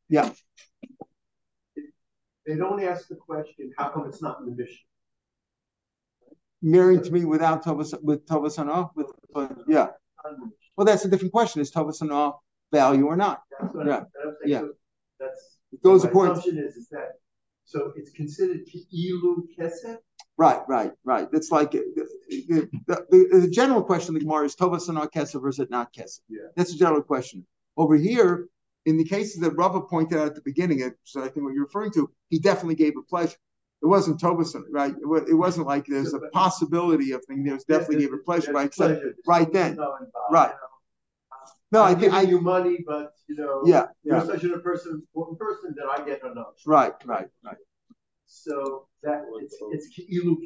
yeah. 0.08 0.30
They 2.46 2.56
don't 2.56 2.82
ask 2.82 3.08
the 3.08 3.16
question, 3.16 3.72
how 3.76 3.90
come 3.90 4.06
it's 4.08 4.22
not 4.22 4.40
in 4.40 4.46
the 4.46 4.52
mission? 4.52 4.78
Marrying 6.62 7.02
to 7.02 7.10
me 7.10 7.24
without 7.24 7.64
Tovas 7.64 7.92
with 8.02 8.24
Tovas 8.26 8.90
with 8.94 9.08
uh, 9.34 9.48
yeah. 9.66 9.88
Well, 10.76 10.84
that's 10.84 11.04
a 11.04 11.08
different 11.08 11.32
question. 11.32 11.60
Is 11.60 11.72
Tovas 11.72 12.00
value 12.72 13.06
or 13.06 13.16
not. 13.16 13.42
That's 13.60 13.74
yeah. 13.74 13.96
I'm, 13.96 14.06
yeah. 14.46 14.60
So 14.60 14.72
that's 15.20 15.58
it 15.72 15.82
goes 15.82 16.04
according. 16.04 16.32
assumption 16.32 16.58
is, 16.58 16.76
is 16.76 16.88
that 16.88 17.18
so 17.64 17.92
it's 17.96 18.10
considered 18.10 18.60
ilu 18.92 19.46
kesef. 19.58 19.98
Right, 20.36 20.60
right, 20.66 20.92
right. 21.04 21.28
It's 21.32 21.50
like 21.50 21.72
the, 21.72 21.84
the, 22.48 22.68
the, 22.88 23.40
the 23.40 23.48
general 23.48 23.82
question 23.82 24.14
of 24.16 24.20
the 24.20 24.24
Gemara 24.26 24.46
is 24.46 24.56
Tovas 24.56 24.88
or 24.88 24.94
not 24.94 25.12
kesef, 25.12 25.42
or 25.42 25.48
is 25.48 25.58
it 25.58 25.70
not 25.70 25.92
kesef? 25.92 26.20
Yeah. 26.28 26.48
That's 26.56 26.72
a 26.72 26.78
general 26.78 27.02
question. 27.02 27.46
Over 27.76 27.96
here, 27.96 28.48
in 28.86 28.96
the 28.96 29.04
cases 29.04 29.40
that 29.42 29.52
Rava 29.52 29.80
pointed 29.80 30.18
out 30.18 30.26
at 30.26 30.34
the 30.34 30.40
beginning, 30.40 30.90
so 31.04 31.20
I 31.20 31.28
think 31.28 31.44
what 31.44 31.54
you're 31.54 31.64
referring 31.64 31.92
to, 31.92 32.10
he 32.30 32.38
definitely 32.38 32.74
gave 32.74 32.94
a 32.96 33.02
pleasure. 33.02 33.36
It 33.82 33.86
wasn't 33.86 34.20
Tobason, 34.20 34.62
right? 34.70 34.94
It 34.94 35.34
wasn't 35.34 35.66
like 35.66 35.86
there's 35.86 36.14
a 36.14 36.20
possibility 36.32 37.12
of 37.12 37.24
thing. 37.24 37.42
There 37.42 37.54
was 37.54 37.64
definitely 37.64 38.00
gave 38.00 38.12
a 38.12 38.18
pleasure, 38.18 38.52
right? 38.52 38.72
So, 38.72 39.00
right 39.26 39.52
then, 39.52 39.76
right. 40.30 40.52
No, 41.72 41.82
I 41.82 41.94
think 41.94 42.12
I 42.12 42.22
you 42.22 42.40
money, 42.40 42.84
but 42.86 43.14
you 43.28 43.36
know, 43.36 43.62
yeah, 43.64 43.86
you're 44.04 44.24
such 44.26 44.44
a 44.44 44.58
person, 44.58 45.02
important 45.14 45.38
person 45.38 45.74
that 45.76 45.86
I 45.86 46.04
get 46.04 46.22
know. 46.22 46.52
Right, 46.66 46.92
right, 47.06 47.28
right. 47.42 47.56
So 48.26 48.86
that 49.02 49.24
it's 49.40 49.56
it's 49.72 49.98
ilu. 49.98 50.36